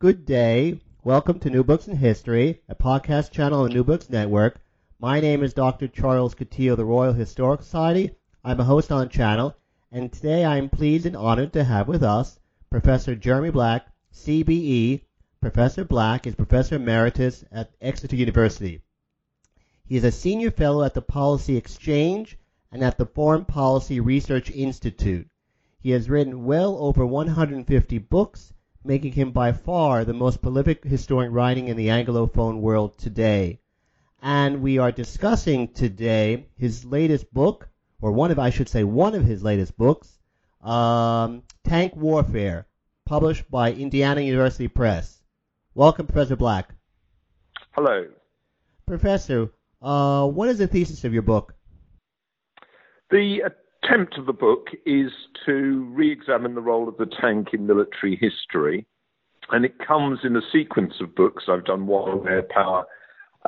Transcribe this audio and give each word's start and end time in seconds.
Good 0.00 0.24
day. 0.24 0.80
Welcome 1.04 1.40
to 1.40 1.50
New 1.50 1.62
Books 1.62 1.86
in 1.86 1.94
History, 1.94 2.62
a 2.70 2.74
podcast 2.74 3.32
channel 3.32 3.64
on 3.64 3.74
New 3.74 3.84
Books 3.84 4.08
Network. 4.08 4.58
My 4.98 5.20
name 5.20 5.42
is 5.42 5.52
Dr. 5.52 5.88
Charles 5.88 6.34
Coutinho 6.34 6.70
of 6.70 6.78
the 6.78 6.86
Royal 6.86 7.12
Historical 7.12 7.62
Society. 7.62 8.12
I'm 8.42 8.60
a 8.60 8.64
host 8.64 8.90
on 8.90 9.00
the 9.00 9.06
channel, 9.08 9.54
and 9.92 10.10
today 10.10 10.42
I 10.42 10.56
am 10.56 10.70
pleased 10.70 11.04
and 11.04 11.14
honored 11.14 11.52
to 11.52 11.64
have 11.64 11.86
with 11.86 12.02
us 12.02 12.40
Professor 12.70 13.14
Jeremy 13.14 13.50
Black, 13.50 13.88
CBE. 14.10 15.02
Professor 15.38 15.84
Black 15.84 16.26
is 16.26 16.34
Professor 16.34 16.76
Emeritus 16.76 17.44
at 17.52 17.74
Exeter 17.82 18.16
University. 18.16 18.80
He 19.84 19.96
is 19.96 20.04
a 20.04 20.10
senior 20.10 20.50
fellow 20.50 20.82
at 20.82 20.94
the 20.94 21.02
Policy 21.02 21.58
Exchange 21.58 22.38
and 22.72 22.82
at 22.82 22.96
the 22.96 23.04
Foreign 23.04 23.44
Policy 23.44 24.00
Research 24.00 24.50
Institute. 24.50 25.28
He 25.78 25.90
has 25.90 26.08
written 26.08 26.46
well 26.46 26.78
over 26.78 27.04
150 27.04 27.98
books 27.98 28.54
making 28.84 29.12
him 29.12 29.30
by 29.30 29.52
far 29.52 30.04
the 30.04 30.14
most 30.14 30.40
prolific 30.40 30.84
historian 30.84 31.32
writing 31.32 31.68
in 31.68 31.76
the 31.76 31.88
Anglophone 31.88 32.60
world 32.60 32.96
today. 32.98 33.60
And 34.22 34.62
we 34.62 34.78
are 34.78 34.92
discussing 34.92 35.68
today 35.68 36.46
his 36.56 36.84
latest 36.84 37.32
book, 37.32 37.68
or 38.00 38.12
one 38.12 38.30
of, 38.30 38.38
I 38.38 38.50
should 38.50 38.68
say, 38.68 38.84
one 38.84 39.14
of 39.14 39.24
his 39.24 39.42
latest 39.42 39.76
books, 39.76 40.18
um, 40.62 41.42
Tank 41.64 41.94
Warfare, 41.96 42.66
published 43.06 43.50
by 43.50 43.72
Indiana 43.72 44.20
University 44.20 44.68
Press. 44.68 45.22
Welcome, 45.74 46.06
Professor 46.06 46.36
Black. 46.36 46.74
Hello. 47.72 48.06
Professor, 48.86 49.52
uh, 49.80 50.26
what 50.26 50.48
is 50.48 50.58
the 50.58 50.66
thesis 50.66 51.04
of 51.04 51.12
your 51.12 51.22
book? 51.22 51.54
The 53.10 53.42
attempt 53.82 54.18
of 54.18 54.26
the 54.26 54.32
book 54.32 54.68
is 54.86 55.10
to 55.46 55.88
re 55.92 56.10
examine 56.10 56.54
the 56.54 56.60
role 56.60 56.88
of 56.88 56.96
the 56.96 57.06
tank 57.06 57.48
in 57.52 57.66
military 57.66 58.16
history. 58.16 58.86
And 59.50 59.64
it 59.64 59.78
comes 59.84 60.20
in 60.22 60.36
a 60.36 60.42
sequence 60.52 60.94
of 61.00 61.14
books. 61.14 61.44
I've 61.48 61.64
done 61.64 61.86
one 61.86 62.08
on 62.08 62.28
air 62.28 62.42
power, 62.42 62.84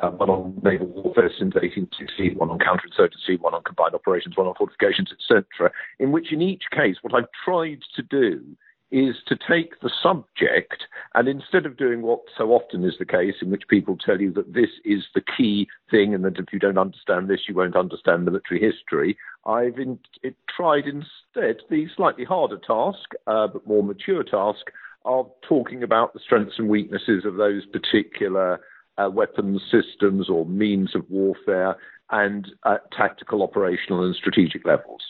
uh, 0.02 0.10
one 0.10 0.30
on 0.30 0.60
naval 0.62 0.88
warfare 0.88 1.30
since 1.38 1.54
1860, 1.54 2.34
one 2.34 2.50
on 2.50 2.58
counterinsurgency, 2.58 3.40
one 3.40 3.54
on 3.54 3.62
combined 3.62 3.94
operations, 3.94 4.36
one 4.36 4.46
on 4.46 4.54
fortifications, 4.54 5.10
etc. 5.12 5.70
In 6.00 6.10
which, 6.10 6.32
in 6.32 6.42
each 6.42 6.64
case, 6.72 6.96
what 7.02 7.14
I've 7.14 7.30
tried 7.44 7.80
to 7.94 8.02
do 8.02 8.42
is 8.92 9.16
to 9.26 9.36
take 9.48 9.80
the 9.80 9.90
subject 10.02 10.84
and 11.14 11.26
instead 11.26 11.66
of 11.66 11.76
doing 11.76 12.02
what 12.02 12.20
so 12.36 12.52
often 12.52 12.84
is 12.84 12.94
the 12.98 13.04
case, 13.04 13.36
in 13.40 13.50
which 13.50 13.62
people 13.68 13.96
tell 13.96 14.20
you 14.20 14.32
that 14.32 14.52
this 14.52 14.70
is 14.84 15.04
the 15.14 15.22
key 15.36 15.66
thing 15.90 16.14
and 16.14 16.24
that 16.24 16.38
if 16.38 16.52
you 16.52 16.58
don't 16.58 16.78
understand 16.78 17.28
this, 17.28 17.40
you 17.48 17.54
won't 17.54 17.76
understand 17.76 18.24
military 18.24 18.60
history, 18.60 19.16
I've 19.46 19.78
in, 19.78 19.98
it, 20.22 20.36
tried 20.54 20.84
instead 20.84 21.62
the 21.70 21.86
slightly 21.96 22.24
harder 22.24 22.58
task, 22.58 23.10
uh, 23.26 23.48
but 23.48 23.66
more 23.66 23.82
mature 23.82 24.22
task, 24.22 24.70
of 25.04 25.30
talking 25.48 25.82
about 25.82 26.12
the 26.12 26.20
strengths 26.20 26.58
and 26.58 26.68
weaknesses 26.68 27.24
of 27.24 27.36
those 27.36 27.64
particular 27.66 28.60
uh, 28.98 29.08
weapons 29.10 29.62
systems 29.70 30.28
or 30.28 30.46
means 30.46 30.94
of 30.94 31.08
warfare 31.10 31.76
and 32.10 32.52
at 32.66 32.90
tactical, 32.92 33.42
operational, 33.42 34.04
and 34.04 34.14
strategic 34.14 34.64
levels. 34.66 35.00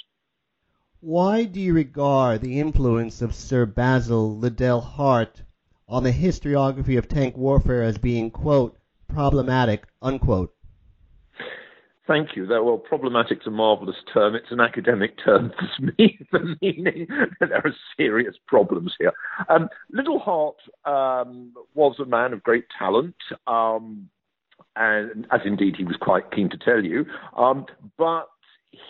Why 1.05 1.47
do 1.47 1.59
you 1.59 1.75
regard 1.75 2.43
the 2.43 2.61
influence 2.61 3.23
of 3.23 3.35
Sir 3.35 3.67
Basil 3.67 4.37
Liddell 4.39 4.81
Hart 4.81 5.43
on 5.89 6.05
the 6.05 6.13
historiography 6.13 6.97
of 6.97 7.09
tank 7.09 7.37
warfare 7.37 7.83
as 7.83 7.99
being, 7.99 8.31
quote, 8.31 8.79
problematic, 9.09 9.89
unquote? 10.01 10.55
Thank 12.07 12.37
you. 12.37 12.47
That, 12.47 12.65
well, 12.65 12.79
problematic 12.79 13.41
is 13.41 13.49
a 13.49 13.51
marvelous 13.51 13.97
term. 14.15 14.37
It's 14.37 14.53
an 14.53 14.61
academic 14.61 15.19
term 15.25 15.51
for 15.59 15.93
me, 15.99 16.21
for 16.31 16.39
meaning 16.63 17.09
that 17.41 17.49
there 17.49 17.67
are 17.67 17.75
serious 17.97 18.37
problems 18.47 18.95
here. 18.97 19.13
Um, 19.49 19.69
Liddell 19.91 20.21
Hart 20.21 20.59
um, 20.85 21.53
was 21.75 21.97
a 21.99 22.05
man 22.05 22.33
of 22.33 22.45
great 22.45 22.67
talent, 22.79 23.17
um, 23.49 24.09
and 24.77 25.27
as 25.33 25.41
indeed 25.45 25.75
he 25.77 25.83
was 25.83 25.97
quite 26.01 26.31
keen 26.31 26.49
to 26.51 26.57
tell 26.59 26.85
you. 26.85 27.07
Um, 27.37 27.67
but 27.99 28.29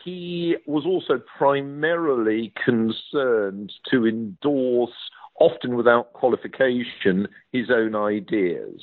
he 0.05 0.57
was 0.67 0.85
also 0.87 1.21
primarily 1.39 2.53
concerned 2.65 3.73
to 3.91 4.07
endorse, 4.07 5.11
often 5.41 5.77
without 5.77 6.13
qualification, 6.13 7.29
his 7.53 7.71
own 7.71 7.95
ideas. 7.95 8.83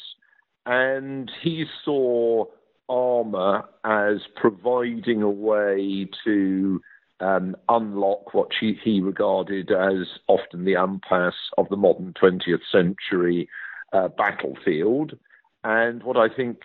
And 0.66 1.32
he 1.42 1.66
saw 1.84 2.46
armour 2.90 3.64
as 3.84 4.18
providing 4.36 5.22
a 5.22 5.30
way 5.30 6.08
to 6.26 6.82
um, 7.22 7.56
unlock 7.68 8.34
what 8.34 8.50
he, 8.60 8.78
he, 8.84 9.02
regarded 9.02 9.72
as 9.72 10.08
often 10.28 10.66
the 10.66 10.74
impasse 10.74 11.34
of 11.58 11.68
the 11.70 11.76
modern 11.76 12.14
20th 12.22 12.62
century 12.72 13.48
uh, 13.94 14.08
battlefield. 14.10 15.18
And 15.64 16.04
what 16.04 16.18
I 16.18 16.34
think 16.34 16.60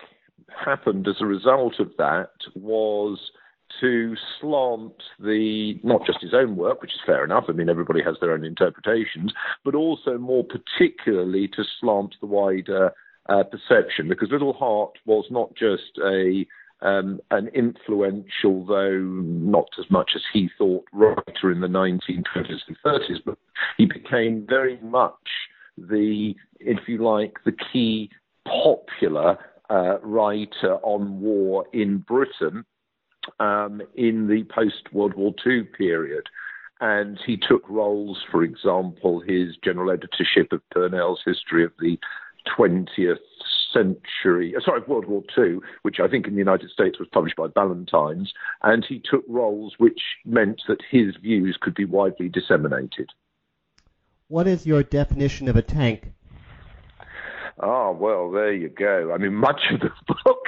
happened 0.65 1.07
as 1.07 1.17
a 1.19 1.25
result 1.25 1.79
of 1.79 1.91
that 1.97 2.29
was 2.55 3.19
to 3.81 4.15
slant 4.39 4.93
the 5.19 5.79
not 5.83 6.05
just 6.05 6.21
his 6.21 6.33
own 6.33 6.55
work, 6.55 6.81
which 6.81 6.93
is 6.93 6.99
fair 7.05 7.23
enough. 7.23 7.45
I 7.49 7.51
mean, 7.51 7.69
everybody 7.69 8.01
has 8.03 8.15
their 8.21 8.33
own 8.33 8.45
interpretations, 8.45 9.33
but 9.63 9.75
also 9.75 10.17
more 10.17 10.43
particularly 10.43 11.47
to 11.49 11.63
slant 11.79 12.15
the 12.21 12.27
wider 12.27 12.91
uh, 13.27 13.43
perception, 13.43 14.07
because 14.07 14.29
Liddell 14.31 14.53
Hart 14.53 14.97
was 15.05 15.25
not 15.29 15.55
just 15.55 15.97
a 16.03 16.45
um, 16.81 17.19
an 17.31 17.47
influential, 17.49 18.65
though 18.65 18.99
not 18.99 19.69
as 19.79 19.85
much 19.89 20.11
as 20.15 20.21
he 20.33 20.49
thought, 20.57 20.85
writer 20.91 21.51
in 21.51 21.61
the 21.61 21.67
1920s 21.67 22.59
and 22.67 22.77
30s, 22.85 23.21
but 23.25 23.37
he 23.77 23.85
became 23.85 24.45
very 24.47 24.77
much 24.81 25.13
the, 25.77 26.35
if 26.59 26.79
you 26.87 27.03
like, 27.03 27.37
the 27.45 27.55
key 27.71 28.09
popular 28.45 29.37
uh, 29.69 29.99
writer 30.01 30.75
on 30.83 31.19
war 31.21 31.65
in 31.73 31.99
Britain 31.99 32.65
um, 33.39 33.81
in 33.95 34.27
the 34.27 34.43
post 34.43 34.93
World 34.93 35.13
War 35.13 35.33
II 35.45 35.63
period. 35.63 36.27
And 36.81 37.17
he 37.25 37.37
took 37.37 37.67
roles, 37.69 38.21
for 38.29 38.43
example, 38.43 39.21
his 39.21 39.55
general 39.63 39.91
editorship 39.91 40.51
of 40.51 40.61
Purnell's 40.71 41.21
History 41.25 41.63
of 41.63 41.71
the 41.79 41.97
20th 42.57 43.17
century, 43.73 44.55
uh, 44.55 44.61
sorry, 44.63 44.81
World 44.87 45.05
War 45.05 45.23
II, 45.37 45.59
which 45.81 45.99
I 45.99 46.07
think 46.07 46.27
in 46.27 46.33
the 46.33 46.39
United 46.39 46.69
States 46.69 46.99
was 46.99 47.07
published 47.11 47.35
by 47.35 47.47
Ballantines, 47.47 48.33
and 48.63 48.85
he 48.87 49.01
took 49.03 49.23
roles 49.27 49.75
which 49.77 50.01
meant 50.25 50.61
that 50.67 50.79
his 50.89 51.15
views 51.21 51.57
could 51.59 51.75
be 51.75 51.85
widely 51.85 52.29
disseminated. 52.29 53.09
What 54.27 54.47
is 54.47 54.65
your 54.65 54.83
definition 54.83 55.47
of 55.47 55.55
a 55.55 55.61
tank? 55.61 56.13
Ah, 57.59 57.91
well, 57.91 58.31
there 58.31 58.53
you 58.53 58.69
go. 58.69 59.13
I 59.13 59.17
mean, 59.17 59.33
much 59.33 59.61
of 59.71 59.79
the 59.79 59.89
book 60.07 60.45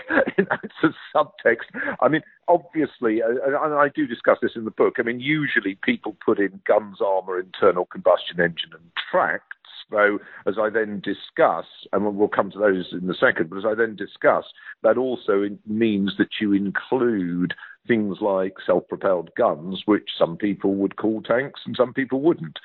it's 0.64 0.76
a 0.84 1.18
subtext. 1.18 1.96
I 2.02 2.08
mean, 2.08 2.22
obviously, 2.48 3.22
uh, 3.22 3.30
and 3.64 3.74
I 3.74 3.90
do 3.94 4.08
discuss 4.08 4.38
this 4.42 4.52
in 4.56 4.66
the 4.66 4.72
book. 4.72 4.96
I 4.98 5.04
mean, 5.04 5.20
usually 5.20 5.78
people 5.84 6.18
put 6.24 6.40
in 6.40 6.60
guns, 6.68 6.98
armor, 7.04 7.40
internal 7.40 7.86
combustion 7.86 8.40
engine, 8.40 8.72
and 8.74 8.92
tracts. 9.12 9.44
Though, 9.90 10.20
as 10.46 10.56
I 10.60 10.70
then 10.70 11.00
discuss, 11.00 11.66
and 11.94 12.18
we'll 12.18 12.28
come 12.28 12.52
to 12.52 12.60
those 12.60 12.90
in 12.92 13.10
a 13.10 13.14
second, 13.14 13.50
but 13.50 13.60
as 13.60 13.66
I 13.66 13.74
then 13.74 13.96
discuss, 13.96 14.44
that 14.84 14.98
also 14.98 15.48
means 15.66 16.16
that 16.18 16.42
you 16.42 16.52
include 16.52 17.54
things 17.88 18.18
like 18.20 18.56
self 18.66 18.86
propelled 18.90 19.30
guns, 19.38 19.84
which 19.86 20.10
some 20.18 20.36
people 20.36 20.76
would 20.76 20.98
call 20.98 21.22
tanks 21.22 21.62
and 21.66 21.74
some 21.78 21.94
people 21.94 22.20
wouldn't. 22.20 22.60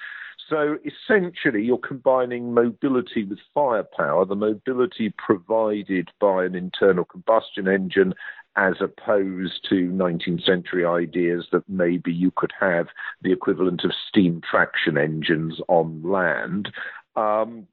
So 0.52 0.76
essentially, 0.84 1.64
you're 1.64 1.78
combining 1.78 2.52
mobility 2.52 3.24
with 3.24 3.38
firepower, 3.54 4.26
the 4.26 4.36
mobility 4.36 5.14
provided 5.16 6.10
by 6.20 6.44
an 6.44 6.54
internal 6.54 7.06
combustion 7.06 7.68
engine, 7.68 8.12
as 8.54 8.74
opposed 8.82 9.66
to 9.70 9.88
19th 9.88 10.44
century 10.44 10.84
ideas 10.84 11.46
that 11.52 11.66
maybe 11.70 12.12
you 12.12 12.32
could 12.36 12.52
have 12.60 12.88
the 13.22 13.32
equivalent 13.32 13.82
of 13.82 13.92
steam 14.10 14.42
traction 14.48 14.98
engines 14.98 15.58
on 15.68 16.02
land. 16.02 16.70
Um, 17.16 17.66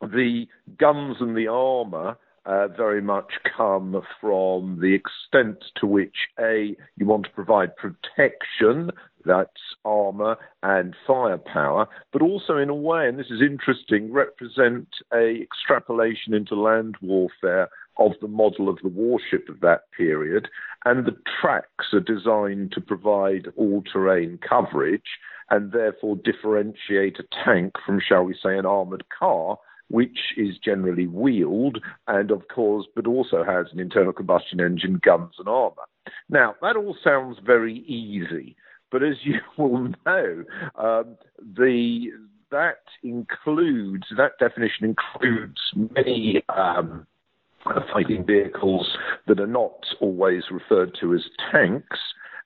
the 0.00 0.46
guns 0.78 1.16
and 1.18 1.36
the 1.36 1.48
armour 1.48 2.16
uh, 2.46 2.68
very 2.68 3.02
much 3.02 3.32
come 3.56 4.00
from 4.20 4.78
the 4.80 4.94
extent 4.94 5.64
to 5.80 5.86
which 5.86 6.28
A, 6.38 6.76
you 6.96 7.06
want 7.06 7.24
to 7.24 7.30
provide 7.30 7.76
protection 7.76 8.92
that's 9.24 9.50
armor 9.84 10.36
and 10.62 10.94
firepower, 11.06 11.88
but 12.12 12.22
also 12.22 12.56
in 12.56 12.68
a 12.68 12.74
way, 12.74 13.08
and 13.08 13.18
this 13.18 13.30
is 13.30 13.42
interesting, 13.42 14.12
represent 14.12 14.88
a 15.12 15.40
extrapolation 15.42 16.34
into 16.34 16.54
land 16.54 16.96
warfare 17.00 17.68
of 17.98 18.12
the 18.20 18.28
model 18.28 18.68
of 18.68 18.78
the 18.82 18.88
warship 18.88 19.48
of 19.48 19.60
that 19.60 19.90
period. 19.96 20.48
And 20.84 21.04
the 21.04 21.16
tracks 21.40 21.92
are 21.92 22.00
designed 22.00 22.72
to 22.72 22.80
provide 22.80 23.48
all-terrain 23.56 24.38
coverage 24.46 25.18
and 25.50 25.72
therefore 25.72 26.16
differentiate 26.16 27.18
a 27.18 27.44
tank 27.44 27.74
from, 27.84 28.00
shall 28.00 28.22
we 28.22 28.34
say, 28.34 28.56
an 28.56 28.64
armored 28.64 29.04
car, 29.16 29.58
which 29.88 30.18
is 30.36 30.56
generally 30.64 31.08
wheeled 31.08 31.78
and, 32.06 32.30
of 32.30 32.46
course, 32.48 32.86
but 32.94 33.06
also 33.06 33.42
has 33.44 33.66
an 33.72 33.80
internal 33.80 34.12
combustion 34.12 34.60
engine, 34.60 35.00
guns, 35.04 35.34
and 35.38 35.48
armor. 35.48 35.82
Now, 36.28 36.54
that 36.62 36.76
all 36.76 36.96
sounds 37.02 37.38
very 37.44 37.78
easy, 37.80 38.56
but 38.90 39.02
as 39.02 39.16
you 39.22 39.40
will 39.58 39.88
know, 40.06 40.44
um, 40.76 41.16
the 41.56 42.10
that 42.50 42.82
includes 43.04 44.06
that 44.16 44.32
definition 44.40 44.84
includes 44.84 45.60
many 45.94 46.42
um, 46.48 47.06
fighting 47.92 48.24
vehicles 48.26 48.96
that 49.26 49.38
are 49.38 49.46
not 49.46 49.86
always 50.00 50.44
referred 50.50 50.96
to 51.00 51.14
as 51.14 51.22
tanks. 51.52 51.98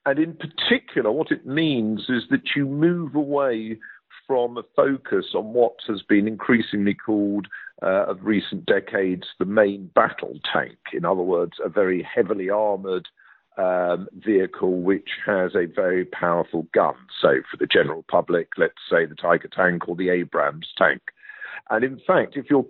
And 0.06 0.18
in 0.18 0.34
particular, 0.34 1.10
what 1.10 1.30
it 1.30 1.46
means 1.46 2.02
is 2.10 2.24
that 2.30 2.54
you 2.54 2.66
move 2.66 3.14
away 3.14 3.78
from 4.26 4.58
a 4.58 4.62
focus 4.76 5.26
on 5.34 5.52
what 5.52 5.76
has 5.86 6.02
been 6.02 6.28
increasingly 6.28 6.94
called, 6.94 7.46
uh, 7.82 8.06
of 8.06 8.18
recent 8.22 8.66
decades, 8.66 9.26
the 9.38 9.44
main 9.44 9.90
battle 9.94 10.38
tank. 10.52 10.76
In 10.92 11.04
other 11.04 11.22
words, 11.22 11.54
a 11.64 11.68
very 11.68 12.02
heavily 12.02 12.48
armored 12.50 13.08
um, 13.56 14.08
vehicle 14.12 14.80
which 14.80 15.10
has 15.24 15.54
a 15.54 15.66
very 15.66 16.04
powerful 16.04 16.66
gun. 16.74 16.94
So, 17.20 17.36
for 17.50 17.56
the 17.56 17.66
general 17.66 18.04
public, 18.08 18.48
let's 18.56 18.74
say 18.90 19.06
the 19.06 19.14
Tiger 19.14 19.48
tank 19.48 19.88
or 19.88 19.96
the 19.96 20.10
Abrams 20.10 20.72
tank. 20.76 21.02
And 21.70 21.84
in 21.84 22.00
fact, 22.06 22.36
if 22.36 22.50
you're 22.50 22.66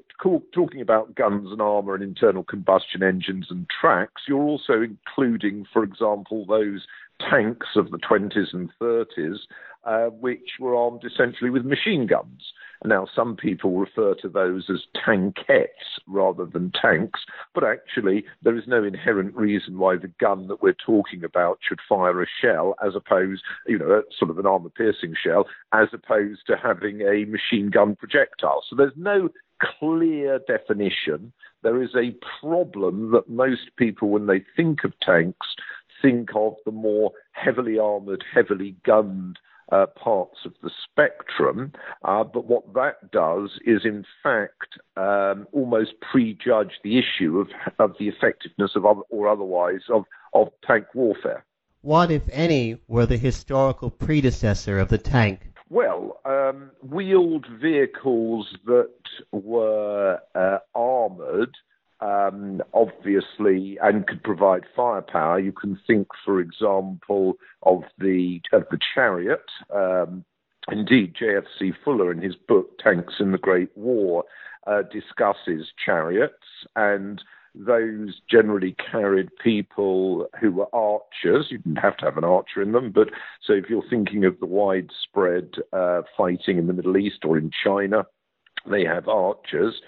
talking 0.53 0.81
about 0.81 1.15
guns 1.15 1.51
and 1.51 1.61
armor 1.61 1.95
and 1.95 2.03
internal 2.03 2.45
combustion 2.45 3.03
engines 3.03 3.47
and 3.51 3.67
tracks, 3.69 4.23
you're 4.29 4.43
also 4.43 4.83
including, 4.83 5.67
for 5.73 5.83
example, 5.83 6.47
those 6.47 6.87
tanks 7.19 7.69
of 7.77 7.91
the 7.91 7.99
20s 7.99 8.53
and 8.53 8.71
30s, 8.81 9.39
uh, 9.85 10.07
which 10.11 10.59
were 10.61 10.77
armed 10.77 11.03
essentially 11.05 11.51
with 11.51 11.65
machine 11.65 12.07
guns. 12.07 12.53
Now, 12.85 13.07
some 13.15 13.35
people 13.35 13.79
refer 13.79 14.15
to 14.17 14.29
those 14.29 14.69
as 14.69 14.83
tankettes 14.95 15.99
rather 16.07 16.45
than 16.45 16.71
tanks, 16.71 17.21
but 17.55 17.65
actually, 17.65 18.27
there 18.43 18.57
is 18.57 18.67
no 18.67 18.85
inherent 18.85 19.35
reason 19.35 19.79
why 19.79 19.97
the 19.97 20.13
gun 20.21 20.49
that 20.49 20.63
we're 20.63 20.75
talking 20.75 21.25
about 21.25 21.61
should 21.67 21.81
fire 21.89 22.23
a 22.23 22.27
shell 22.43 22.75
as 22.85 22.95
opposed, 22.95 23.43
you 23.67 23.79
know, 23.79 24.03
sort 24.19 24.31
of 24.31 24.39
an 24.39 24.47
armor 24.47 24.69
piercing 24.69 25.15
shell, 25.15 25.47
as 25.73 25.89
opposed 25.95 26.43
to 26.47 26.57
having 26.57 27.01
a 27.01 27.25
machine 27.25 27.71
gun 27.71 27.97
projectile. 27.97 28.63
So 28.69 28.77
there's 28.77 28.93
no 28.97 29.31
clear 29.79 30.41
definition. 30.47 31.33
There 31.63 31.83
is 31.83 31.95
a 31.97 32.15
problem 32.41 33.13
that 33.13 33.31
most 33.31 33.77
people, 33.79 34.11
when 34.11 34.27
they 34.27 34.45
think 34.55 34.85
of 34.85 34.93
tanks, 35.01 35.47
think 36.03 36.31
of 36.35 36.57
the 36.67 36.71
more 36.71 37.13
heavily 37.33 37.79
armored, 37.79 38.23
heavily 38.31 38.77
gunned 38.85 39.39
uh, 39.73 39.87
parts 39.87 40.39
of 40.45 40.53
the 40.63 40.71
spectrum. 40.85 41.73
Uh, 42.05 42.25
but 42.25 42.47
what 42.47 42.75
that 42.75 43.11
does 43.11 43.51
is, 43.65 43.83
in 43.85 44.05
fact, 44.23 44.79
um, 44.97 45.47
almost 45.53 45.93
prejudge 46.01 46.73
the 46.83 46.99
issue 46.99 47.39
of, 47.39 47.49
of 47.79 47.97
the 47.99 48.09
effectiveness 48.09 48.73
of 48.77 48.85
other, 48.85 49.03
or 49.11 49.29
otherwise 49.29 49.83
of, 49.93 50.05
of 50.33 50.49
tank 50.67 50.87
warfare. 50.95 51.45
What, 51.83 52.11
if 52.11 52.23
any, 52.33 52.79
were 52.89 53.07
the 53.07 53.19
historical 53.19 53.91
predecessor 53.91 54.79
of 54.79 54.89
the 54.89 54.99
tank? 54.99 55.41
Well, 55.69 56.21
um, 56.25 56.71
wheeled 56.83 57.47
vehicles 57.61 58.57
that 58.67 58.91
were 59.33 60.19
uh, 60.35 60.59
armored 60.75 61.55
um, 62.05 62.63
obviously, 62.75 63.79
and 63.83 64.07
could 64.07 64.23
provide 64.23 64.65
firepower. 64.77 65.41
You 65.41 65.53
can 65.53 65.79
think, 65.87 66.09
for 66.25 66.39
example, 66.39 67.39
of 67.63 67.83
the 67.99 68.43
of 68.53 68.65
the 68.71 68.79
chariot. 68.95 69.45
Um, 69.75 70.25
indeed, 70.71 71.15
J.F.C. 71.19 71.73
Fuller, 71.83 72.13
in 72.13 72.21
his 72.21 72.37
book 72.37 72.79
Tanks 72.79 73.15
in 73.21 73.33
the 73.33 73.39
Great 73.39 73.71
War, 73.75 74.25
uh, 74.67 74.83
discusses 74.83 75.73
chariots, 75.83 76.67
and 76.77 77.23
those 77.55 78.21
generally 78.29 78.75
carried 78.91 79.31
people 79.43 80.29
who 80.41 80.53
were 80.53 80.75
archers. 80.75 81.47
You 81.51 81.59
didn't 81.59 81.77
have 81.77 81.97
to 81.99 82.05
have 82.05 82.19
an 82.19 82.25
archer 82.25 82.61
in 82.61 82.73
them, 82.73 82.91
but 82.91 83.09
so 83.43 83.55
if 83.55 83.71
you're 83.71 83.89
thinking 83.89 84.25
of 84.27 84.41
the 84.41 84.47
widespread 84.47 85.55
uh, 85.73 86.03
fighting 86.17 86.59
in 86.59 86.67
the 86.67 86.73
Middle 86.73 86.99
East 86.99 87.25
or 87.25 87.39
in 87.39 87.51
China, 87.65 88.05
they 88.69 88.85
have 88.85 89.09
archers. 89.09 89.81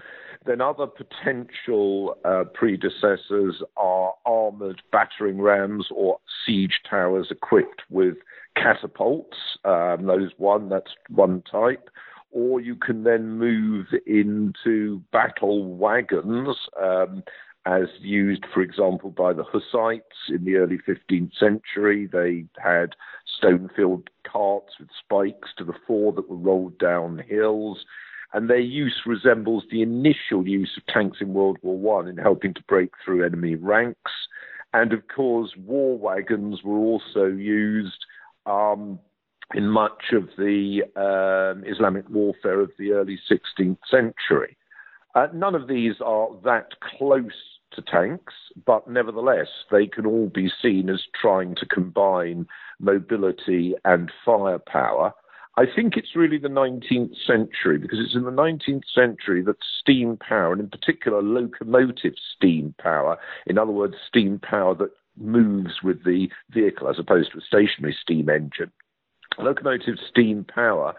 Then 0.47 0.61
other 0.61 0.87
potential 0.87 2.17
uh, 2.25 2.45
predecessors 2.55 3.63
are 3.77 4.15
armored 4.25 4.81
battering 4.93 5.41
rams 5.41 5.89
or 5.91 6.19
siege 6.45 6.81
towers 6.89 7.29
equipped 7.31 7.83
with 7.91 8.15
catapults. 8.55 9.37
Um, 9.65 10.07
those 10.07 10.31
one, 10.37 10.69
that's 10.69 10.93
one 11.09 11.43
type. 11.51 11.91
Or 12.31 12.61
you 12.61 12.77
can 12.77 13.03
then 13.03 13.39
move 13.39 13.87
into 14.07 15.03
battle 15.11 15.65
wagons, 15.75 16.57
um, 16.81 17.25
as 17.65 17.89
used, 18.01 18.45
for 18.55 18.63
example, 18.63 19.11
by 19.11 19.33
the 19.33 19.43
Hussites 19.43 20.29
in 20.29 20.45
the 20.45 20.57
early 20.57 20.79
15th 20.87 21.37
century. 21.37 22.07
They 22.07 22.45
had 22.63 22.95
stone-filled 23.39 24.11
carts 24.31 24.75
with 24.79 24.91
spikes 25.03 25.49
to 25.59 25.65
the 25.65 25.75
fore 25.87 26.13
that 26.13 26.31
were 26.31 26.37
rolled 26.37 26.79
down 26.79 27.23
hills 27.27 27.85
and 28.37 28.51
their 28.51 28.59
use 28.59 29.01
resembles 29.07 29.65
the 29.71 29.81
initial 29.81 30.47
use 30.47 30.71
of 30.77 30.85
tanks 30.93 31.19
in 31.23 31.33
World 31.33 31.57
War 31.63 31.79
One 31.79 32.07
in 32.07 32.19
helping 32.19 32.53
to 32.53 32.63
break 32.69 32.91
through 33.03 33.25
enemy 33.25 33.55
ranks. 33.55 34.13
And 34.75 34.93
of 34.93 35.09
course, 35.09 35.53
war 35.57 35.97
wagons 35.97 36.63
were 36.63 36.77
also 36.77 37.25
used 37.25 38.05
um, 38.45 38.99
in 39.55 39.67
much 39.71 40.13
of 40.13 40.29
the 40.37 40.83
um, 40.97 41.65
Islamic 41.67 42.11
warfare 42.11 42.61
of 42.61 42.73
the 42.79 42.93
early 42.93 43.19
16th 43.27 43.79
century. 43.91 44.59
Uh, 45.15 45.29
none 45.33 45.55
of 45.55 45.67
these 45.67 45.95
are 46.05 46.29
that 46.45 46.73
close 46.99 47.33
to 47.73 47.81
tanks, 47.81 48.35
but 48.67 48.87
nevertheless, 48.87 49.49
they 49.71 49.87
can 49.87 50.05
all 50.05 50.29
be 50.29 50.51
seen 50.61 50.91
as 50.91 51.01
trying 51.19 51.55
to 51.55 51.65
combine 51.65 52.47
mobility 52.81 53.75
and 53.87 54.13
firepower. 54.27 55.15
I 55.59 55.65
think 55.65 55.97
it's 55.97 56.15
really 56.15 56.37
the 56.37 56.49
19th 56.49 57.17
century 57.27 57.79
because 57.79 57.99
it's 57.99 58.15
in 58.15 58.25
the 58.25 58.31
19th 58.31 58.85
century 58.95 59.43
that 59.43 59.57
steam 59.81 60.19
power, 60.19 60.53
and 60.53 60.61
in 60.61 60.69
particular 60.69 61.23
locomotive 61.23 62.13
steam 62.35 62.75
power, 62.79 63.17
in 63.47 63.57
other 63.57 63.73
words, 63.73 63.95
steam 64.07 64.39
power 64.39 64.75
that 64.75 64.91
moves 65.17 65.83
with 65.83 66.05
the 66.05 66.29
vehicle 66.51 66.89
as 66.91 66.99
opposed 66.99 67.33
to 67.33 67.39
a 67.39 67.41
stationary 67.41 67.97
steam 67.99 68.29
engine, 68.29 68.71
locomotive 69.39 69.97
steam 70.09 70.45
power 70.45 70.95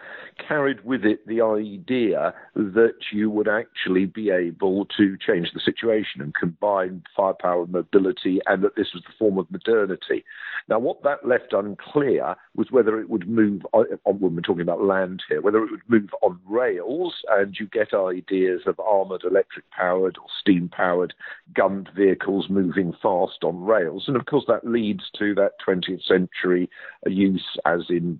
carried 0.47 0.83
with 0.85 1.03
it 1.03 1.25
the 1.27 1.41
idea 1.41 2.33
that 2.55 2.95
you 3.11 3.29
would 3.29 3.47
actually 3.47 4.05
be 4.05 4.29
able 4.29 4.85
to 4.97 5.17
change 5.17 5.51
the 5.53 5.59
situation 5.59 6.21
and 6.21 6.33
combine 6.35 7.03
firepower 7.15 7.63
and 7.63 7.71
mobility, 7.71 8.39
and 8.45 8.63
that 8.63 8.75
this 8.75 8.93
was 8.93 9.03
the 9.03 9.13
form 9.17 9.37
of 9.37 9.49
modernity. 9.51 10.23
Now, 10.69 10.79
what 10.79 11.03
that 11.03 11.27
left 11.27 11.53
unclear 11.53 12.35
was 12.55 12.71
whether 12.71 12.99
it 12.99 13.09
would 13.09 13.27
move 13.27 13.65
on, 13.73 13.85
when 14.03 14.35
we're 14.35 14.41
talking 14.41 14.61
about 14.61 14.83
land 14.83 15.23
here, 15.27 15.41
whether 15.41 15.63
it 15.63 15.71
would 15.71 15.89
move 15.89 16.09
on 16.21 16.39
rails, 16.45 17.15
and 17.29 17.55
you 17.59 17.67
get 17.67 17.93
ideas 17.93 18.61
of 18.65 18.79
armored, 18.79 19.23
electric 19.23 19.69
powered, 19.71 20.17
or 20.17 20.27
steam 20.39 20.69
powered 20.69 21.13
gunned 21.53 21.89
vehicles 21.95 22.47
moving 22.49 22.93
fast 23.01 23.43
on 23.43 23.63
rails. 23.63 24.05
And 24.07 24.15
of 24.15 24.25
course, 24.25 24.45
that 24.47 24.67
leads 24.67 25.03
to 25.17 25.33
that 25.35 25.53
20th 25.65 26.05
century 26.05 26.69
use, 27.05 27.57
as 27.65 27.81
in 27.89 28.19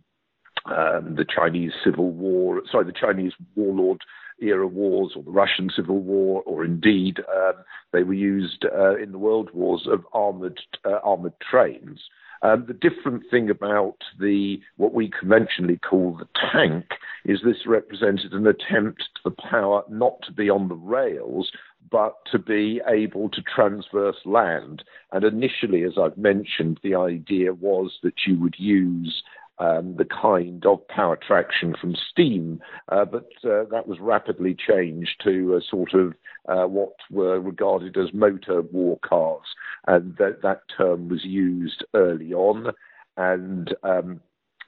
um, 0.69 1.15
the 1.15 1.25
Chinese 1.25 1.71
Civil 1.83 2.11
War, 2.11 2.61
sorry, 2.71 2.85
the 2.85 2.91
Chinese 2.91 3.33
warlord 3.55 4.01
era 4.39 4.67
wars 4.67 5.13
or 5.15 5.23
the 5.23 5.31
Russian 5.31 5.69
Civil 5.75 5.99
War, 5.99 6.43
or 6.45 6.63
indeed 6.63 7.19
um, 7.35 7.53
they 7.91 8.03
were 8.03 8.13
used 8.13 8.65
uh, 8.65 8.95
in 8.97 9.11
the 9.11 9.17
world 9.17 9.49
wars 9.53 9.87
of 9.89 10.05
armored 10.13 10.59
uh, 10.85 10.99
armored 11.03 11.33
trains. 11.39 12.01
Um, 12.43 12.65
the 12.67 12.73
different 12.73 13.23
thing 13.31 13.49
about 13.49 13.97
the 14.19 14.59
what 14.77 14.93
we 14.93 15.09
conventionally 15.09 15.77
call 15.77 16.17
the 16.17 16.27
tank 16.51 16.85
is 17.25 17.39
this 17.43 17.65
represented 17.65 18.33
an 18.33 18.45
attempt 18.45 19.03
to 19.15 19.21
the 19.25 19.35
power 19.49 19.83
not 19.89 20.21
to 20.23 20.31
be 20.31 20.49
on 20.49 20.67
the 20.67 20.75
rails, 20.75 21.51
but 21.89 22.17
to 22.31 22.37
be 22.37 22.81
able 22.87 23.29
to 23.29 23.41
transverse 23.41 24.17
land. 24.25 24.83
And 25.11 25.23
initially, 25.23 25.83
as 25.83 25.93
I've 25.99 26.17
mentioned, 26.17 26.79
the 26.83 26.95
idea 26.95 27.53
was 27.53 27.97
that 28.03 28.25
you 28.27 28.39
would 28.39 28.55
use 28.57 29.23
um, 29.59 29.95
the 29.97 30.05
kind 30.05 30.65
of 30.65 30.87
power 30.87 31.17
traction 31.17 31.75
from 31.79 31.95
steam, 32.11 32.61
uh, 32.89 33.05
but 33.05 33.29
uh, 33.43 33.63
that 33.71 33.87
was 33.87 33.99
rapidly 33.99 34.55
changed 34.55 35.21
to 35.23 35.55
a 35.55 35.61
sort 35.61 35.93
of 35.93 36.13
uh, 36.47 36.67
what 36.67 36.93
were 37.09 37.39
regarded 37.39 37.97
as 37.97 38.13
motor 38.13 38.61
war 38.61 38.99
cars, 38.99 39.45
and 39.87 40.15
that, 40.17 40.41
that 40.43 40.61
term 40.75 41.09
was 41.09 41.25
used 41.25 41.83
early 41.93 42.33
on. 42.33 42.71
And 43.17 43.73
um, 43.83 44.21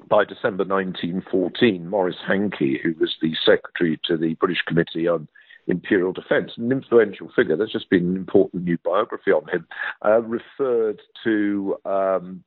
by 0.08 0.26
December 0.26 0.64
1914, 0.64 1.88
Maurice 1.88 2.16
Hankey, 2.28 2.80
who 2.82 2.96
was 3.00 3.16
the 3.22 3.34
secretary 3.46 4.00
to 4.06 4.18
the 4.18 4.34
British 4.36 4.62
Committee 4.66 5.08
on 5.08 5.28
Imperial 5.68 6.14
Defence, 6.14 6.54
an 6.58 6.72
influential 6.72 7.30
figure, 7.36 7.56
there's 7.56 7.72
just 7.72 7.90
been 7.90 8.08
an 8.08 8.16
important 8.16 8.64
new 8.64 8.78
biography 8.84 9.32
on 9.32 9.48
him, 9.50 9.68
uh, 10.04 10.22
referred 10.22 11.02
to 11.24 11.78
um, 11.86 12.44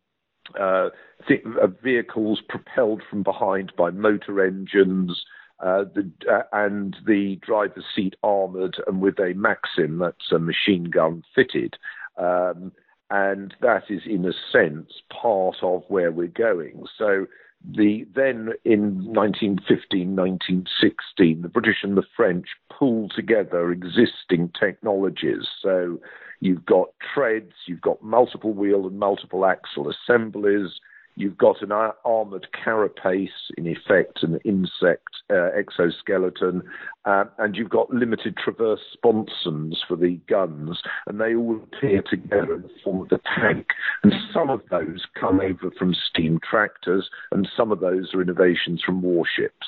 uh, 0.59 0.91
th- 1.27 1.45
uh, 1.61 1.67
vehicles 1.83 2.41
propelled 2.49 3.03
from 3.09 3.23
behind 3.23 3.73
by 3.77 3.91
motor 3.91 4.45
engines. 4.45 5.25
Uh, 5.61 5.85
the, 5.95 6.11
uh, 6.29 6.43
and 6.53 6.97
the 7.07 7.37
driver's 7.37 7.85
seat 7.95 8.17
armoured 8.25 8.83
and 8.89 9.01
with 9.01 9.17
a 9.21 9.33
Maxim, 9.35 9.99
that's 9.99 10.33
a 10.33 10.39
machine 10.39 10.85
gun 10.85 11.23
fitted. 11.37 11.77
Um, 12.17 12.73
and 13.11 13.55
that 13.61 13.85
is, 13.89 14.03
in 14.07 14.25
a 14.25 14.33
sense, 14.51 14.91
part 15.11 15.57
of 15.63 15.85
where 15.89 16.11
we're 16.11 16.27
going. 16.27 16.85
So 16.99 17.27
the 17.65 18.07
then 18.15 18.51
in 18.65 19.13
1915, 19.13 20.17
1916, 20.17 21.43
the 21.43 21.49
British 21.49 21.79
and 21.83 21.97
the 21.97 22.03
French 22.17 22.47
pulled 22.71 23.13
together 23.15 23.71
existing 23.71 24.51
technologies. 24.59 25.47
So 25.61 26.01
you've 26.41 26.67
got 26.67 26.89
treads, 27.15 27.53
you've 27.67 27.81
got 27.81 28.03
multiple 28.03 28.53
wheel 28.53 28.87
and 28.87 28.99
multiple 28.99 29.47
axle 29.47 29.91
assemblies, 29.91 30.81
You've 31.15 31.37
got 31.37 31.61
an 31.61 31.73
armored 31.73 32.47
carapace, 32.65 33.51
in 33.59 33.67
effect, 33.67 34.23
an 34.23 34.39
insect 34.45 35.09
uh, 35.31 35.51
exoskeleton, 35.55 36.63
uh, 37.05 37.25
and 37.39 37.55
you've 37.55 37.69
got 37.69 37.93
limited 37.93 38.37
traverse 38.37 38.81
sponsons 38.93 39.83
for 39.87 39.97
the 39.97 40.19
guns, 40.27 40.83
and 41.07 41.21
they 41.21 41.35
all 41.35 41.61
appear 41.63 42.03
together 42.03 42.55
in 42.55 42.63
the 42.63 42.71
form 42.83 43.03
of 43.03 43.09
the 43.11 43.21
tank. 43.39 43.67
And 44.03 44.15
some 44.33 44.49
of 44.49 44.63
those 44.71 45.05
come 45.19 45.41
over 45.41 45.71
from 45.79 45.95
steam 45.95 46.41
tractors, 46.49 47.11
and 47.31 47.47
some 47.57 47.73
of 47.73 47.81
those 47.81 48.15
are 48.15 48.23
innovations 48.23 48.83
from 48.83 49.03
warships. 49.03 49.67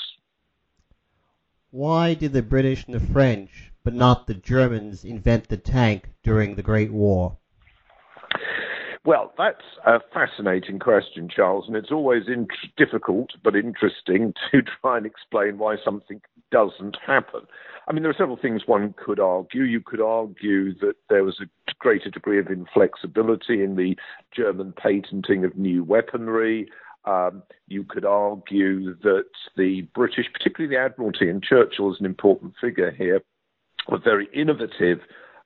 Why 1.70 2.14
did 2.14 2.32
the 2.32 2.42
British 2.42 2.86
and 2.86 2.94
the 2.94 3.00
French, 3.00 3.72
but 3.82 3.92
not 3.94 4.26
the 4.26 4.34
Germans, 4.34 5.04
invent 5.04 5.48
the 5.48 5.56
tank 5.58 6.08
during 6.22 6.54
the 6.54 6.62
Great 6.62 6.92
War? 6.92 7.36
Well, 9.06 9.34
that's 9.36 9.64
a 9.84 10.00
fascinating 10.14 10.78
question, 10.78 11.28
Charles, 11.28 11.66
and 11.66 11.76
it's 11.76 11.92
always 11.92 12.22
difficult 12.78 13.30
but 13.42 13.54
interesting 13.54 14.32
to 14.50 14.62
try 14.80 14.96
and 14.96 15.04
explain 15.04 15.58
why 15.58 15.76
something 15.84 16.22
doesn't 16.50 16.96
happen. 17.06 17.42
I 17.86 17.92
mean, 17.92 18.02
there 18.02 18.10
are 18.10 18.16
several 18.16 18.38
things 18.38 18.62
one 18.64 18.94
could 18.96 19.20
argue. 19.20 19.64
You 19.64 19.82
could 19.82 20.00
argue 20.00 20.74
that 20.78 20.94
there 21.10 21.22
was 21.22 21.38
a 21.40 21.74
greater 21.78 22.08
degree 22.08 22.38
of 22.38 22.46
inflexibility 22.46 23.62
in 23.62 23.76
the 23.76 23.94
German 24.34 24.72
patenting 24.72 25.44
of 25.44 25.54
new 25.54 25.84
weaponry. 25.84 26.70
Um, 27.04 27.42
you 27.68 27.84
could 27.84 28.06
argue 28.06 28.94
that 29.02 29.26
the 29.54 29.82
British, 29.94 30.32
particularly 30.32 30.74
the 30.74 30.80
Admiralty, 30.80 31.28
and 31.28 31.42
Churchill 31.42 31.92
is 31.92 32.00
an 32.00 32.06
important 32.06 32.54
figure 32.58 32.90
here, 32.90 33.20
were 33.86 33.98
very 33.98 34.28
innovative 34.32 35.00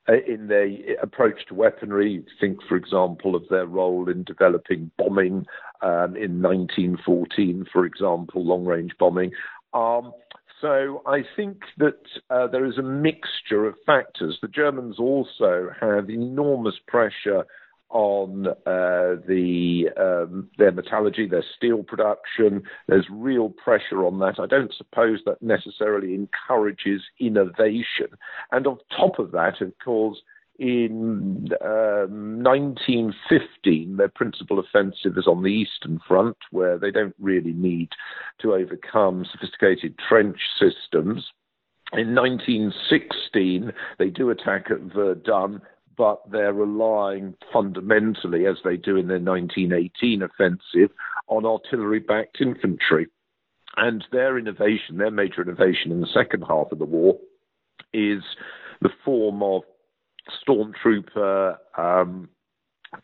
in 0.08 0.48
their 0.48 0.68
approach 1.02 1.46
to 1.48 1.54
weaponry. 1.54 2.24
Think, 2.40 2.58
for 2.68 2.76
example, 2.76 3.34
of 3.34 3.42
their 3.50 3.66
role 3.66 4.08
in 4.08 4.24
developing 4.24 4.90
bombing 4.96 5.46
um, 5.82 6.16
in 6.16 6.42
1914, 6.42 7.66
for 7.72 7.84
example, 7.84 8.44
long 8.44 8.64
range 8.64 8.92
bombing. 8.98 9.32
Um, 9.74 10.12
so 10.60 11.02
I 11.06 11.22
think 11.36 11.58
that 11.76 12.00
uh, 12.30 12.48
there 12.48 12.66
is 12.66 12.78
a 12.78 12.82
mixture 12.82 13.66
of 13.66 13.76
factors. 13.86 14.38
The 14.42 14.48
Germans 14.48 14.98
also 14.98 15.70
have 15.80 16.10
enormous 16.10 16.74
pressure 16.86 17.44
on 17.90 18.48
uh, 18.48 19.16
the 19.26 19.88
um, 19.96 20.48
their 20.58 20.72
metallurgy, 20.72 21.26
their 21.26 21.44
steel 21.56 21.82
production. 21.82 22.62
There's 22.86 23.06
real 23.10 23.50
pressure 23.50 24.04
on 24.04 24.18
that. 24.20 24.38
I 24.38 24.46
don't 24.46 24.74
suppose 24.74 25.20
that 25.24 25.42
necessarily 25.42 26.14
encourages 26.14 27.02
innovation. 27.18 28.08
And 28.52 28.66
on 28.66 28.78
top 28.96 29.18
of 29.18 29.30
that, 29.32 29.60
of 29.60 29.72
course, 29.82 30.18
in 30.58 31.48
um, 31.64 32.42
1915, 32.42 33.96
their 33.96 34.08
principal 34.08 34.58
offensive 34.58 35.16
is 35.16 35.26
on 35.26 35.42
the 35.42 35.50
Eastern 35.52 36.00
Front, 36.06 36.36
where 36.50 36.78
they 36.78 36.90
don't 36.90 37.14
really 37.20 37.52
need 37.52 37.90
to 38.40 38.54
overcome 38.54 39.24
sophisticated 39.30 39.94
trench 40.08 40.38
systems. 40.58 41.24
In 41.92 42.14
1916, 42.14 43.72
they 43.98 44.10
do 44.10 44.30
attack 44.30 44.66
at 44.70 44.80
Verdun, 44.80 45.62
but 45.98 46.22
they're 46.30 46.54
relying 46.54 47.34
fundamentally, 47.52 48.46
as 48.46 48.56
they 48.64 48.76
do 48.76 48.96
in 48.96 49.08
their 49.08 49.18
1918 49.18 50.22
offensive, 50.22 50.90
on 51.26 51.44
artillery 51.44 51.98
backed 51.98 52.40
infantry. 52.40 53.08
And 53.76 54.04
their 54.12 54.38
innovation, 54.38 54.96
their 54.96 55.10
major 55.10 55.42
innovation 55.42 55.90
in 55.90 56.00
the 56.00 56.06
second 56.14 56.44
half 56.48 56.68
of 56.70 56.78
the 56.78 56.84
war, 56.84 57.18
is 57.92 58.22
the 58.80 58.90
form 59.04 59.42
of 59.42 59.62
stormtrooper 60.48 61.56
um, 61.76 62.28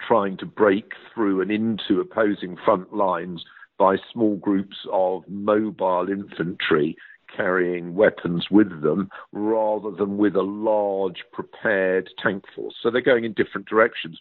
trying 0.07 0.37
to 0.39 0.47
break 0.47 0.93
through 1.13 1.43
and 1.43 1.51
into 1.51 2.01
opposing 2.01 2.57
front 2.65 2.95
lines 2.95 3.45
by 3.77 3.97
small 4.13 4.37
groups 4.37 4.77
of 4.93 5.23
mobile 5.29 6.07
infantry 6.09 6.97
carrying 7.37 7.95
weapons 7.95 8.47
with 8.51 8.83
them 8.83 9.11
rather 9.33 9.91
than 9.91 10.17
with 10.17 10.37
a 10.37 10.43
large 10.43 11.25
prepared 11.33 12.11
tank 12.23 12.45
force. 12.55 12.75
So 12.83 12.91
they're 12.91 13.01
going 13.01 13.25
in 13.25 13.33
different 13.33 13.69
directions. 13.69 14.21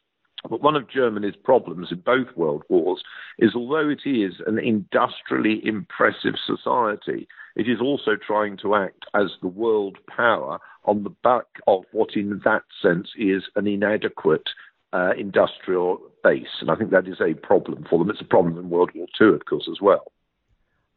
But 0.49 0.61
one 0.61 0.75
of 0.75 0.89
Germany's 0.89 1.35
problems 1.41 1.87
in 1.91 1.99
both 2.01 2.27
world 2.35 2.63
wars 2.67 3.01
is 3.39 3.55
although 3.55 3.89
it 3.89 4.01
is 4.05 4.33
an 4.45 4.59
industrially 4.59 5.65
impressive 5.65 6.33
society, 6.45 7.27
it 7.55 7.69
is 7.69 7.79
also 7.79 8.15
trying 8.15 8.57
to 8.57 8.75
act 8.75 9.05
as 9.13 9.31
the 9.41 9.47
world 9.47 9.97
power 10.07 10.59
on 10.85 11.03
the 11.03 11.15
back 11.23 11.45
of 11.67 11.83
what, 11.91 12.15
in 12.15 12.41
that 12.43 12.63
sense, 12.81 13.09
is 13.17 13.43
an 13.55 13.67
inadequate 13.67 14.49
uh, 14.91 15.11
industrial 15.17 15.99
base. 16.23 16.59
And 16.61 16.69
I 16.69 16.75
think 16.75 16.91
that 16.91 17.07
is 17.07 17.21
a 17.21 17.35
problem 17.35 17.85
for 17.89 17.99
them. 17.99 18.09
It's 18.09 18.21
a 18.21 18.25
problem 18.25 18.57
in 18.57 18.69
World 18.69 18.91
War 18.93 19.07
II, 19.19 19.35
of 19.35 19.45
course, 19.45 19.69
as 19.71 19.81
well. 19.81 20.12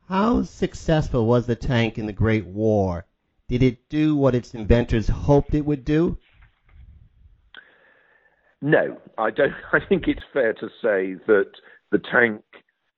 How 0.09 0.43
successful 0.43 1.27
was 1.27 1.47
the 1.47 1.57
tank 1.57 1.99
in 1.99 2.07
the 2.07 2.13
Great 2.13 2.47
War? 2.47 3.07
Did 3.49 3.63
it 3.63 3.89
do 3.89 4.17
what 4.17 4.35
its 4.35 4.55
inventors 4.55 5.09
hoped 5.09 5.55
it 5.55 5.65
would 5.65 5.85
do? 5.85 6.19
No, 8.63 9.01
I 9.19 9.31
don't. 9.31 9.53
I 9.73 9.81
think 9.89 10.07
it's 10.07 10.23
fair 10.33 10.53
to 10.55 10.69
say 10.83 11.15
that 11.27 11.51
the 11.91 11.99
tank 11.99 12.43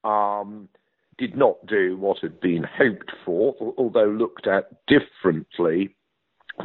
um, 0.05 0.69
did 1.17 1.37
not 1.37 1.65
do 1.67 1.97
what 1.97 2.19
had 2.21 2.41
been 2.41 2.65
hoped 2.65 3.11
for, 3.25 3.55
although 3.79 4.09
looked 4.09 4.47
at 4.47 4.71
differently 4.87 5.95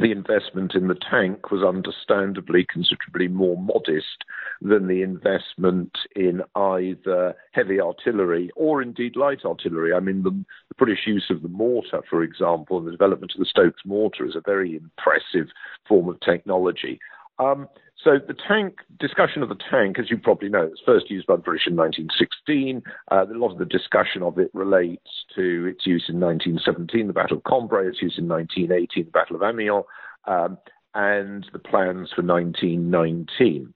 the 0.00 0.12
investment 0.12 0.74
in 0.74 0.88
the 0.88 0.96
tank 0.96 1.50
was 1.50 1.62
understandably 1.62 2.66
considerably 2.68 3.28
more 3.28 3.56
modest 3.56 4.24
than 4.60 4.88
the 4.88 5.02
investment 5.02 5.92
in 6.16 6.42
either 6.54 7.34
heavy 7.52 7.80
artillery 7.80 8.50
or 8.56 8.82
indeed 8.82 9.16
light 9.16 9.44
artillery. 9.44 9.92
I 9.92 10.00
mean, 10.00 10.22
the, 10.22 10.30
the, 10.30 10.74
British 10.76 11.06
use 11.06 11.26
of 11.30 11.42
the 11.42 11.48
mortar, 11.48 12.02
for 12.08 12.22
example, 12.22 12.78
and 12.78 12.86
the 12.86 12.92
development 12.92 13.32
of 13.34 13.38
the 13.38 13.46
Stokes 13.46 13.82
mortar 13.84 14.26
is 14.26 14.36
a 14.36 14.42
very 14.44 14.76
impressive 14.76 15.48
form 15.86 16.08
of 16.08 16.20
technology. 16.20 16.98
Um, 17.38 17.68
so 18.04 18.18
the 18.24 18.34
tank 18.46 18.80
discussion 19.00 19.42
of 19.42 19.48
the 19.48 19.58
tank, 19.70 19.98
as 19.98 20.10
you 20.10 20.18
probably 20.18 20.50
know, 20.50 20.66
was 20.66 20.80
first 20.84 21.10
used 21.10 21.26
by 21.26 21.36
the 21.36 21.42
British 21.42 21.66
in 21.66 21.74
1916. 21.74 22.82
Uh, 23.10 23.24
a 23.24 23.38
lot 23.38 23.52
of 23.52 23.58
the 23.58 23.64
discussion 23.64 24.22
of 24.22 24.38
it 24.38 24.50
relates 24.52 25.24
to 25.34 25.66
its 25.66 25.86
use 25.86 26.04
in 26.08 26.20
1917, 26.20 27.06
the 27.06 27.12
Battle 27.12 27.38
of 27.38 27.44
Cambrai, 27.44 27.86
its 27.86 28.02
use 28.02 28.16
in 28.18 28.28
1918, 28.28 29.06
the 29.06 29.10
Battle 29.10 29.36
of 29.36 29.42
Amiens, 29.42 29.84
um, 30.26 30.58
and 30.94 31.46
the 31.52 31.58
plans 31.58 32.10
for 32.14 32.22
1919. 32.22 33.72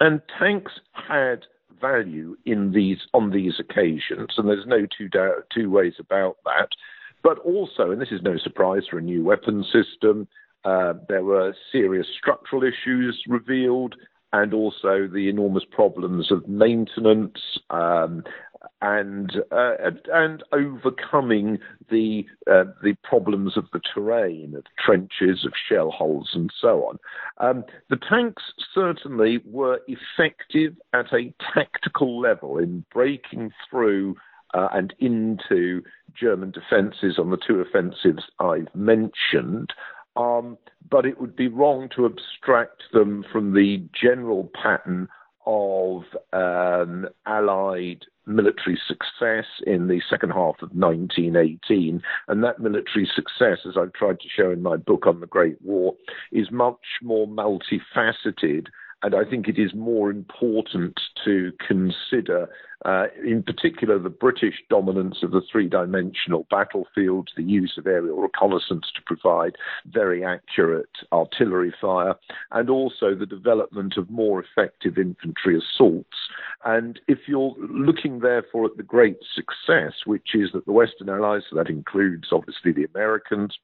And 0.00 0.20
tanks 0.38 0.72
had 0.92 1.44
value 1.80 2.36
in 2.44 2.72
these 2.72 2.98
on 3.14 3.30
these 3.30 3.54
occasions, 3.58 4.30
and 4.36 4.48
there's 4.48 4.66
no 4.66 4.86
two 4.86 5.08
two 5.52 5.70
ways 5.70 5.94
about 5.98 6.36
that. 6.44 6.68
But 7.22 7.38
also, 7.38 7.90
and 7.90 8.00
this 8.00 8.10
is 8.10 8.22
no 8.22 8.36
surprise 8.36 8.82
for 8.90 8.98
a 8.98 9.02
new 9.02 9.22
weapon 9.22 9.64
system, 9.64 10.26
uh, 10.64 10.94
there 11.08 11.24
were 11.24 11.54
serious 11.70 12.06
structural 12.18 12.62
issues 12.62 13.22
revealed, 13.26 13.96
and 14.32 14.54
also 14.54 15.06
the 15.06 15.28
enormous 15.28 15.64
problems 15.70 16.30
of 16.30 16.48
maintenance 16.48 17.38
um, 17.70 18.22
and 18.80 19.32
uh, 19.50 19.74
and 20.12 20.42
overcoming 20.52 21.58
the 21.90 22.24
uh, 22.50 22.64
the 22.82 22.94
problems 23.02 23.56
of 23.56 23.64
the 23.72 23.80
terrain, 23.94 24.54
of 24.56 24.64
trenches, 24.78 25.44
of 25.44 25.52
shell 25.68 25.90
holes, 25.90 26.30
and 26.34 26.50
so 26.60 26.88
on. 26.88 26.98
Um, 27.38 27.64
the 27.90 27.96
tanks 27.96 28.42
certainly 28.74 29.40
were 29.44 29.80
effective 29.86 30.74
at 30.92 31.12
a 31.12 31.34
tactical 31.54 32.20
level 32.20 32.58
in 32.58 32.84
breaking 32.92 33.52
through 33.68 34.16
uh, 34.54 34.68
and 34.72 34.94
into 34.98 35.82
German 36.14 36.50
defences 36.50 37.18
on 37.18 37.30
the 37.30 37.38
two 37.38 37.60
offensives 37.60 38.24
I've 38.38 38.74
mentioned. 38.74 39.72
Um, 40.16 40.58
but 40.90 41.06
it 41.06 41.20
would 41.20 41.34
be 41.34 41.48
wrong 41.48 41.88
to 41.96 42.06
abstract 42.06 42.82
them 42.92 43.24
from 43.32 43.54
the 43.54 43.82
general 43.98 44.50
pattern 44.54 45.08
of 45.46 46.02
um, 46.32 47.08
Allied 47.26 48.04
military 48.26 48.80
success 48.86 49.46
in 49.66 49.88
the 49.88 50.00
second 50.08 50.30
half 50.30 50.56
of 50.62 50.70
1918. 50.72 52.02
And 52.28 52.44
that 52.44 52.60
military 52.60 53.10
success, 53.14 53.58
as 53.66 53.76
I've 53.76 53.92
tried 53.92 54.20
to 54.20 54.28
show 54.28 54.50
in 54.50 54.62
my 54.62 54.76
book 54.76 55.06
on 55.06 55.20
the 55.20 55.26
Great 55.26 55.60
War, 55.62 55.94
is 56.30 56.50
much 56.50 57.00
more 57.02 57.26
multifaceted 57.26 58.66
and 59.02 59.14
I 59.14 59.24
think 59.28 59.48
it 59.48 59.58
is 59.58 59.74
more 59.74 60.10
important 60.10 61.00
to 61.24 61.52
consider, 61.66 62.48
uh, 62.84 63.06
in 63.24 63.42
particular, 63.42 63.98
the 63.98 64.08
British 64.08 64.54
dominance 64.70 65.18
of 65.22 65.32
the 65.32 65.42
three 65.50 65.68
dimensional 65.68 66.46
battlefields, 66.50 67.32
the 67.36 67.42
use 67.42 67.74
of 67.76 67.86
aerial 67.86 68.20
reconnaissance 68.20 68.92
to 68.94 69.02
provide 69.04 69.56
very 69.86 70.24
accurate 70.24 70.90
artillery 71.12 71.74
fire, 71.80 72.14
and 72.52 72.70
also 72.70 73.14
the 73.14 73.26
development 73.26 73.96
of 73.96 74.08
more 74.08 74.42
effective 74.42 74.96
infantry 74.96 75.58
assaults. 75.58 76.16
And 76.64 77.00
if 77.08 77.18
you're 77.26 77.56
looking, 77.58 78.20
therefore, 78.20 78.66
at 78.66 78.76
the 78.76 78.84
great 78.84 79.18
success, 79.34 79.94
which 80.06 80.34
is 80.34 80.50
that 80.52 80.64
the 80.64 80.72
Western 80.72 81.08
Allies, 81.08 81.42
so 81.50 81.56
that 81.56 81.68
includes 81.68 82.28
obviously 82.30 82.70
the 82.70 82.86
Americans, 82.94 83.58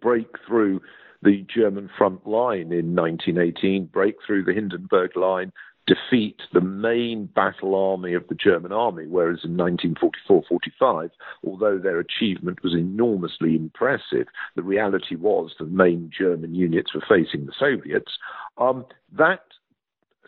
break 0.00 0.26
through 0.44 0.80
the 1.22 1.44
German 1.54 1.90
front 1.96 2.26
line 2.26 2.72
in 2.72 2.94
1918, 2.94 3.86
break 3.86 4.16
through 4.26 4.44
the 4.44 4.52
Hindenburg 4.52 5.16
line, 5.16 5.52
defeat 5.86 6.40
the 6.52 6.60
main 6.60 7.26
battle 7.26 7.74
army 7.74 8.14
of 8.14 8.26
the 8.28 8.34
German 8.34 8.72
army, 8.72 9.06
whereas 9.06 9.40
in 9.44 9.56
1944-45, 9.56 11.10
although 11.44 11.78
their 11.78 12.00
achievement 12.00 12.62
was 12.62 12.74
enormously 12.74 13.54
impressive, 13.54 14.26
the 14.56 14.62
reality 14.62 15.14
was 15.14 15.54
the 15.58 15.64
main 15.64 16.10
German 16.16 16.54
units 16.54 16.92
were 16.94 17.04
facing 17.08 17.46
the 17.46 17.52
Soviets. 17.58 18.18
Um, 18.58 18.84
that 19.16 19.44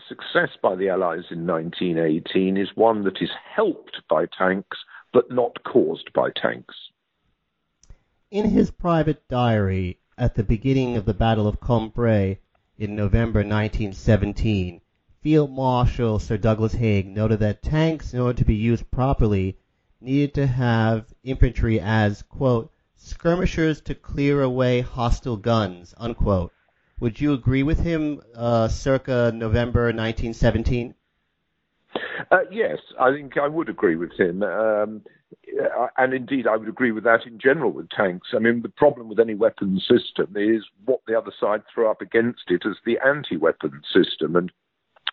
success 0.08 0.50
by 0.62 0.76
the 0.76 0.88
Allies 0.88 1.24
in 1.30 1.46
1918 1.46 2.56
is 2.56 2.68
one 2.76 3.04
that 3.04 3.20
is 3.20 3.30
helped 3.54 4.00
by 4.08 4.26
tanks, 4.26 4.78
but 5.12 5.30
not 5.30 5.64
caused 5.64 6.12
by 6.12 6.30
tanks. 6.40 6.74
In 8.30 8.50
his 8.50 8.70
private 8.70 9.26
diary, 9.28 9.97
at 10.18 10.34
the 10.34 10.42
beginning 10.42 10.96
of 10.96 11.04
the 11.04 11.14
Battle 11.14 11.46
of 11.46 11.60
Cambrai 11.60 12.38
in 12.76 12.96
November 12.96 13.40
1917, 13.40 14.80
Field 15.20 15.50
Marshal 15.50 16.18
Sir 16.18 16.36
Douglas 16.36 16.74
Haig 16.74 17.06
noted 17.06 17.38
that 17.38 17.62
tanks, 17.62 18.12
in 18.12 18.20
order 18.20 18.38
to 18.38 18.44
be 18.44 18.54
used 18.56 18.90
properly, 18.90 19.58
needed 20.00 20.34
to 20.34 20.46
have 20.46 21.06
infantry 21.22 21.80
as, 21.80 22.22
quote, 22.22 22.72
skirmishers 22.96 23.80
to 23.82 23.94
clear 23.94 24.42
away 24.42 24.80
hostile 24.80 25.36
guns, 25.36 25.94
unquote. 25.96 26.52
Would 26.98 27.20
you 27.20 27.32
agree 27.32 27.62
with 27.62 27.80
him 27.80 28.20
uh, 28.34 28.66
circa 28.66 29.30
November 29.32 29.84
1917? 29.92 30.94
Uh, 32.30 32.38
yes, 32.50 32.78
I 32.98 33.12
think 33.12 33.38
I 33.38 33.46
would 33.46 33.68
agree 33.68 33.94
with 33.94 34.12
him. 34.18 34.42
Um, 34.42 35.02
and 35.96 36.14
indeed, 36.14 36.46
I 36.46 36.56
would 36.56 36.68
agree 36.68 36.92
with 36.92 37.04
that 37.04 37.26
in 37.26 37.38
general 37.38 37.72
with 37.72 37.88
tanks. 37.90 38.28
I 38.34 38.38
mean, 38.38 38.62
the 38.62 38.68
problem 38.68 39.08
with 39.08 39.20
any 39.20 39.34
weapon 39.34 39.80
system 39.80 40.34
is 40.36 40.64
what 40.84 41.00
the 41.06 41.16
other 41.16 41.32
side 41.38 41.62
throw 41.72 41.90
up 41.90 42.00
against 42.00 42.44
it 42.48 42.62
as 42.66 42.76
the 42.84 42.98
anti 43.04 43.36
weapon 43.36 43.80
system. 43.92 44.36
And 44.36 44.52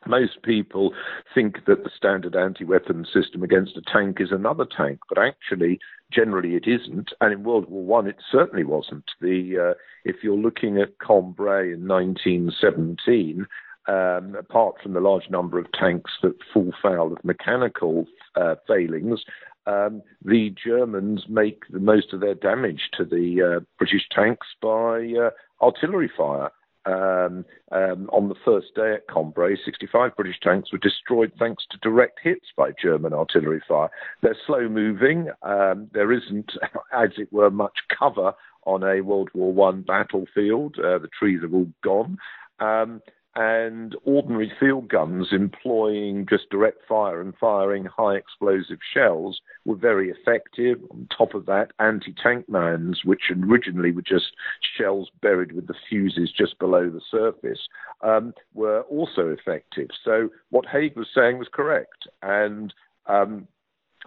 most 0.07 0.41
people 0.43 0.93
think 1.33 1.65
that 1.65 1.83
the 1.83 1.89
standard 1.95 2.35
anti-weapon 2.35 3.05
system 3.11 3.43
against 3.43 3.77
a 3.77 3.81
tank 3.81 4.17
is 4.19 4.31
another 4.31 4.65
tank, 4.65 4.99
but 5.09 5.17
actually, 5.17 5.79
generally, 6.11 6.55
it 6.55 6.67
isn't. 6.67 7.11
And 7.21 7.33
in 7.33 7.43
World 7.43 7.69
War 7.69 7.83
One, 7.83 8.07
it 8.07 8.17
certainly 8.31 8.63
wasn't. 8.63 9.05
The 9.21 9.71
uh, 9.71 9.73
if 10.03 10.17
you're 10.23 10.37
looking 10.37 10.77
at 10.77 10.99
Cambrai 10.99 11.73
in 11.73 11.87
1917, 11.87 13.47
um, 13.87 14.35
apart 14.35 14.75
from 14.81 14.93
the 14.93 14.99
large 14.99 15.29
number 15.29 15.59
of 15.59 15.71
tanks 15.71 16.11
that 16.21 16.35
fall 16.53 16.73
foul 16.81 17.13
of 17.13 17.23
mechanical 17.23 18.05
uh, 18.35 18.55
failings, 18.67 19.23
um, 19.67 20.01
the 20.23 20.53
Germans 20.63 21.23
make 21.27 21.63
the 21.69 21.79
most 21.79 22.13
of 22.13 22.19
their 22.19 22.35
damage 22.35 22.89
to 22.97 23.05
the 23.05 23.57
uh, 23.57 23.59
British 23.77 24.07
tanks 24.11 24.47
by 24.61 25.13
uh, 25.19 25.29
artillery 25.63 26.11
fire. 26.15 26.51
Um, 26.87 27.45
um, 27.71 28.09
on 28.13 28.29
the 28.29 28.35
first 28.45 28.67
day 28.75 28.93
at 28.93 29.07
Cambrai, 29.11 29.55
65 29.65 30.15
British 30.15 30.39
tanks 30.41 30.71
were 30.71 30.77
destroyed 30.77 31.31
thanks 31.39 31.63
to 31.71 31.79
direct 31.79 32.19
hits 32.21 32.45
by 32.55 32.71
German 32.79 33.11
artillery 33.11 33.61
fire. 33.67 33.89
They're 34.21 34.37
slow 34.45 34.69
moving. 34.69 35.29
Um, 35.41 35.89
there 35.93 36.11
isn't, 36.11 36.51
as 36.93 37.09
it 37.17 37.33
were, 37.33 37.49
much 37.49 37.77
cover 37.97 38.33
on 38.65 38.83
a 38.83 39.01
World 39.01 39.29
War 39.33 39.51
One 39.51 39.81
battlefield. 39.81 40.75
Uh, 40.77 40.99
the 40.99 41.09
trees 41.17 41.41
are 41.43 41.53
all 41.53 41.71
gone. 41.83 42.17
Um, 42.59 43.01
and 43.35 43.95
ordinary 44.05 44.51
field 44.59 44.87
guns 44.87 45.27
employing 45.31 46.25
just 46.29 46.49
direct 46.49 46.79
fire 46.87 47.19
and 47.19 47.33
firing 47.35 47.85
high 47.85 48.15
explosive 48.15 48.79
shells 48.93 49.41
were 49.65 49.75
very 49.75 50.09
effective. 50.09 50.79
On 50.91 51.07
top 51.15 51.33
of 51.33 51.45
that, 51.45 51.71
anti 51.79 52.13
tank 52.21 52.47
mines, 52.47 53.01
which 53.03 53.23
originally 53.31 53.91
were 53.91 54.01
just 54.01 54.31
shells 54.77 55.09
buried 55.21 55.51
with 55.51 55.67
the 55.67 55.75
fuses 55.89 56.31
just 56.31 56.57
below 56.59 56.89
the 56.89 57.01
surface, 57.11 57.67
um, 58.01 58.33
were 58.53 58.81
also 58.83 59.27
effective. 59.27 59.89
So 60.03 60.29
what 60.49 60.65
Haig 60.65 60.95
was 60.95 61.07
saying 61.13 61.37
was 61.37 61.49
correct. 61.51 62.07
And 62.21 62.73
um, 63.07 63.47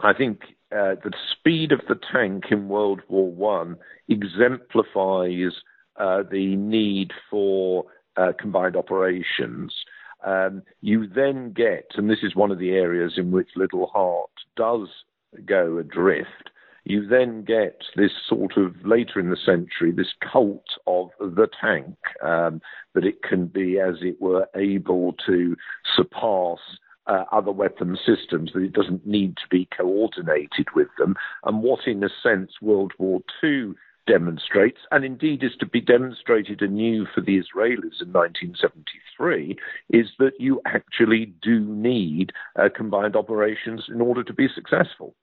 I 0.02 0.14
think 0.14 0.40
uh, 0.72 0.96
the 1.02 1.12
speed 1.32 1.72
of 1.72 1.80
the 1.86 1.98
tank 2.12 2.44
in 2.50 2.68
World 2.68 3.02
War 3.08 3.30
One 3.30 3.76
exemplifies 4.08 5.52
uh, 5.98 6.22
the 6.30 6.56
need 6.56 7.12
for 7.30 7.84
uh, 8.18 8.32
combined 8.38 8.76
operations. 8.76 9.72
Um, 10.26 10.62
you 10.80 11.06
then 11.06 11.52
get, 11.52 11.92
and 11.94 12.10
this 12.10 12.22
is 12.22 12.34
one 12.34 12.50
of 12.50 12.58
the 12.58 12.70
areas 12.70 13.14
in 13.16 13.30
which 13.30 13.50
Liddell 13.56 13.90
Hart 13.92 14.30
does 14.56 14.88
go 15.46 15.78
adrift, 15.78 16.50
you 16.84 17.06
then 17.06 17.44
get 17.44 17.82
this 17.96 18.12
sort 18.28 18.56
of 18.56 18.74
later 18.84 19.20
in 19.20 19.30
the 19.30 19.36
century, 19.36 19.92
this 19.92 20.14
cult 20.32 20.64
of 20.86 21.10
the 21.20 21.46
tank, 21.60 21.96
um, 22.24 22.60
that 22.94 23.04
it 23.04 23.22
can 23.22 23.46
be, 23.46 23.78
as 23.78 23.96
it 24.00 24.20
were, 24.20 24.48
able 24.56 25.14
to 25.26 25.54
surpass 25.94 26.58
uh, 27.06 27.24
other 27.30 27.52
weapon 27.52 27.96
systems, 28.04 28.52
that 28.54 28.62
it 28.62 28.72
doesn't 28.72 29.06
need 29.06 29.36
to 29.36 29.48
be 29.50 29.68
coordinated 29.76 30.66
with 30.74 30.88
them. 30.98 31.14
And 31.44 31.62
what, 31.62 31.86
in 31.86 32.02
a 32.02 32.08
sense, 32.22 32.52
World 32.62 32.92
War 32.98 33.20
II 33.44 33.74
demonstrates, 34.08 34.78
and 34.90 35.04
indeed 35.04 35.44
is 35.44 35.54
to 35.60 35.66
be 35.66 35.80
demonstrated 35.80 36.62
anew 36.62 37.06
for 37.14 37.20
the 37.20 37.36
Israelis 37.38 38.00
in 38.00 38.10
1973, 38.10 39.56
is 39.90 40.06
that 40.18 40.32
you 40.40 40.60
actually 40.64 41.34
do 41.42 41.60
need 41.60 42.32
uh, 42.58 42.68
combined 42.74 43.14
operations 43.14 43.84
in 43.88 44.00
order 44.00 44.24
to 44.24 44.32
be 44.32 44.48
successful. 44.52 45.14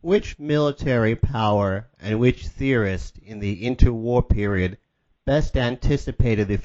Which 0.00 0.38
military 0.38 1.14
power 1.14 1.88
and 2.00 2.18
which 2.18 2.48
theorist 2.48 3.18
in 3.18 3.38
the 3.38 3.64
interwar 3.64 4.28
period 4.28 4.78
best 5.24 5.56
anticipated 5.56 6.48
the 6.48 6.56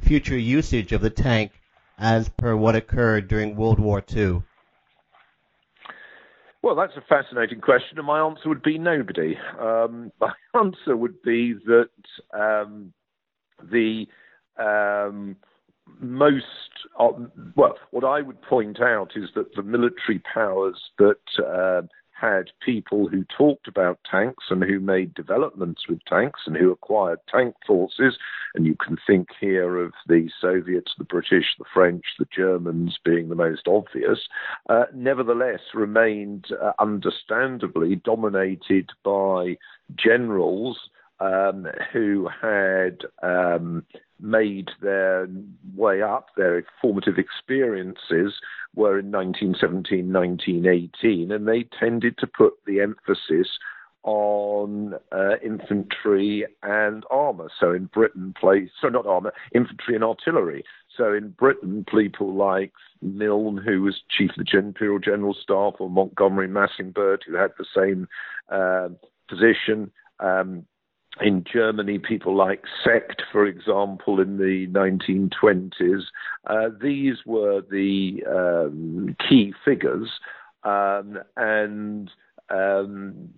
future 0.00 0.38
usage 0.38 0.92
of 0.92 1.00
the 1.00 1.10
tank 1.10 1.52
as 1.98 2.28
per 2.28 2.54
what 2.54 2.76
occurred 2.76 3.28
during 3.28 3.56
World 3.56 3.80
War 3.80 4.04
II? 4.14 4.42
Well, 6.68 6.76
that's 6.76 6.98
a 6.98 7.08
fascinating 7.08 7.62
question, 7.62 7.96
and 7.96 8.06
my 8.06 8.20
answer 8.20 8.46
would 8.50 8.62
be 8.62 8.76
nobody. 8.76 9.38
Um, 9.58 10.12
my 10.20 10.34
answer 10.52 10.98
would 10.98 11.22
be 11.22 11.54
that 11.64 11.88
um, 12.38 12.92
the 13.72 14.06
um, 14.58 15.36
most, 15.98 16.44
uh, 17.00 17.08
well, 17.56 17.78
what 17.90 18.04
I 18.04 18.20
would 18.20 18.42
point 18.42 18.82
out 18.82 19.12
is 19.16 19.30
that 19.34 19.54
the 19.56 19.62
military 19.62 20.20
powers 20.34 20.78
that 20.98 21.16
uh, 21.42 21.86
had 22.20 22.50
people 22.60 23.08
who 23.08 23.24
talked 23.24 23.68
about 23.68 23.98
tanks 24.10 24.44
and 24.50 24.62
who 24.62 24.80
made 24.80 25.14
developments 25.14 25.82
with 25.88 26.04
tanks 26.06 26.40
and 26.46 26.56
who 26.56 26.72
acquired 26.72 27.18
tank 27.28 27.54
forces. 27.66 28.18
And 28.54 28.66
you 28.66 28.74
can 28.74 28.96
think 29.06 29.28
here 29.40 29.78
of 29.78 29.92
the 30.06 30.28
Soviets, 30.40 30.94
the 30.98 31.04
British, 31.04 31.56
the 31.58 31.64
French, 31.72 32.04
the 32.18 32.26
Germans 32.34 32.98
being 33.04 33.28
the 33.28 33.34
most 33.34 33.68
obvious, 33.68 34.20
uh, 34.68 34.84
nevertheless 34.94 35.60
remained 35.74 36.46
uh, 36.62 36.72
understandably 36.78 37.96
dominated 37.96 38.90
by 39.04 39.56
generals 39.96 40.78
um, 41.20 41.66
who 41.92 42.28
had 42.40 42.98
um, 43.22 43.84
made 44.20 44.70
their 44.80 45.28
way 45.76 46.02
up, 46.02 46.28
their 46.36 46.64
formative 46.80 47.18
experiences 47.18 48.34
were 48.74 48.98
in 48.98 49.10
1917, 49.10 50.12
1918, 50.12 51.32
and 51.32 51.48
they 51.48 51.64
tended 51.78 52.16
to 52.18 52.26
put 52.26 52.54
the 52.66 52.80
emphasis 52.80 53.48
on 54.04 54.94
uh, 55.12 55.36
infantry 55.44 56.46
and 56.62 57.04
armour. 57.10 57.48
So 57.58 57.72
in 57.72 57.86
Britain, 57.86 58.34
place 58.38 58.70
so 58.80 58.88
not 58.88 59.06
armour, 59.06 59.32
infantry 59.54 59.94
and 59.94 60.04
artillery. 60.04 60.64
So 60.96 61.12
in 61.12 61.30
Britain, 61.30 61.84
people 61.90 62.34
like 62.34 62.72
Milne, 63.02 63.58
who 63.58 63.82
was 63.82 64.02
chief 64.08 64.30
of 64.38 64.46
the 64.46 64.58
Imperial 64.58 64.98
General 64.98 65.34
Staff, 65.34 65.74
or 65.78 65.90
Montgomery 65.90 66.48
Massingberd, 66.48 67.18
who 67.26 67.36
had 67.36 67.50
the 67.58 67.66
same 67.76 68.08
uh, 68.48 68.88
position. 69.28 69.90
Um, 70.20 70.64
in 71.20 71.44
Germany, 71.50 71.98
people 71.98 72.34
like 72.36 72.62
Seeckt, 72.84 73.22
for 73.32 73.46
example, 73.46 74.20
in 74.20 74.38
the 74.38 74.66
1920s, 74.68 76.02
uh, 76.46 76.68
these 76.80 77.16
were 77.26 77.62
the 77.70 78.22
um, 78.28 79.16
key 79.28 79.52
figures. 79.64 80.08
Um, 80.64 81.18
and 81.36 82.10
um, 82.50 83.30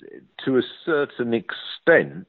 to 0.44 0.58
a 0.58 0.62
certain 0.84 1.34
extent, 1.34 2.26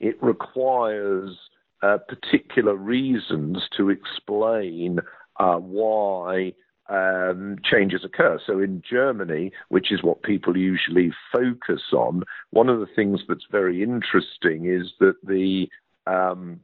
it 0.00 0.22
requires 0.22 1.36
uh, 1.82 1.98
particular 2.08 2.74
reasons 2.74 3.58
to 3.76 3.90
explain 3.90 5.00
uh, 5.38 5.56
why 5.56 6.52
um, 6.88 7.56
changes 7.64 8.04
occur. 8.04 8.38
So 8.46 8.60
in 8.60 8.82
Germany, 8.88 9.52
which 9.68 9.90
is 9.90 10.02
what 10.02 10.22
people 10.22 10.56
usually 10.56 11.12
focus 11.32 11.82
on, 11.92 12.24
one 12.50 12.68
of 12.68 12.80
the 12.80 12.86
things 12.94 13.20
that's 13.28 13.46
very 13.50 13.82
interesting 13.82 14.66
is 14.66 14.92
that 15.00 15.14
the 15.26 15.68
um, 16.06 16.60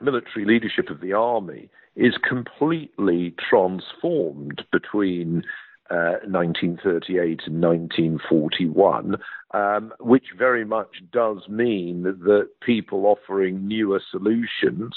military 0.00 0.44
leadership 0.44 0.90
of 0.90 1.00
the 1.00 1.12
army 1.12 1.68
is 1.96 2.14
completely 2.26 3.34
transformed 3.48 4.62
between 4.72 5.42
uh, 5.90 6.22
1938 6.24 7.40
and 7.46 7.60
1941, 7.60 9.16
um, 9.52 9.92
which 9.98 10.26
very 10.38 10.64
much 10.64 11.02
does 11.12 11.48
mean 11.48 12.04
that 12.04 12.48
people 12.62 13.06
offering 13.06 13.66
newer 13.66 14.00
solutions 14.10 14.94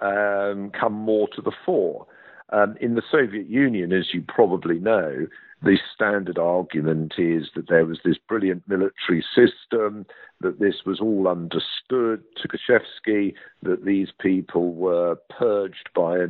um, 0.00 0.70
come 0.70 0.92
more 0.92 1.28
to 1.34 1.42
the 1.42 1.52
fore. 1.66 2.06
Um, 2.50 2.76
in 2.80 2.94
the 2.94 3.02
Soviet 3.10 3.48
Union, 3.48 3.92
as 3.92 4.14
you 4.14 4.22
probably 4.26 4.78
know, 4.78 5.26
the 5.60 5.76
standard 5.92 6.38
argument 6.38 7.14
is 7.18 7.48
that 7.56 7.68
there 7.68 7.84
was 7.84 7.98
this 8.04 8.16
brilliant 8.28 8.62
military 8.68 9.24
system, 9.34 10.06
that 10.40 10.60
this 10.60 10.76
was 10.86 11.00
all 11.00 11.26
understood, 11.26 12.22
Tukhachevsky, 12.36 13.34
that 13.62 13.84
these 13.84 14.08
people 14.20 14.72
were 14.72 15.16
purged 15.28 15.90
by 15.96 16.18
a 16.18 16.28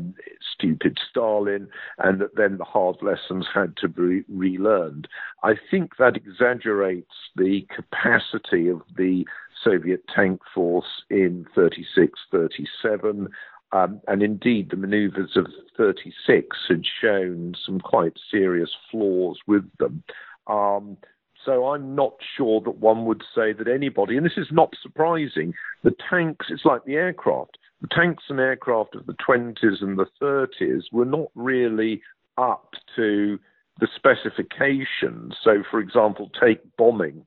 stupid 0.55 0.99
Stalin, 1.11 1.69
and 1.99 2.21
that 2.23 2.37
then 2.37 2.57
the 2.57 2.65
hard 2.65 2.97
lessons 3.03 3.47
had 3.53 3.77
to 3.77 3.89
be 3.89 4.25
relearned. 4.29 5.09
I 5.43 5.55
think 5.71 5.99
that 5.99 6.17
exaggerates 6.17 7.15
the 7.37 7.67
capacity 7.75 8.69
of 8.69 8.81
the 8.97 9.27
Soviet 9.63 10.05
tank 10.09 10.41
force 10.55 11.03
in 11.11 11.45
36 11.55 12.19
37 12.31 13.29
um, 13.73 14.01
and 14.07 14.23
indeed, 14.23 14.71
the 14.71 14.77
manoeuvres 14.77 15.37
of 15.37 15.47
36 15.77 16.57
had 16.69 16.83
shown 17.01 17.55
some 17.65 17.81
quite 17.81 18.15
serious 18.31 18.71
flaws 18.91 19.39
with 19.47 19.65
them. 19.79 20.03
Um, 20.47 20.97
so 21.45 21.69
I'm 21.69 21.95
not 21.95 22.15
sure 22.37 22.61
that 22.63 22.79
one 22.79 23.05
would 23.05 23.23
say 23.35 23.53
that 23.53 23.69
anybody, 23.69 24.17
and 24.17 24.25
this 24.25 24.37
is 24.37 24.49
not 24.51 24.75
surprising, 24.83 25.55
the 25.83 25.95
tanks, 26.11 26.47
it's 26.49 26.65
like 26.65 26.85
the 26.85 26.97
aircraft. 26.97 27.59
The 27.81 27.89
tanks 27.89 28.25
and 28.29 28.41
aircraft 28.41 28.97
of 28.97 29.07
the 29.07 29.15
20s 29.15 29.83
and 29.83 29.99
the 29.99 30.07
30s 30.21 30.85
were 30.91 31.05
not 31.05 31.29
really 31.35 32.03
up 32.37 32.71
to 32.97 33.39
the 33.81 33.89
specifications. 33.95 35.37
So, 35.45 35.63
for 35.71 35.79
example, 35.79 36.31
take 36.41 36.61
bombing. 36.77 37.25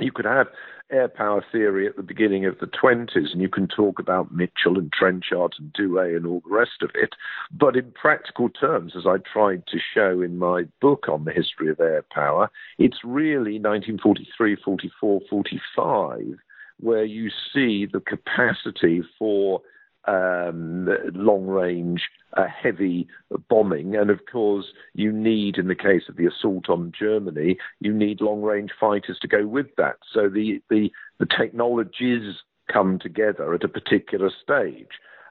You 0.00 0.10
could 0.12 0.24
have 0.24 0.48
air 0.90 1.08
power 1.08 1.44
theory 1.52 1.86
at 1.86 1.96
the 1.96 2.02
beginning 2.02 2.44
of 2.46 2.58
the 2.58 2.66
20s, 2.66 3.32
and 3.32 3.40
you 3.40 3.48
can 3.48 3.68
talk 3.68 3.98
about 3.98 4.32
Mitchell 4.32 4.78
and 4.78 4.92
Trenchard 4.92 5.54
and 5.58 5.72
Douhet 5.72 6.16
and 6.16 6.26
all 6.26 6.42
the 6.46 6.54
rest 6.54 6.82
of 6.82 6.90
it. 6.94 7.10
But 7.52 7.76
in 7.76 7.92
practical 7.92 8.48
terms, 8.48 8.94
as 8.96 9.06
I 9.06 9.16
tried 9.18 9.66
to 9.68 9.78
show 9.78 10.20
in 10.20 10.36
my 10.38 10.64
book 10.80 11.08
on 11.08 11.24
the 11.24 11.32
history 11.32 11.70
of 11.70 11.80
air 11.80 12.04
power, 12.12 12.50
it's 12.78 12.98
really 13.04 13.58
1943, 13.58 14.56
44, 14.64 15.20
45 15.30 16.38
where 16.80 17.04
you 17.04 17.30
see 17.52 17.86
the 17.86 18.00
capacity 18.00 19.00
for 19.16 19.62
um, 20.06 20.88
long 21.14 21.46
range 21.46 22.02
uh, 22.36 22.46
heavy 22.46 23.06
bombing. 23.48 23.96
And 23.96 24.10
of 24.10 24.20
course, 24.30 24.66
you 24.94 25.12
need, 25.12 25.56
in 25.56 25.68
the 25.68 25.74
case 25.74 26.02
of 26.08 26.16
the 26.16 26.26
assault 26.26 26.68
on 26.68 26.92
Germany, 26.98 27.58
you 27.80 27.92
need 27.92 28.20
long 28.20 28.42
range 28.42 28.70
fighters 28.78 29.18
to 29.20 29.28
go 29.28 29.46
with 29.46 29.74
that. 29.76 29.96
So 30.12 30.28
the, 30.28 30.62
the, 30.70 30.90
the 31.18 31.26
technologies 31.26 32.36
come 32.72 32.98
together 32.98 33.54
at 33.54 33.64
a 33.64 33.68
particular 33.68 34.30
stage. 34.42 34.88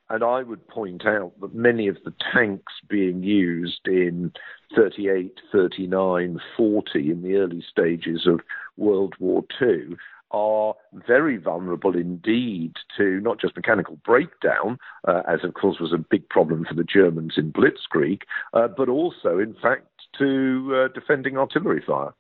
And 0.10 0.24
I 0.24 0.44
would 0.44 0.68
point 0.68 1.06
out 1.06 1.34
that 1.42 1.56
many 1.56 1.88
of 1.88 1.98
the 2.04 2.14
tanks 2.34 2.74
being 2.88 3.24
used 3.24 3.88
in 3.88 4.32
38, 4.76 5.40
39, 5.52 6.40
40 6.58 7.12
in 7.12 7.22
the 7.24 7.36
early 7.36 7.64
stages 7.68 8.28
of 8.28 8.42
World 8.78 9.16
War 9.20 9.44
II 9.62 9.96
are 10.34 10.74
very 11.08 11.38
vulnerable 11.38 11.96
indeed 11.96 12.74
to 12.98 13.20
not 13.22 13.40
just 13.40 13.56
mechanical 13.56 13.98
breakdown, 14.04 14.78
uh, 15.08 15.22
as 15.28 15.44
of 15.44 15.54
course 15.54 15.80
was 15.80 15.94
a 15.94 15.98
big 15.98 16.28
problem 16.30 16.66
for 16.68 16.74
the 16.74 16.84
Germans 16.84 17.36
in 17.38 17.54
Blitzkrieg, 17.54 18.24
uh, 18.54 18.68
but 18.68 18.90
also, 18.90 19.38
in 19.38 19.56
fact, 19.62 19.88
to 20.18 20.86
uh, 20.86 20.88
defending 20.94 21.38
artillery 21.38 21.84
fire. 21.86 22.14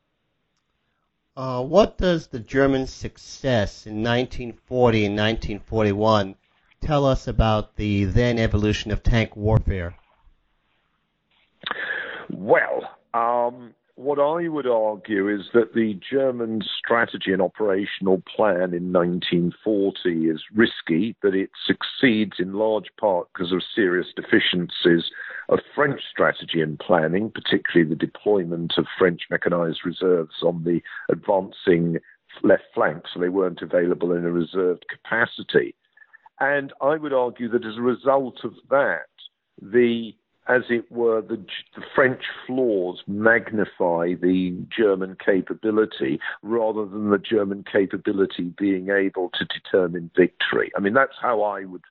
Uh, 1.35 1.63
what 1.63 1.97
does 1.97 2.27
the 2.27 2.39
German 2.39 2.85
success 2.85 3.87
in 3.87 4.03
1940 4.03 5.05
and 5.05 5.15
1941 5.15 6.35
tell 6.79 7.05
us 7.05 7.27
about 7.27 7.75
the 7.75 8.03
then 8.05 8.37
evolution 8.37 8.91
of 8.91 9.01
tank 9.01 9.35
warfare? 9.35 9.95
Well, 12.29 12.89
um, 13.15 13.73
what 13.95 14.19
I 14.19 14.47
would 14.47 14.65
argue 14.65 15.29
is 15.29 15.47
that 15.53 15.73
the 15.75 15.99
German 16.09 16.61
strategy 16.77 17.31
and 17.31 17.41
operational 17.41 18.23
plan 18.35 18.73
in 18.73 18.91
1940 18.91 20.29
is 20.29 20.41
risky, 20.53 21.15
that 21.21 21.35
it 21.35 21.51
succeeds 21.65 22.33
in 22.39 22.53
large 22.53 22.87
part 22.99 23.27
because 23.31 23.51
of 23.51 23.61
serious 23.75 24.07
deficiencies 24.15 25.11
of 25.49 25.59
French 25.75 26.01
strategy 26.09 26.59
and 26.61 26.79
planning, 26.79 27.29
particularly 27.29 27.87
the 27.87 27.95
deployment 27.95 28.73
of 28.77 28.87
French 28.97 29.21
mechanized 29.29 29.85
reserves 29.85 30.41
on 30.41 30.63
the 30.63 30.81
advancing 31.11 31.97
left 32.41 32.63
flank, 32.73 33.03
so 33.13 33.19
they 33.19 33.29
weren't 33.29 33.61
available 33.61 34.11
in 34.11 34.25
a 34.25 34.31
reserved 34.31 34.85
capacity. 34.89 35.75
And 36.39 36.73
I 36.81 36.97
would 36.97 37.13
argue 37.13 37.47
that 37.49 37.65
as 37.65 37.77
a 37.77 37.81
result 37.81 38.39
of 38.43 38.53
that, 38.71 39.05
the 39.61 40.15
as 40.47 40.63
it 40.69 40.91
were, 40.91 41.21
the, 41.21 41.37
the, 41.75 41.83
French 41.95 42.23
flaws 42.45 43.01
magnify 43.07 44.13
the 44.21 44.55
German 44.75 45.15
capability 45.23 46.19
rather 46.41 46.85
than 46.85 47.09
the 47.09 47.17
German 47.17 47.63
capability 47.71 48.53
being 48.57 48.89
able 48.89 49.29
to 49.35 49.45
determine 49.45 50.11
victory. 50.15 50.71
I 50.75 50.81
mean, 50.81 50.93
that's 50.93 51.15
how 51.21 51.43
I 51.43 51.65
would 51.65 51.83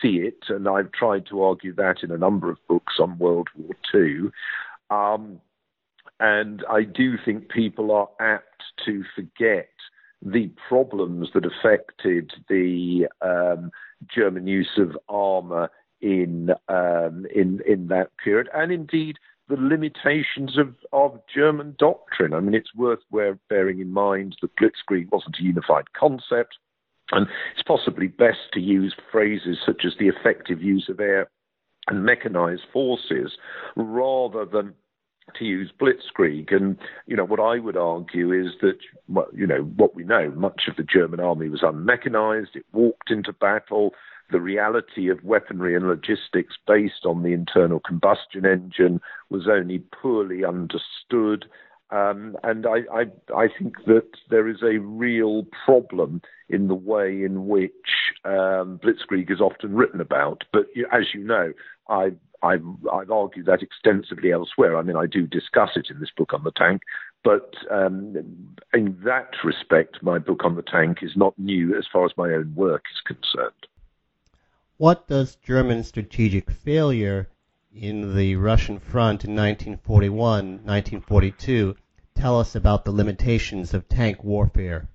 see 0.00 0.18
it, 0.18 0.44
and 0.48 0.68
I've 0.68 0.92
tried 0.92 1.26
to 1.26 1.42
argue 1.42 1.74
that 1.74 2.02
in 2.02 2.10
a 2.10 2.18
number 2.18 2.50
of 2.50 2.58
books 2.68 2.94
on 3.00 3.18
World 3.18 3.48
War 3.56 3.74
II. 3.94 4.30
Um, 4.90 5.40
and 6.20 6.64
I 6.70 6.82
do 6.84 7.16
think 7.22 7.48
people 7.48 7.90
are 7.92 8.08
apt 8.20 8.62
to 8.84 9.04
forget 9.14 9.68
the 10.22 10.50
problems 10.68 11.28
that 11.34 11.44
affected 11.44 12.32
the 12.48 13.06
um, 13.20 13.70
German 14.14 14.46
use 14.46 14.78
of 14.78 14.96
armour 15.08 15.70
in 16.00 16.50
um, 16.68 17.26
in 17.34 17.60
in 17.66 17.88
that 17.88 18.10
period, 18.22 18.48
and 18.54 18.72
indeed 18.72 19.16
the 19.48 19.56
limitations 19.56 20.58
of, 20.58 20.74
of 20.92 21.20
German 21.32 21.76
doctrine. 21.78 22.34
I 22.34 22.40
mean, 22.40 22.54
it's 22.54 22.74
worth 22.74 22.98
bearing 23.48 23.78
in 23.78 23.92
mind 23.92 24.36
that 24.42 24.56
Blitzkrieg 24.56 25.12
wasn't 25.12 25.36
a 25.38 25.42
unified 25.42 25.92
concept, 25.92 26.56
and 27.12 27.28
it's 27.52 27.62
possibly 27.62 28.08
best 28.08 28.38
to 28.54 28.60
use 28.60 28.94
phrases 29.12 29.58
such 29.64 29.82
as 29.84 29.92
the 29.98 30.08
effective 30.08 30.62
use 30.62 30.88
of 30.88 30.98
air 30.98 31.30
and 31.88 32.04
mechanized 32.04 32.64
forces 32.72 33.36
rather 33.76 34.44
than 34.44 34.74
to 35.34 35.44
use 35.44 35.72
blitzkrieg. 35.80 36.54
And, 36.54 36.76
you 37.06 37.16
know, 37.16 37.24
what 37.24 37.40
I 37.40 37.58
would 37.58 37.76
argue 37.76 38.32
is 38.32 38.52
that, 38.62 38.78
well, 39.08 39.28
you 39.32 39.46
know, 39.46 39.62
what 39.76 39.94
we 39.94 40.04
know, 40.04 40.32
much 40.36 40.62
of 40.68 40.76
the 40.76 40.82
German 40.82 41.20
army 41.20 41.48
was 41.48 41.62
unmechanized. 41.62 42.50
It 42.54 42.64
walked 42.72 43.10
into 43.10 43.32
battle 43.32 43.94
the 44.30 44.40
reality 44.40 45.08
of 45.08 45.22
weaponry 45.22 45.74
and 45.74 45.86
logistics 45.86 46.54
based 46.66 47.04
on 47.04 47.22
the 47.22 47.32
internal 47.32 47.80
combustion 47.80 48.44
engine 48.44 49.00
was 49.30 49.48
only 49.48 49.78
poorly 49.78 50.44
understood. 50.44 51.46
Um, 51.90 52.36
and 52.42 52.66
I, 52.66 52.78
I, 52.92 53.04
I, 53.34 53.46
think 53.46 53.76
that 53.86 54.08
there 54.28 54.48
is 54.48 54.60
a 54.62 54.78
real 54.78 55.46
problem 55.64 56.20
in 56.48 56.66
the 56.66 56.74
way 56.74 57.22
in 57.22 57.46
which 57.46 57.70
um, 58.24 58.80
Blitzkrieg 58.82 59.30
is 59.30 59.40
often 59.40 59.76
written 59.76 60.00
about. 60.00 60.42
But 60.52 60.66
as 60.92 61.14
you 61.14 61.22
know, 61.22 61.52
I, 61.88 62.10
I've, 62.42 62.64
I've, 62.92 63.12
argued 63.12 63.46
that 63.46 63.62
extensively 63.62 64.32
elsewhere. 64.32 64.76
I 64.76 64.82
mean, 64.82 64.96
I 64.96 65.06
do 65.06 65.28
discuss 65.28 65.70
it 65.76 65.86
in 65.88 66.00
this 66.00 66.10
book 66.16 66.34
on 66.34 66.42
the 66.42 66.50
tank. 66.50 66.82
But 67.22 67.54
um, 67.70 68.16
in 68.74 68.98
that 69.04 69.30
respect, 69.44 70.02
my 70.02 70.18
book 70.18 70.44
on 70.44 70.56
the 70.56 70.62
tank 70.62 70.98
is 71.02 71.12
not 71.16 71.38
new 71.38 71.76
as 71.76 71.84
far 71.92 72.04
as 72.04 72.12
my 72.16 72.30
own 72.30 72.52
work 72.56 72.84
is 72.92 73.00
concerned. 73.00 73.66
What 74.78 75.08
does 75.08 75.36
German 75.36 75.84
strategic 75.84 76.50
failure 76.50 77.30
in 77.74 78.14
the 78.14 78.36
Russian 78.36 78.78
front 78.78 79.24
in 79.24 79.34
1941 79.34 80.64
1942 80.64 81.76
tell 82.14 82.38
us 82.38 82.54
about 82.54 82.84
the 82.84 82.92
limitations 82.92 83.72
of 83.72 83.88
tank 83.88 84.22
warfare? 84.22 84.88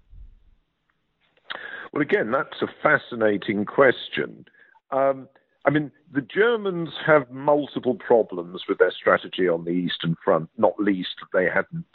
Well, 1.91 2.03
again, 2.03 2.31
that's 2.31 2.61
a 2.61 2.67
fascinating 2.83 3.65
question. 3.65 4.45
Um, 4.91 5.27
I 5.65 5.71
mean, 5.71 5.91
the 6.11 6.21
Germans 6.21 6.89
have 7.05 7.31
multiple 7.31 7.95
problems 7.95 8.63
with 8.67 8.77
their 8.77 8.91
strategy 8.91 9.47
on 9.47 9.65
the 9.65 9.71
Eastern 9.71 10.15
Front, 10.23 10.49
not 10.57 10.79
least 10.79 11.15
that 11.19 11.37
they 11.37 11.49
hadn't 11.49 11.85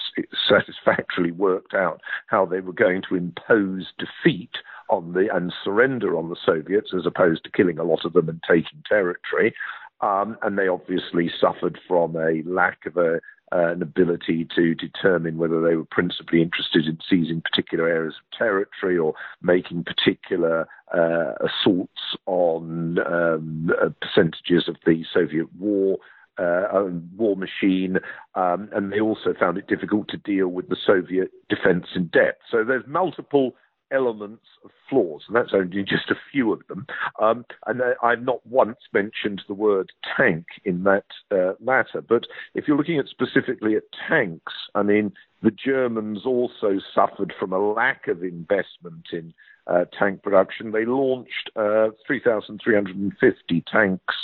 satisfactorily 0.48 1.32
worked 1.32 1.74
out 1.74 2.00
how 2.26 2.46
they 2.46 2.60
were 2.60 2.72
going 2.72 3.02
to 3.08 3.16
impose 3.16 3.92
defeat 3.98 4.56
on 4.88 5.12
the 5.12 5.28
and 5.34 5.52
surrender 5.64 6.16
on 6.16 6.28
the 6.28 6.36
Soviets 6.44 6.92
as 6.96 7.06
opposed 7.06 7.44
to 7.44 7.50
killing 7.50 7.78
a 7.78 7.84
lot 7.84 8.04
of 8.04 8.12
them 8.12 8.28
and 8.28 8.42
taking 8.48 8.82
territory. 8.88 9.54
Um, 10.00 10.36
and 10.42 10.58
they 10.58 10.68
obviously 10.68 11.30
suffered 11.40 11.78
from 11.88 12.16
a 12.16 12.42
lack 12.44 12.84
of 12.86 12.96
a 12.96 13.20
uh, 13.52 13.68
an 13.68 13.80
ability 13.80 14.46
to 14.56 14.74
determine 14.74 15.38
whether 15.38 15.60
they 15.60 15.76
were 15.76 15.84
principally 15.84 16.42
interested 16.42 16.86
in 16.86 16.98
seizing 17.08 17.40
particular 17.40 17.88
areas 17.88 18.14
of 18.14 18.38
territory 18.38 18.98
or 18.98 19.14
making 19.40 19.84
particular 19.84 20.66
uh, 20.92 21.32
assaults 21.40 22.16
on 22.26 22.98
um, 23.06 23.70
uh, 23.80 23.88
percentages 24.00 24.68
of 24.68 24.76
the 24.84 25.04
Soviet 25.12 25.46
war. 25.58 25.98
Uh, 26.38 26.90
war 27.16 27.34
machine, 27.34 27.96
um, 28.34 28.68
and 28.74 28.92
they 28.92 29.00
also 29.00 29.32
found 29.40 29.56
it 29.56 29.66
difficult 29.68 30.06
to 30.06 30.18
deal 30.18 30.48
with 30.48 30.68
the 30.68 30.76
Soviet 30.76 31.30
defense 31.48 31.86
in 31.94 32.08
depth. 32.08 32.42
So 32.50 32.62
there's 32.62 32.84
multiple 32.86 33.54
elements 33.90 34.44
of 34.64 34.70
flaws, 34.88 35.22
and 35.26 35.36
that's 35.36 35.52
only 35.54 35.82
just 35.82 36.10
a 36.10 36.16
few 36.32 36.52
of 36.52 36.66
them. 36.68 36.86
Um, 37.20 37.44
and 37.66 37.82
I've 38.02 38.22
not 38.22 38.46
once 38.46 38.78
mentioned 38.92 39.42
the 39.48 39.54
word 39.54 39.92
tank 40.16 40.46
in 40.64 40.84
that 40.84 41.06
uh, 41.30 41.52
matter. 41.60 42.00
But 42.06 42.24
if 42.54 42.66
you're 42.66 42.76
looking 42.76 42.98
at 42.98 43.06
specifically 43.08 43.76
at 43.76 43.84
tanks, 44.08 44.52
I 44.74 44.82
mean, 44.82 45.12
the 45.42 45.50
Germans 45.50 46.24
also 46.24 46.78
suffered 46.94 47.32
from 47.38 47.52
a 47.52 47.58
lack 47.58 48.08
of 48.08 48.22
investment 48.22 49.06
in 49.12 49.34
uh, 49.66 49.84
tank 49.98 50.22
production. 50.22 50.72
They 50.72 50.84
launched 50.84 51.50
uh, 51.56 51.88
3,350 52.06 53.64
tanks 53.70 54.14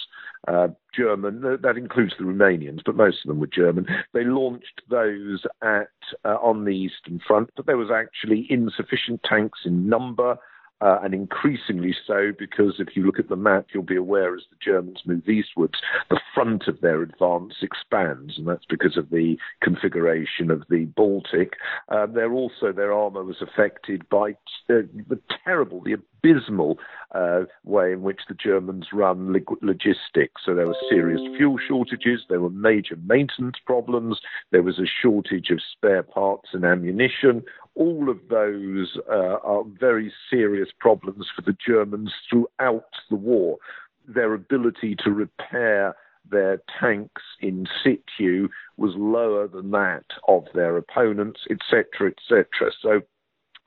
uh, 0.48 0.68
German. 0.94 1.58
That 1.62 1.76
includes 1.76 2.14
the 2.18 2.24
Romanians, 2.24 2.80
but 2.84 2.96
most 2.96 3.18
of 3.24 3.28
them 3.28 3.40
were 3.40 3.46
German. 3.46 3.86
They 4.12 4.24
launched 4.24 4.82
those 4.90 5.44
at 5.62 5.88
uh, 6.24 6.36
on 6.42 6.64
the 6.64 6.72
Eastern 6.76 7.20
Front, 7.26 7.50
but 7.56 7.66
there 7.66 7.76
was 7.76 7.90
actually 7.90 8.46
insufficient 8.50 9.22
tanks 9.24 9.60
in 9.64 9.88
number 9.88 10.36
uh, 10.82 10.98
and 11.02 11.14
increasingly 11.14 11.94
so 12.06 12.32
because 12.36 12.74
if 12.78 12.96
you 12.96 13.06
look 13.06 13.18
at 13.18 13.28
the 13.28 13.36
map, 13.36 13.66
you'll 13.72 13.84
be 13.84 13.96
aware 13.96 14.34
as 14.34 14.42
the 14.50 14.56
Germans 14.60 15.00
move 15.06 15.28
eastwards, 15.28 15.78
the 16.10 16.20
front 16.34 16.66
of 16.66 16.80
their 16.80 17.02
advance 17.02 17.54
expands, 17.62 18.36
and 18.36 18.48
that's 18.48 18.66
because 18.68 18.96
of 18.96 19.10
the 19.10 19.36
configuration 19.62 20.50
of 20.50 20.64
the 20.68 20.86
Baltic. 20.96 21.54
Uh, 21.88 22.06
they're 22.06 22.32
also 22.32 22.72
their 22.72 22.92
armour 22.92 23.22
was 23.22 23.40
affected 23.40 24.08
by 24.08 24.30
uh, 24.68 24.82
the 25.08 25.20
terrible, 25.44 25.80
the 25.82 25.92
abysmal 25.94 26.78
uh, 27.14 27.42
way 27.64 27.92
in 27.92 28.02
which 28.02 28.22
the 28.28 28.34
Germans 28.34 28.88
run 28.92 29.32
logistics. 29.60 30.42
So 30.44 30.54
there 30.54 30.66
were 30.66 30.76
serious 30.90 31.20
fuel 31.36 31.58
shortages, 31.58 32.22
there 32.28 32.40
were 32.40 32.50
major 32.50 32.96
maintenance 33.04 33.56
problems, 33.64 34.20
there 34.50 34.62
was 34.62 34.78
a 34.78 34.86
shortage 35.00 35.50
of 35.50 35.60
spare 35.76 36.02
parts 36.02 36.48
and 36.52 36.64
ammunition 36.64 37.44
all 37.74 38.10
of 38.10 38.18
those 38.28 38.98
uh, 39.10 39.38
are 39.42 39.64
very 39.80 40.12
serious 40.28 40.68
problems 40.80 41.26
for 41.34 41.42
the 41.42 41.56
Germans 41.64 42.12
throughout 42.28 42.90
the 43.10 43.16
war. 43.16 43.58
Their 44.06 44.34
ability 44.34 44.96
to 45.04 45.10
repair 45.10 45.94
their 46.30 46.62
tanks 46.80 47.22
in 47.40 47.66
situ 47.82 48.48
was 48.76 48.94
lower 48.96 49.48
than 49.48 49.70
that 49.72 50.04
of 50.28 50.44
their 50.54 50.76
opponents, 50.76 51.40
etc., 51.50 52.12
etc. 52.12 52.70
So 52.80 53.00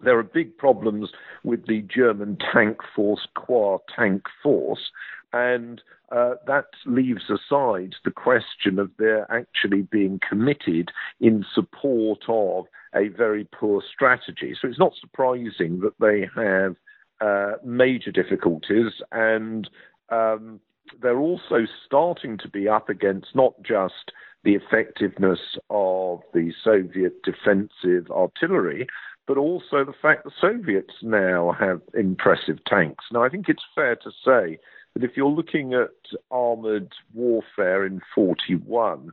there 0.02 0.18
are 0.18 0.24
big 0.24 0.58
problems 0.58 1.10
with 1.44 1.68
the 1.68 1.82
German 1.82 2.38
tank 2.54 2.78
force 2.96 3.28
qua 3.36 3.78
tank 3.96 4.24
force, 4.42 4.92
and 5.34 5.82
uh, 6.12 6.36
that 6.48 6.68
leaves 6.86 7.24
aside 7.30 7.96
the 8.04 8.12
question 8.12 8.80
of 8.80 8.92
their 8.98 9.30
actually 9.32 9.82
being 9.84 10.20
committed 10.28 10.92
in 11.20 11.46
support 11.54 12.24
of 12.28 12.66
a 12.94 13.08
very 13.10 13.46
poor 13.52 13.82
strategy. 13.94 14.56
So 14.60 14.68
it's 14.68 14.80
not 14.80 14.94
surprising 15.00 15.82
that 15.82 15.96
they 16.00 16.28
have 16.36 16.76
uh, 17.26 17.54
major 17.64 18.12
difficulties 18.12 18.92
and 19.12 19.70
um, 20.10 20.60
they're 21.02 21.20
also 21.20 21.66
starting 21.86 22.38
to 22.38 22.50
be 22.50 22.68
up 22.68 22.90
against 22.90 23.28
not 23.34 23.54
just 23.64 24.12
the 24.44 24.54
effectiveness 24.56 25.40
of 25.70 26.22
the 26.34 26.52
Soviet 26.64 27.24
defensive 27.24 28.12
artillery, 28.12 28.88
but 29.28 29.38
also 29.38 29.84
the 29.84 29.96
fact 30.00 30.24
the 30.24 30.32
Soviets 30.40 30.94
now 31.02 31.56
have 31.60 31.82
impressive 31.96 32.64
tanks. 32.66 33.06
Now, 33.12 33.24
I 33.24 33.30
think 33.30 33.50
it's 33.50 33.64
fair 33.74 33.96
to 33.96 34.12
say 34.24 34.60
that 34.94 35.04
if 35.04 35.12
you're 35.18 35.28
looking 35.28 35.74
at 35.74 35.90
armored 36.30 36.94
warfare 37.14 37.86
in 37.86 38.02
41, 38.14 39.10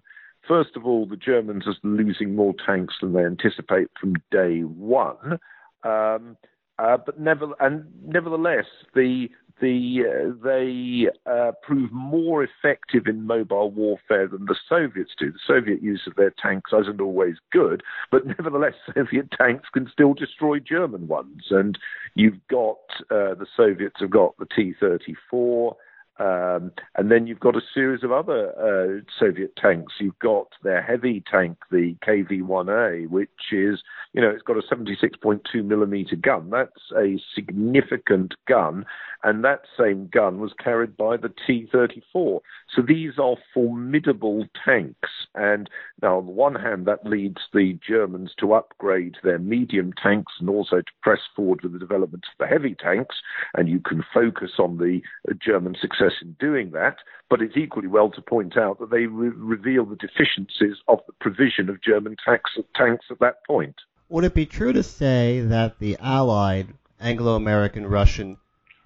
first 0.46 0.76
of 0.76 0.84
all, 0.84 1.06
the 1.06 1.16
Germans 1.16 1.66
are 1.66 1.74
losing 1.82 2.36
more 2.36 2.54
tanks 2.64 2.94
than 3.00 3.14
they 3.14 3.24
anticipate 3.24 3.88
from 3.98 4.16
day 4.30 4.60
one. 4.60 5.38
Um, 5.82 6.36
uh, 6.82 6.96
but 6.96 7.20
never, 7.20 7.46
and 7.60 7.84
nevertheless, 8.04 8.66
the 8.94 9.28
the 9.60 10.02
uh, 10.02 10.44
they 10.44 11.06
uh, 11.30 11.52
prove 11.62 11.92
more 11.92 12.42
effective 12.42 13.06
in 13.06 13.24
mobile 13.24 13.70
warfare 13.70 14.26
than 14.26 14.46
the 14.46 14.56
Soviets 14.68 15.12
do. 15.16 15.30
The 15.30 15.38
Soviet 15.46 15.80
use 15.80 16.02
of 16.08 16.16
their 16.16 16.34
tanks 16.42 16.72
isn't 16.72 17.00
always 17.00 17.36
good, 17.52 17.84
but 18.10 18.26
nevertheless, 18.38 18.74
Soviet 18.92 19.30
tanks 19.30 19.68
can 19.72 19.88
still 19.92 20.12
destroy 20.12 20.58
German 20.58 21.06
ones. 21.06 21.44
And 21.50 21.78
you've 22.16 22.44
got 22.50 22.80
uh, 23.10 23.34
the 23.34 23.46
Soviets 23.56 24.00
have 24.00 24.10
got 24.10 24.36
the 24.38 24.46
T-34. 24.46 25.74
Um, 26.18 26.72
and 26.96 27.10
then 27.10 27.26
you've 27.26 27.40
got 27.40 27.56
a 27.56 27.62
series 27.72 28.04
of 28.04 28.12
other 28.12 28.52
uh, 28.58 29.00
Soviet 29.18 29.56
tanks. 29.56 29.94
You've 29.98 30.18
got 30.18 30.48
their 30.62 30.82
heavy 30.82 31.22
tank, 31.30 31.58
the 31.70 31.96
KV-1A, 32.06 33.08
which 33.08 33.30
is, 33.50 33.82
you 34.12 34.20
know, 34.20 34.28
it's 34.28 34.42
got 34.42 34.58
a 34.58 34.74
76.2 34.74 35.64
millimeter 35.64 36.16
gun. 36.16 36.50
That's 36.50 36.92
a 36.96 37.18
significant 37.34 38.34
gun, 38.46 38.84
and 39.24 39.42
that 39.44 39.62
same 39.78 40.08
gun 40.12 40.38
was 40.38 40.52
carried 40.62 40.96
by 40.96 41.16
the 41.16 41.32
T-34. 41.46 42.40
So 42.74 42.82
these 42.86 43.12
are 43.18 43.36
formidable 43.54 44.46
tanks. 44.64 45.08
And 45.34 45.70
now, 46.02 46.18
on 46.18 46.26
the 46.26 46.32
one 46.32 46.56
hand, 46.56 46.86
that 46.86 47.06
leads 47.06 47.40
the 47.54 47.78
Germans 47.86 48.32
to 48.38 48.52
upgrade 48.52 49.16
their 49.22 49.38
medium 49.38 49.92
tanks 50.00 50.34
and 50.40 50.50
also 50.50 50.76
to 50.82 50.92
press 51.02 51.20
forward 51.34 51.62
with 51.62 51.72
the 51.72 51.78
development 51.78 52.24
of 52.24 52.38
the 52.38 52.46
heavy 52.46 52.74
tanks. 52.74 53.16
And 53.54 53.68
you 53.68 53.80
can 53.80 54.04
focus 54.12 54.52
on 54.58 54.76
the 54.76 55.00
uh, 55.28 55.34
German 55.42 55.74
success 55.80 56.11
in 56.20 56.36
doing 56.38 56.70
that. 56.72 56.96
But 57.30 57.40
it's 57.40 57.56
equally 57.56 57.88
well 57.88 58.10
to 58.10 58.20
point 58.20 58.56
out 58.56 58.78
that 58.80 58.90
they 58.90 59.06
re- 59.06 59.32
reveal 59.34 59.84
the 59.84 59.96
deficiencies 59.96 60.76
of 60.88 61.00
the 61.06 61.12
provision 61.20 61.70
of 61.70 61.82
German 61.82 62.16
tanks, 62.24 62.50
tanks 62.74 63.06
at 63.10 63.20
that 63.20 63.44
point. 63.46 63.76
Would 64.08 64.24
it 64.24 64.34
be 64.34 64.46
true 64.46 64.72
to 64.72 64.82
say 64.82 65.40
that 65.40 65.78
the 65.78 65.96
Allied 65.98 66.74
Anglo 67.00 67.34
American 67.34 67.86
Russian 67.86 68.36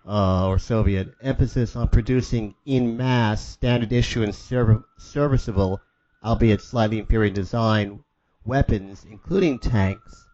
uh, 0.06 0.46
or 0.46 0.58
Soviet 0.58 1.14
emphasis 1.20 1.74
on 1.74 1.88
producing 1.88 2.54
in 2.64 2.96
mass 2.96 3.44
standard 3.44 3.92
issue 3.92 4.22
and 4.22 4.34
serv- 4.34 4.84
serviceable, 4.98 5.80
albeit 6.24 6.60
slightly 6.60 6.98
inferior 7.00 7.30
design, 7.30 8.04
weapons, 8.44 9.04
including 9.10 9.58
tanks, 9.58 10.26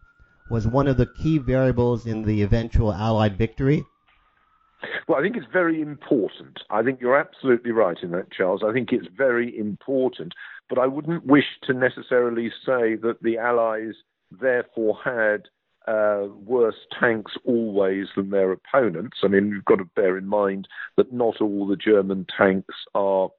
was 0.49 0.67
one 0.67 0.87
of 0.87 0.97
the 0.97 1.07
key 1.07 1.39
variables 1.39 2.05
in 2.05 2.21
the 2.21 2.43
eventual 2.43 2.93
Allied 2.93 3.35
victory? 3.35 3.83
Well, 5.07 5.19
I 5.19 5.21
think 5.21 5.35
it's 5.35 5.51
very 5.51 5.81
important. 5.81 6.59
I 6.69 6.83
think 6.83 6.99
you're 7.01 7.17
absolutely 7.19 7.71
right 7.71 7.97
in 8.01 8.11
that, 8.11 8.31
Charles. 8.31 8.61
I 8.65 8.73
think 8.73 8.91
it's 8.91 9.07
very 9.15 9.57
important. 9.57 10.33
But 10.69 10.79
I 10.79 10.87
wouldn't 10.87 11.25
wish 11.25 11.45
to 11.63 11.73
necessarily 11.73 12.49
say 12.65 12.95
that 12.95 13.17
the 13.21 13.37
Allies 13.37 13.95
therefore 14.31 14.97
had 15.03 15.43
uh, 15.87 16.27
worse 16.45 16.87
tanks 16.97 17.33
always 17.45 18.07
than 18.15 18.29
their 18.29 18.51
opponents. 18.51 19.17
I 19.23 19.27
mean, 19.27 19.49
we've 19.49 19.65
got 19.65 19.77
to 19.77 19.89
bear 19.95 20.17
in 20.17 20.27
mind 20.27 20.67
that 20.97 21.11
not 21.11 21.41
all 21.41 21.67
the 21.67 21.75
German 21.75 22.25
tanks 22.37 22.75
are 22.95 23.29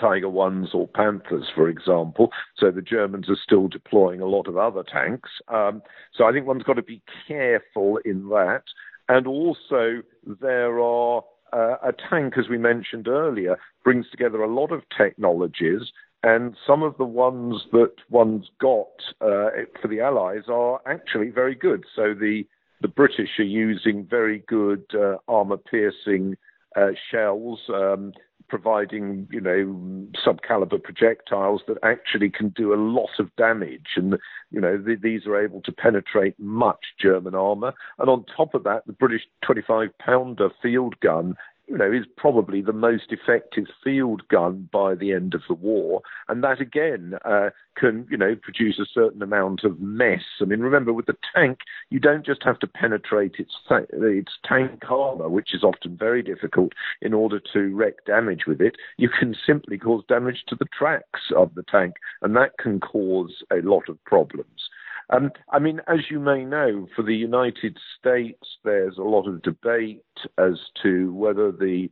Tiger 0.00 0.28
Ones 0.28 0.70
or 0.72 0.88
Panthers, 0.88 1.46
for 1.54 1.68
example. 1.68 2.30
So 2.56 2.70
the 2.70 2.82
Germans 2.82 3.28
are 3.28 3.36
still 3.42 3.68
deploying 3.68 4.20
a 4.20 4.26
lot 4.26 4.48
of 4.48 4.56
other 4.56 4.82
tanks. 4.82 5.30
Um, 5.48 5.82
so 6.14 6.24
I 6.24 6.32
think 6.32 6.46
one's 6.46 6.62
got 6.62 6.74
to 6.74 6.82
be 6.82 7.02
careful 7.28 7.98
in 8.04 8.28
that. 8.30 8.62
And 9.08 9.26
also, 9.26 10.02
there 10.40 10.80
are 10.80 11.22
uh, 11.52 11.76
a 11.82 11.92
tank, 12.10 12.34
as 12.38 12.48
we 12.48 12.58
mentioned 12.58 13.06
earlier, 13.06 13.58
brings 13.84 14.08
together 14.10 14.42
a 14.42 14.52
lot 14.52 14.72
of 14.72 14.82
technologies 14.96 15.92
and 16.24 16.56
some 16.66 16.82
of 16.82 16.96
the 16.96 17.04
ones 17.04 17.64
that 17.72 17.92
one's 18.08 18.48
got 18.58 18.88
uh, 19.20 19.50
for 19.80 19.88
the 19.88 20.00
Allies 20.00 20.44
are 20.48 20.80
actually 20.86 21.28
very 21.28 21.54
good. 21.54 21.84
So 21.94 22.14
the 22.14 22.44
the 22.80 22.88
British 22.88 23.38
are 23.38 23.44
using 23.44 24.06
very 24.08 24.42
good 24.48 24.84
uh, 24.94 25.16
armor 25.28 25.58
piercing 25.58 26.36
uh, 26.76 26.90
shells. 27.10 27.60
Um, 27.68 28.12
providing, 28.48 29.28
you 29.30 29.40
know, 29.40 30.08
subcaliber 30.24 30.82
projectiles 30.82 31.62
that 31.66 31.78
actually 31.82 32.30
can 32.30 32.50
do 32.50 32.72
a 32.72 32.76
lot 32.76 33.10
of 33.18 33.34
damage. 33.36 33.96
And, 33.96 34.16
you 34.50 34.60
know, 34.60 34.78
th- 34.78 35.00
these 35.00 35.26
are 35.26 35.42
able 35.42 35.60
to 35.62 35.72
penetrate 35.72 36.38
much 36.38 36.84
German 37.00 37.34
armor. 37.34 37.74
And 37.98 38.08
on 38.08 38.24
top 38.36 38.54
of 38.54 38.64
that, 38.64 38.86
the 38.86 38.92
British 38.92 39.22
25 39.44 39.90
pounder 39.98 40.50
field 40.62 40.98
gun 41.00 41.36
you 41.66 41.78
know, 41.78 41.90
is 41.90 42.04
probably 42.16 42.60
the 42.60 42.72
most 42.72 43.10
effective 43.10 43.66
field 43.82 44.26
gun 44.28 44.68
by 44.72 44.94
the 44.94 45.12
end 45.12 45.34
of 45.34 45.42
the 45.48 45.54
war. 45.54 46.02
And 46.28 46.44
that 46.44 46.60
again 46.60 47.14
uh, 47.24 47.50
can, 47.76 48.06
you 48.10 48.16
know, 48.16 48.36
produce 48.40 48.78
a 48.78 48.86
certain 48.92 49.22
amount 49.22 49.64
of 49.64 49.80
mess. 49.80 50.22
I 50.40 50.44
mean, 50.44 50.60
remember 50.60 50.92
with 50.92 51.06
the 51.06 51.16
tank, 51.34 51.60
you 51.90 51.98
don't 51.98 52.26
just 52.26 52.42
have 52.42 52.58
to 52.60 52.66
penetrate 52.66 53.36
its 53.38 53.54
its 53.70 54.32
tank 54.44 54.82
armor, 54.90 55.28
which 55.28 55.54
is 55.54 55.62
often 55.62 55.96
very 55.96 56.22
difficult, 56.22 56.72
in 57.00 57.14
order 57.14 57.40
to 57.52 57.74
wreak 57.74 58.04
damage 58.06 58.42
with 58.46 58.60
it. 58.60 58.76
You 58.98 59.08
can 59.08 59.34
simply 59.46 59.78
cause 59.78 60.04
damage 60.08 60.44
to 60.48 60.56
the 60.56 60.66
tracks 60.76 61.30
of 61.34 61.54
the 61.54 61.62
tank, 61.62 61.94
and 62.22 62.36
that 62.36 62.58
can 62.58 62.80
cause 62.80 63.42
a 63.50 63.62
lot 63.62 63.88
of 63.88 64.02
problems. 64.04 64.68
Um, 65.10 65.30
I 65.50 65.58
mean, 65.58 65.80
as 65.86 66.10
you 66.10 66.18
may 66.18 66.44
know, 66.44 66.88
for 66.96 67.02
the 67.02 67.14
United 67.14 67.78
States, 67.98 68.46
there's 68.64 68.96
a 68.98 69.02
lot 69.02 69.28
of 69.28 69.42
debate 69.42 70.02
as 70.38 70.58
to 70.82 71.12
whether 71.12 71.52
the 71.52 71.90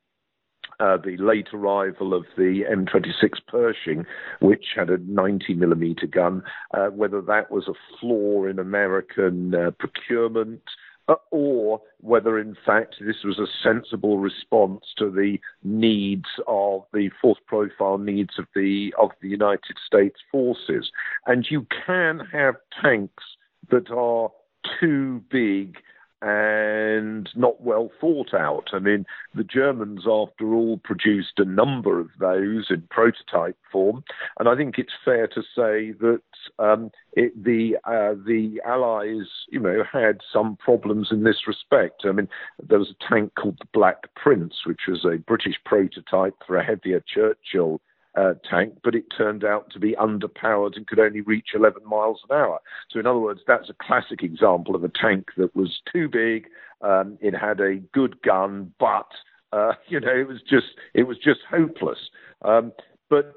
uh, 0.81 0.97
the 0.97 1.17
late 1.19 1.49
arrival 1.53 2.15
of 2.15 2.25
the 2.37 2.63
M26 2.69 3.39
Pershing, 3.47 4.05
which 4.41 4.67
had 4.75 4.91
a 4.91 4.99
90 4.99 5.55
millimeter 5.55 6.07
gun, 6.07 6.43
uh, 6.75 6.87
whether 6.89 7.21
that 7.21 7.51
was 7.51 7.69
a 7.69 7.75
flaw 8.01 8.47
in 8.47 8.59
American 8.59 9.55
uh, 9.55 9.71
procurement 9.79 10.63
Uh, 11.09 11.15
or 11.33 11.81
whether 12.01 12.39
in 12.39 12.57
fact 12.65 12.95
this 13.01 13.25
was 13.25 13.37
a 13.39 13.47
sensible 13.61 14.19
response 14.19 14.85
to 14.97 15.11
the 15.11 15.37
needs 15.65 16.29
of 16.47 16.83
the 16.93 17.11
force 17.21 17.41
profile 17.47 17.99
needs 17.99 18.39
of 18.39 18.47
the 18.55 18.95
of 19.01 19.11
the 19.21 19.29
United 19.29 19.77
States 19.85 20.21
forces. 20.31 20.93
And 21.27 21.45
you 21.51 21.67
can 21.85 22.21
have 22.33 22.55
tanks 22.81 23.25
that 23.71 23.91
are 23.91 24.31
too 24.79 25.23
big 25.29 25.77
and 26.23 27.29
not 27.35 27.61
well 27.61 27.91
thought 28.01 28.33
out. 28.33 28.69
I 28.73 28.79
mean, 28.79 29.05
the 29.35 29.43
Germans, 29.43 30.05
after 30.09 30.55
all, 30.55 30.79
produced 30.79 31.39
a 31.39 31.45
number 31.45 31.99
of 31.99 32.11
those 32.21 32.67
in 32.71 32.83
prototype 32.91 33.59
form, 33.71 34.05
and 34.39 34.49
I 34.49 34.57
think 34.57 34.79
it's 34.79 34.93
fair 35.05 35.27
to 35.27 35.43
say 35.43 35.93
that 36.01 36.23
um, 36.61 36.91
it, 37.13 37.33
the 37.43 37.77
uh, 37.85 38.15
the 38.25 38.61
Allies, 38.65 39.29
you 39.51 39.59
know, 39.59 39.83
had 39.91 40.21
some 40.33 40.57
problems 40.57 41.09
in 41.11 41.25
this 41.25 41.47
respect. 41.47 42.03
I 42.05 42.13
mean, 42.13 42.29
there 42.69 42.79
was 42.79 42.91
a 42.91 43.09
tank 43.09 43.33
called 43.35 43.59
the 43.59 43.67
Black 43.73 44.15
Prince, 44.15 44.55
which 44.65 44.83
was 44.87 45.05
a 45.05 45.19
British 45.19 45.57
prototype 45.65 46.37
for 46.47 46.57
a 46.57 46.65
heavier 46.65 47.03
Churchill 47.13 47.81
uh, 48.15 48.35
tank, 48.49 48.75
but 48.85 48.95
it 48.95 49.05
turned 49.17 49.45
out 49.45 49.71
to 49.71 49.79
be 49.79 49.95
underpowered 49.95 50.77
and 50.77 50.87
could 50.87 50.99
only 50.99 51.21
reach 51.23 51.49
11 51.55 51.83
miles 51.85 52.21
an 52.29 52.37
hour. 52.37 52.61
So, 52.91 53.01
in 53.01 53.07
other 53.07 53.19
words, 53.19 53.41
that's 53.47 53.71
a 53.71 53.85
classic 53.85 54.23
example 54.23 54.75
of 54.75 54.85
a 54.85 54.91
tank 54.91 55.29
that 55.37 55.55
was 55.57 55.81
too 55.93 56.09
big. 56.09 56.47
Um, 56.83 57.19
it 57.21 57.33
had 57.33 57.61
a 57.61 57.77
good 57.93 58.21
gun, 58.23 58.73
but 58.79 59.09
uh, 59.53 59.73
you 59.89 60.01
know 60.01 60.15
it 60.15 60.29
was 60.29 60.41
just 60.49 60.67
it 60.95 61.05
was 61.05 61.17
just 61.19 61.41
hopeless. 61.49 61.99
Um, 62.43 62.73
but 63.09 63.35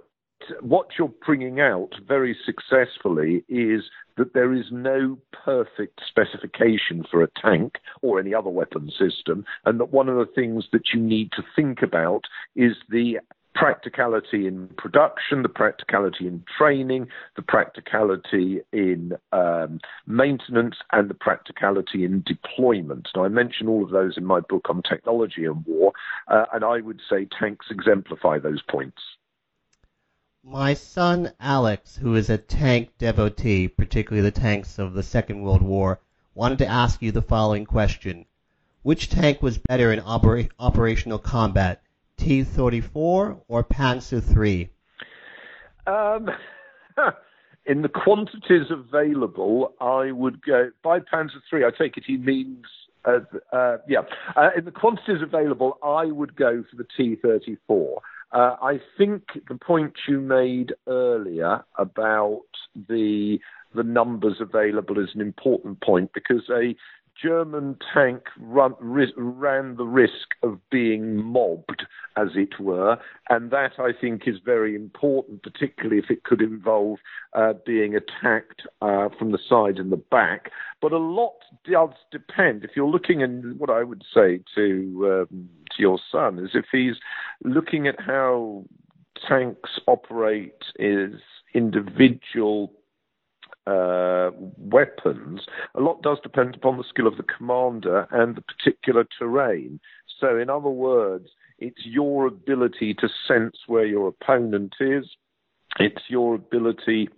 what 0.61 0.87
you're 0.97 1.11
bringing 1.25 1.59
out 1.59 1.89
very 2.07 2.35
successfully 2.45 3.43
is 3.47 3.83
that 4.17 4.33
there 4.33 4.53
is 4.53 4.65
no 4.71 5.17
perfect 5.31 6.01
specification 6.07 7.03
for 7.09 7.23
a 7.23 7.29
tank 7.41 7.75
or 8.01 8.19
any 8.19 8.33
other 8.33 8.49
weapon 8.49 8.89
system, 8.89 9.45
and 9.65 9.79
that 9.79 9.91
one 9.91 10.09
of 10.09 10.15
the 10.15 10.31
things 10.33 10.65
that 10.71 10.93
you 10.93 10.99
need 10.99 11.31
to 11.33 11.43
think 11.55 11.81
about 11.81 12.21
is 12.55 12.75
the 12.89 13.17
practicality 13.55 14.45
in 14.45 14.67
production, 14.77 15.41
the 15.41 15.49
practicality 15.49 16.27
in 16.27 16.43
training, 16.57 17.07
the 17.37 17.41
practicality 17.41 18.61
in 18.73 19.13
um, 19.31 19.79
maintenance, 20.05 20.75
and 20.91 21.09
the 21.09 21.15
practicality 21.15 22.03
in 22.03 22.21
deployment. 22.27 23.07
Now, 23.15 23.23
I 23.23 23.29
mention 23.29 23.67
all 23.67 23.83
of 23.83 23.89
those 23.89 24.17
in 24.17 24.25
my 24.25 24.41
book 24.41 24.69
on 24.69 24.83
technology 24.83 25.45
and 25.45 25.65
war, 25.65 25.93
uh, 26.27 26.45
and 26.53 26.63
I 26.65 26.81
would 26.81 27.01
say 27.09 27.27
tanks 27.39 27.67
exemplify 27.71 28.39
those 28.39 28.61
points. 28.61 29.01
My 30.43 30.75
son 30.75 31.31
Alex, 31.39 31.95
who 31.95 32.13
is 32.15 32.29
a 32.29 32.37
tank 32.37 32.89
devotee, 32.99 33.67
particularly 33.67 34.21
the 34.21 34.39
tanks 34.39 34.77
of 34.77 34.93
the 34.93 35.01
Second 35.01 35.41
World 35.41 35.63
War, 35.63 35.99
wanted 36.35 36.59
to 36.59 36.67
ask 36.67 37.01
you 37.01 37.11
the 37.11 37.21
following 37.21 37.65
question. 37.65 38.25
Which 38.83 39.09
tank 39.09 39.41
was 39.41 39.57
better 39.57 39.91
in 39.91 40.01
oper- 40.01 40.49
operational 40.59 41.17
combat, 41.17 41.81
T-34 42.17 43.41
or 43.47 43.63
Panzer 43.63 44.21
III? 44.21 44.69
Um, 45.87 46.29
in 47.65 47.81
the 47.81 47.89
quantities 47.89 48.67
available, 48.69 49.73
I 49.79 50.11
would 50.11 50.41
go 50.41 50.71
by 50.83 50.99
Panzer 50.99 51.41
III. 51.53 51.65
I 51.65 51.71
take 51.77 51.97
it 51.97 52.03
he 52.05 52.17
means 52.17 52.65
uh, 53.05 53.19
uh, 53.51 53.77
yeah. 53.87 54.01
Uh, 54.35 54.49
in 54.57 54.65
the 54.65 54.71
quantities 54.71 55.21
available, 55.21 55.77
I 55.83 56.05
would 56.05 56.35
go 56.35 56.63
for 56.69 56.75
the 56.75 56.87
T-34. 56.97 57.97
Uh, 58.31 58.55
I 58.61 58.81
think 58.97 59.23
the 59.47 59.55
point 59.55 59.93
you 60.07 60.19
made 60.19 60.73
earlier 60.87 61.63
about 61.77 62.43
the 62.89 63.39
the 63.73 63.83
numbers 63.83 64.37
available 64.39 64.97
is 64.99 65.09
an 65.13 65.21
important 65.21 65.81
point 65.81 66.11
because 66.13 66.49
a 66.49 66.75
German 67.21 67.77
tank 67.93 68.23
run, 68.39 68.75
ran 68.79 69.77
the 69.77 69.85
risk 69.85 70.35
of 70.43 70.59
being 70.69 71.23
mobbed, 71.23 71.85
as 72.17 72.29
it 72.35 72.59
were, 72.59 72.97
and 73.29 73.51
that 73.51 73.73
I 73.79 73.91
think 73.99 74.23
is 74.27 74.35
very 74.43 74.75
important, 74.75 75.43
particularly 75.43 75.97
if 75.97 76.09
it 76.09 76.23
could 76.23 76.41
involve 76.41 76.99
uh, 77.33 77.53
being 77.65 77.95
attacked 77.95 78.63
uh, 78.81 79.09
from 79.17 79.31
the 79.31 79.39
side 79.49 79.77
and 79.77 79.91
the 79.91 79.97
back. 79.97 80.51
But 80.81 80.91
a 80.91 80.97
lot 80.97 81.37
does 81.69 81.89
depend. 82.11 82.63
If 82.63 82.71
you're 82.75 82.89
looking, 82.89 83.23
and 83.23 83.59
what 83.59 83.69
I 83.69 83.83
would 83.83 84.03
say 84.13 84.41
to 84.55 85.27
um, 85.31 85.49
to 85.71 85.81
your 85.81 85.99
son 86.11 86.39
is 86.39 86.51
if 86.53 86.65
he's 86.71 86.95
looking 87.43 87.87
at 87.87 87.99
how 87.99 88.65
tanks 89.27 89.79
operate 89.87 90.63
as 90.79 91.11
individual 91.53 92.73
uh, 93.67 94.31
weapons, 94.57 95.41
a 95.75 95.81
lot 95.81 96.01
does 96.01 96.17
depend 96.21 96.55
upon 96.55 96.77
the 96.77 96.83
skill 96.87 97.07
of 97.07 97.17
the 97.17 97.23
commander 97.23 98.07
and 98.11 98.35
the 98.35 98.41
particular 98.41 99.05
terrain. 99.17 99.79
So, 100.19 100.37
in 100.37 100.49
other 100.49 100.69
words, 100.69 101.29
it's 101.59 101.85
your 101.85 102.27
ability 102.27 102.93
to 102.95 103.07
sense 103.27 103.57
where 103.67 103.85
your 103.85 104.07
opponent 104.07 104.75
is, 104.79 105.05
it's 105.79 106.03
your 106.09 106.35
ability 106.35 107.09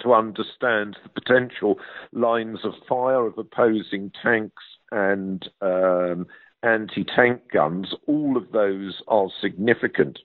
to 0.00 0.14
understand 0.14 0.96
the 1.02 1.08
potential 1.08 1.78
lines 2.12 2.60
of 2.64 2.72
fire 2.88 3.26
of 3.26 3.38
opposing 3.38 4.10
tanks 4.22 4.62
and 4.90 5.48
um, 5.60 6.26
anti 6.62 7.04
tank 7.04 7.42
guns. 7.52 7.94
All 8.06 8.36
of 8.36 8.52
those 8.52 9.00
are 9.08 9.28
significant. 9.40 10.18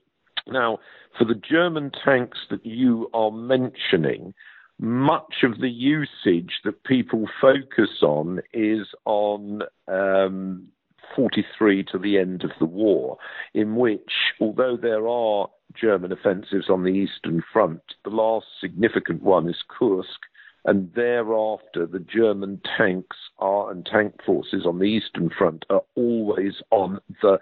Now, 0.47 0.79
for 1.17 1.25
the 1.25 1.35
German 1.35 1.91
tanks 2.03 2.39
that 2.49 2.65
you 2.65 3.09
are 3.13 3.31
mentioning, 3.31 4.33
much 4.81 5.43
of 5.43 5.61
the 5.61 5.69
usage 5.69 6.59
that 6.65 6.83
people 6.83 7.29
focus 7.39 8.01
on 8.01 8.41
is 8.51 8.87
on 9.05 9.61
um, 9.87 10.67
43 11.15 11.83
to 11.91 11.99
the 11.99 12.17
end 12.17 12.43
of 12.43 12.49
the 12.59 12.65
war, 12.65 13.17
in 13.53 13.75
which, 13.75 14.11
although 14.39 14.75
there 14.75 15.07
are 15.07 15.47
German 15.79 16.11
offensives 16.11 16.67
on 16.67 16.83
the 16.83 16.89
Eastern 16.89 17.43
Front, 17.53 17.81
the 18.03 18.09
last 18.09 18.47
significant 18.59 19.21
one 19.21 19.47
is 19.47 19.63
Kursk, 19.67 20.19
and 20.65 20.91
thereafter 20.95 21.85
the 21.85 21.99
German 21.99 22.59
tanks 22.77 23.17
are 23.37 23.71
and 23.71 23.85
tank 23.85 24.15
forces 24.25 24.65
on 24.65 24.79
the 24.79 24.85
Eastern 24.85 25.29
Front 25.29 25.63
are 25.69 25.81
always 25.95 26.55
on 26.71 26.99
the 27.21 27.37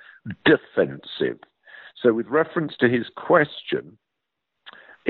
defensive. 0.45 1.39
So, 2.02 2.13
with 2.13 2.28
reference 2.28 2.73
to 2.80 2.89
his 2.89 3.08
question, 3.15 3.97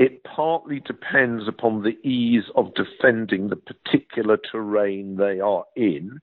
it 0.00 0.24
partly 0.24 0.80
depends 0.80 1.46
upon 1.46 1.82
the 1.82 1.98
ease 2.08 2.44
of 2.56 2.72
defending 2.72 3.50
the 3.50 3.56
particular 3.56 4.38
terrain 4.50 5.16
they 5.16 5.40
are 5.40 5.66
in 5.76 6.18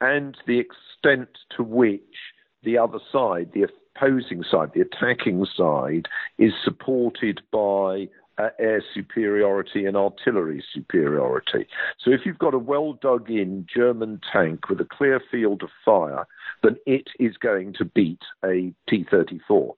and 0.00 0.36
the 0.46 0.60
extent 0.60 1.28
to 1.56 1.64
which 1.64 2.00
the 2.62 2.78
other 2.78 3.00
side, 3.10 3.50
the 3.52 3.66
opposing 3.96 4.44
side, 4.48 4.70
the 4.74 4.80
attacking 4.80 5.44
side, 5.56 6.06
is 6.38 6.52
supported 6.62 7.40
by 7.50 8.06
uh, 8.38 8.50
air 8.60 8.80
superiority 8.94 9.86
and 9.86 9.96
artillery 9.96 10.62
superiority. 10.72 11.66
So 11.98 12.12
if 12.12 12.20
you've 12.24 12.38
got 12.38 12.54
a 12.54 12.58
well 12.58 12.92
dug 12.92 13.28
in 13.28 13.66
German 13.74 14.20
tank 14.32 14.68
with 14.68 14.80
a 14.80 14.84
clear 14.88 15.20
field 15.32 15.64
of 15.64 15.70
fire, 15.84 16.28
then 16.62 16.76
it 16.86 17.08
is 17.18 17.36
going 17.38 17.72
to 17.78 17.86
beat 17.86 18.22
a 18.44 18.72
T 18.88 19.04
34. 19.10 19.74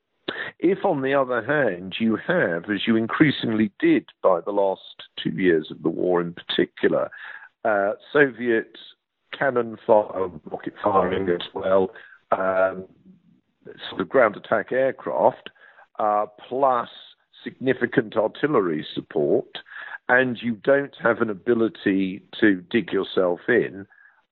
If, 0.58 0.84
on 0.84 1.02
the 1.02 1.14
other 1.14 1.44
hand, 1.44 1.96
you 1.98 2.16
have, 2.16 2.64
as 2.70 2.86
you 2.86 2.96
increasingly 2.96 3.70
did 3.78 4.06
by 4.22 4.40
the 4.40 4.50
last 4.50 5.04
two 5.22 5.30
years 5.30 5.70
of 5.70 5.82
the 5.82 5.88
war 5.88 6.20
in 6.20 6.34
particular, 6.34 7.10
uh, 7.64 7.92
Soviet 8.12 8.76
cannon 9.36 9.76
fire, 9.86 10.28
rocket 10.50 10.74
firing 10.82 11.28
as 11.28 11.46
well, 11.54 11.90
um, 12.32 12.84
sort 13.88 14.00
of 14.00 14.08
ground 14.08 14.36
attack 14.36 14.72
aircraft, 14.72 15.50
uh, 15.98 16.26
plus 16.48 16.88
significant 17.44 18.16
artillery 18.16 18.86
support, 18.94 19.58
and 20.08 20.38
you 20.42 20.54
don't 20.54 20.96
have 21.02 21.20
an 21.20 21.30
ability 21.30 22.22
to 22.40 22.62
dig 22.70 22.92
yourself 22.92 23.40
in, 23.48 23.86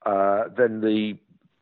uh, 0.05 0.45
then 0.57 0.81
the 0.81 1.17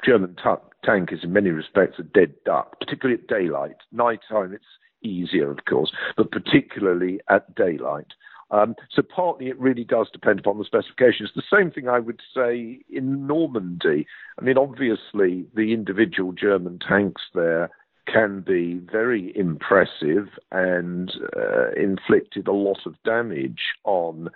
German 0.05 0.37
t- 0.37 0.51
tank 0.85 1.11
is 1.13 1.21
in 1.23 1.33
many 1.33 1.51
respects 1.51 1.99
a 1.99 2.03
dead 2.03 2.35
duck, 2.45 2.79
particularly 2.81 3.21
at 3.21 3.29
daylight. 3.29 3.77
Nighttime, 3.93 4.53
it's 4.53 4.65
easier, 5.03 5.51
of 5.51 5.65
course, 5.69 5.93
but 6.17 6.31
particularly 6.31 7.21
at 7.29 7.55
daylight. 7.55 8.13
Um, 8.51 8.75
so 8.91 9.03
partly 9.03 9.49
it 9.49 9.59
really 9.59 9.85
does 9.85 10.09
depend 10.13 10.39
upon 10.39 10.59
the 10.59 10.65
specifications. 10.65 11.31
The 11.35 11.43
same 11.53 11.71
thing 11.71 11.89
I 11.89 11.99
would 11.99 12.21
say 12.35 12.81
in 12.91 13.27
Normandy. 13.27 14.07
I 14.39 14.45
mean, 14.45 14.59
obviously 14.59 15.47
the 15.55 15.73
individual 15.73 16.33
German 16.33 16.79
tanks 16.79 17.23
there 17.35 17.71
can 18.07 18.43
be 18.43 18.75
very 18.93 19.33
impressive 19.37 20.29
and 20.53 21.11
uh, 21.37 21.73
inflicted 21.73 22.47
a 22.47 22.53
lot 22.53 22.81
of 22.87 23.03
damage 23.03 23.63
on 23.85 24.29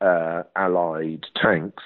uh, 0.00 0.42
Allied 0.56 1.24
tanks. 1.40 1.84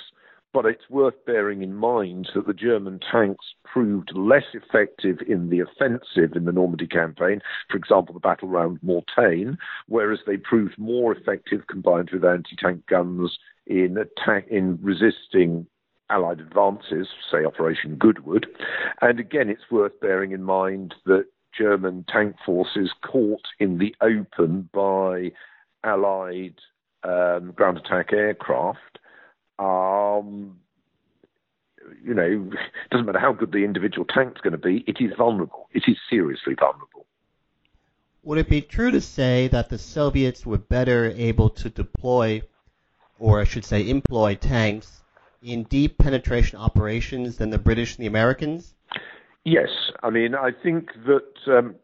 But 0.56 0.64
it's 0.64 0.88
worth 0.88 1.22
bearing 1.26 1.60
in 1.60 1.74
mind 1.74 2.30
that 2.34 2.46
the 2.46 2.54
German 2.54 2.98
tanks 3.12 3.44
proved 3.62 4.16
less 4.16 4.54
effective 4.54 5.18
in 5.28 5.50
the 5.50 5.60
offensive 5.60 6.34
in 6.34 6.46
the 6.46 6.52
Normandy 6.52 6.86
campaign, 6.86 7.42
for 7.70 7.76
example, 7.76 8.14
the 8.14 8.20
battle 8.20 8.48
round 8.48 8.78
Mortain, 8.82 9.58
whereas 9.86 10.20
they 10.26 10.38
proved 10.38 10.78
more 10.78 11.14
effective 11.14 11.66
combined 11.66 12.08
with 12.10 12.24
anti-tank 12.24 12.86
guns 12.86 13.36
in 13.66 13.98
attack 13.98 14.46
in 14.48 14.78
resisting 14.80 15.66
Allied 16.08 16.40
advances, 16.40 17.08
say 17.30 17.44
Operation 17.44 17.96
Goodwood. 17.96 18.46
And 19.02 19.20
again, 19.20 19.50
it's 19.50 19.70
worth 19.70 20.00
bearing 20.00 20.32
in 20.32 20.42
mind 20.42 20.94
that 21.04 21.26
German 21.52 22.06
tank 22.08 22.34
forces 22.46 22.92
caught 23.04 23.44
in 23.60 23.76
the 23.76 23.94
open 24.00 24.70
by 24.72 25.32
Allied 25.84 26.54
um, 27.04 27.52
ground 27.52 27.76
attack 27.76 28.14
aircraft 28.14 29.00
um, 29.58 30.58
you 32.04 32.14
know, 32.14 32.50
it 32.52 32.58
doesn't 32.90 33.06
matter 33.06 33.18
how 33.18 33.32
good 33.32 33.52
the 33.52 33.64
individual 33.64 34.06
tank's 34.06 34.40
going 34.40 34.52
to 34.52 34.58
be, 34.58 34.84
it 34.86 34.96
is 35.00 35.12
vulnerable. 35.16 35.68
It 35.72 35.84
is 35.86 35.96
seriously 36.08 36.54
vulnerable. 36.54 37.06
Would 38.22 38.38
it 38.38 38.48
be 38.48 38.60
true 38.60 38.90
to 38.90 39.00
say 39.00 39.48
that 39.48 39.68
the 39.68 39.78
Soviets 39.78 40.44
were 40.44 40.58
better 40.58 41.12
able 41.16 41.48
to 41.50 41.70
deploy, 41.70 42.42
or 43.20 43.40
I 43.40 43.44
should 43.44 43.64
say, 43.64 43.88
employ 43.88 44.34
tanks 44.34 45.04
in 45.42 45.62
deep 45.64 45.98
penetration 45.98 46.58
operations 46.58 47.36
than 47.36 47.50
the 47.50 47.58
British 47.58 47.96
and 47.96 48.02
the 48.02 48.08
Americans? 48.08 48.74
Yes. 49.44 49.68
I 50.02 50.10
mean, 50.10 50.34
I 50.34 50.50
think 50.50 50.90
that 51.06 51.56
um, 51.56 51.76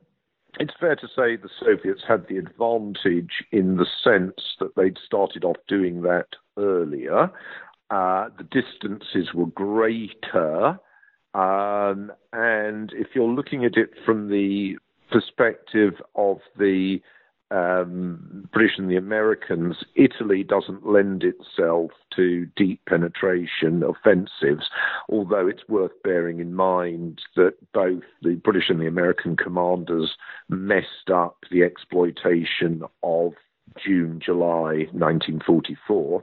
it's 0.59 0.75
fair 0.81 0.97
to 0.97 1.07
say 1.07 1.37
the 1.37 1.49
Soviets 1.65 2.03
had 2.07 2.27
the 2.29 2.39
advantage 2.39 3.45
in 3.53 3.77
the 3.77 3.87
sense 4.03 4.35
that 4.59 4.75
they'd 4.75 4.99
started 5.07 5.45
off 5.45 5.59
doing 5.69 6.03
that 6.03 6.27
earlier. 6.57 7.31
Uh, 7.91 8.29
the 8.39 8.45
distances 8.45 9.35
were 9.35 9.47
greater. 9.47 10.79
Um, 11.35 12.13
and 12.33 12.93
if 12.95 13.09
you're 13.15 13.29
looking 13.29 13.65
at 13.65 13.77
it 13.77 13.91
from 14.05 14.29
the 14.29 14.77
perspective 15.11 15.95
of 16.15 16.39
the 16.59 17.01
um, 17.53 18.49
British 18.53 18.79
and 18.79 18.91
the 18.91 18.97
Americans, 18.97 19.77
Italy 19.95 20.43
doesn't 20.43 20.87
lend 20.87 21.23
itself 21.23 21.91
to 22.17 22.47
deep 22.57 22.81
penetration 22.89 23.83
offensives, 23.83 24.71
although 25.11 25.47
it's 25.47 25.69
worth 25.69 25.93
bearing 26.03 26.41
in 26.41 26.55
mind 26.55 27.21
that 27.37 27.55
both 27.75 28.03
the 28.23 28.37
British 28.37 28.71
and 28.71 28.81
the 28.81 28.87
American 28.87 29.37
commanders 29.37 30.13
messed 30.49 31.11
up 31.13 31.37
the 31.51 31.63
exploitation 31.63 32.83
of 33.03 33.33
June, 33.85 34.21
July 34.25 34.87
1944. 34.93 36.23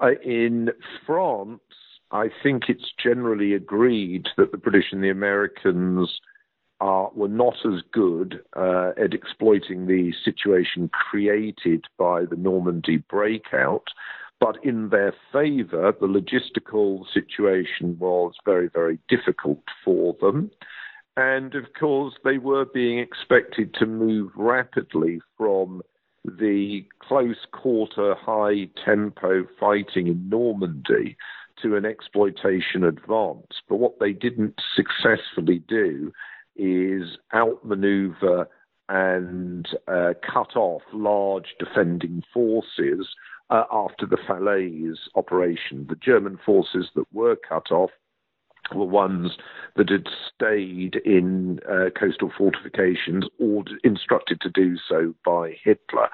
Uh, 0.00 0.10
in 0.24 0.70
France, 1.06 1.60
I 2.10 2.28
think 2.42 2.64
it's 2.68 2.92
generally 3.02 3.54
agreed 3.54 4.28
that 4.36 4.50
the 4.50 4.58
British 4.58 4.86
and 4.92 5.02
the 5.02 5.10
Americans 5.10 6.20
are, 6.80 7.10
were 7.14 7.28
not 7.28 7.54
as 7.64 7.82
good 7.92 8.40
uh, 8.56 8.92
at 9.02 9.14
exploiting 9.14 9.86
the 9.86 10.12
situation 10.24 10.88
created 10.88 11.84
by 11.98 12.24
the 12.24 12.36
Normandy 12.36 12.96
breakout. 12.96 13.84
But 14.40 14.56
in 14.64 14.88
their 14.88 15.14
favor, 15.32 15.92
the 16.00 16.06
logistical 16.06 17.04
situation 17.12 17.98
was 17.98 18.32
very, 18.46 18.68
very 18.68 18.98
difficult 19.08 19.62
for 19.84 20.16
them. 20.20 20.50
And 21.16 21.54
of 21.54 21.64
course, 21.78 22.14
they 22.24 22.38
were 22.38 22.64
being 22.64 22.98
expected 22.98 23.74
to 23.74 23.86
move 23.86 24.30
rapidly 24.34 25.20
from 25.36 25.82
the 26.24 26.84
close 27.00 27.46
quarter, 27.52 28.14
high 28.14 28.68
tempo 28.84 29.46
fighting 29.58 30.06
in 30.06 30.28
Normandy 30.28 31.16
to 31.62 31.76
an 31.76 31.84
exploitation 31.84 32.84
advance. 32.84 33.62
But 33.68 33.76
what 33.76 33.98
they 34.00 34.12
didn't 34.12 34.60
successfully 34.74 35.62
do 35.68 36.12
is 36.56 37.18
outmaneuver 37.34 38.48
and 38.88 39.68
uh, 39.86 40.14
cut 40.20 40.56
off 40.56 40.82
large 40.92 41.54
defending 41.58 42.22
forces 42.34 43.08
uh, 43.50 43.64
after 43.70 44.06
the 44.06 44.18
Falaise 44.26 44.98
operation. 45.14 45.86
The 45.88 45.96
German 45.96 46.38
forces 46.44 46.88
that 46.96 47.06
were 47.12 47.36
cut 47.36 47.70
off 47.70 47.90
were 48.74 48.84
ones 48.84 49.32
that 49.76 49.90
had 49.90 50.06
stayed 50.34 50.96
in 51.04 51.60
uh, 51.70 51.90
coastal 51.98 52.30
fortifications 52.36 53.26
or 53.38 53.64
instructed 53.84 54.40
to 54.40 54.50
do 54.50 54.76
so 54.88 55.14
by 55.24 55.56
Hitler. 55.62 56.08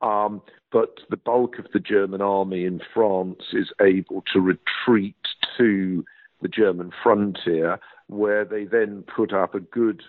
Um, 0.00 0.42
but 0.72 1.00
the 1.10 1.16
bulk 1.16 1.58
of 1.58 1.66
the 1.72 1.80
German 1.80 2.20
army 2.20 2.64
in 2.64 2.80
France 2.92 3.42
is 3.52 3.70
able 3.80 4.24
to 4.32 4.40
retreat 4.40 5.16
to 5.58 6.04
the 6.40 6.48
German 6.48 6.90
frontier, 7.02 7.78
where 8.08 8.44
they 8.44 8.64
then 8.64 9.04
put 9.14 9.32
up 9.32 9.54
a 9.54 9.60
good 9.60 10.02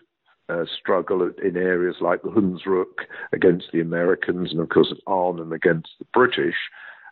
uh, 0.50 0.66
struggle 0.80 1.30
in 1.44 1.56
areas 1.56 1.98
like 2.02 2.22
the 2.22 2.30
Hunsrück 2.30 3.06
against 3.32 3.68
the 3.72 3.82
Americans, 3.82 4.52
and 4.52 4.60
of 4.60 4.70
course 4.70 4.92
at 4.92 4.98
Arnhem 5.06 5.54
against 5.54 5.90
the 6.00 6.06
British. 6.14 6.56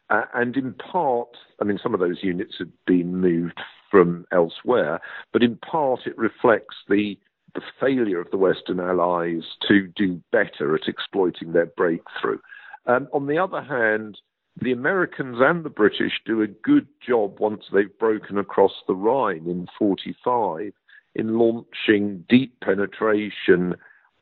Uh, 0.09 0.25
and 0.33 0.57
in 0.57 0.73
part, 0.73 1.29
I 1.61 1.63
mean, 1.63 1.79
some 1.81 1.93
of 1.93 1.99
those 1.99 2.23
units 2.23 2.55
had 2.57 2.71
been 2.85 3.15
moved 3.15 3.61
from 3.91 4.25
elsewhere, 4.31 4.99
but 5.31 5.43
in 5.43 5.57
part 5.57 6.01
it 6.05 6.17
reflects 6.17 6.77
the 6.89 7.17
the 7.53 7.61
failure 7.81 8.21
of 8.21 8.31
the 8.31 8.37
Western 8.37 8.79
Allies 8.79 9.43
to 9.67 9.85
do 9.87 10.21
better 10.31 10.73
at 10.73 10.87
exploiting 10.87 11.51
their 11.51 11.65
breakthrough. 11.65 12.39
Um, 12.85 13.09
on 13.11 13.27
the 13.27 13.37
other 13.37 13.61
hand, 13.61 14.17
the 14.59 14.71
Americans 14.71 15.37
and 15.41 15.63
the 15.63 15.69
British 15.69 16.13
do 16.25 16.41
a 16.41 16.47
good 16.47 16.87
job 17.05 17.41
once 17.41 17.65
they've 17.71 17.99
broken 17.99 18.37
across 18.37 18.71
the 18.87 18.95
Rhine 18.95 19.47
in 19.47 19.67
45 19.77 20.71
in 21.15 21.37
launching 21.37 22.23
deep 22.29 22.59
penetration 22.61 23.75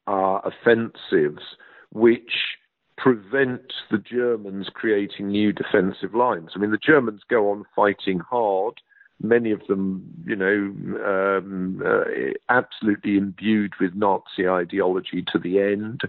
uh, 0.08 0.40
offensives, 0.44 1.44
which 1.92 2.32
prevent 2.98 3.74
the 3.92 3.98
Germans 3.98 4.70
creating 4.74 5.30
new 5.30 5.54
defensive 5.54 6.14
lines. 6.14 6.52
I 6.56 6.60
mean, 6.60 6.72
the 6.72 6.78
Germans 6.78 7.22
go 7.30 7.52
on 7.52 7.64
fighting 7.76 8.20
hard. 8.20 8.76
Many 9.22 9.52
of 9.52 9.62
them, 9.68 10.04
you 10.26 10.36
know, 10.36 10.74
um, 11.06 11.82
uh, 11.86 12.04
absolutely 12.50 13.18
imbued 13.18 13.74
with 13.80 13.94
Nazi 13.94 14.48
ideology 14.48 15.24
to 15.32 15.40
the 15.40 15.60
end. 15.60 16.02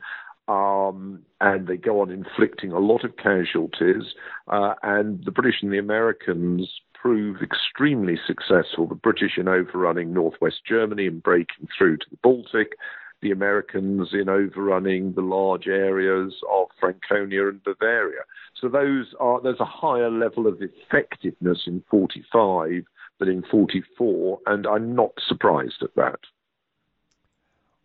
Um, 0.49 1.21
and 1.41 1.69
they 1.69 1.77
go 1.77 2.01
on 2.01 2.11
inflicting 2.11 2.73
a 2.73 2.79
lot 2.79 3.05
of 3.05 3.17
casualties. 3.17 4.15
Uh, 4.49 4.75
and 4.83 5.25
the 5.25 5.31
British 5.31 5.63
and 5.63 5.73
the 5.73 5.79
Americans 5.79 6.69
prove 7.01 7.41
extremely 7.43 8.19
successful. 8.27 8.87
The 8.87 8.95
British 8.95 9.39
in 9.39 9.49
overrunning 9.49 10.13
northwest 10.13 10.63
Germany 10.69 11.07
and 11.07 11.23
breaking 11.23 11.69
through 11.77 11.99
to 11.99 12.07
the 12.11 12.19
Baltic, 12.23 12.73
the 13.23 13.31
Americans 13.31 14.09
in 14.13 14.29
overrunning 14.29 15.13
the 15.13 15.23
large 15.23 15.67
areas 15.67 16.35
of 16.51 16.69
Franconia 16.79 17.49
and 17.49 17.63
Bavaria. 17.63 18.23
So 18.61 18.69
those 18.69 19.15
are 19.19 19.41
there's 19.41 19.61
a 19.61 19.65
higher 19.65 20.11
level 20.11 20.47
of 20.47 20.61
effectiveness 20.61 21.63
in 21.67 21.83
45 21.91 22.71
than 22.71 22.85
in 23.29 23.43
44, 23.51 24.41
and 24.47 24.67
I'm 24.67 24.95
not 24.95 25.13
surprised 25.27 25.83
at 25.83 25.95
that. 25.97 26.21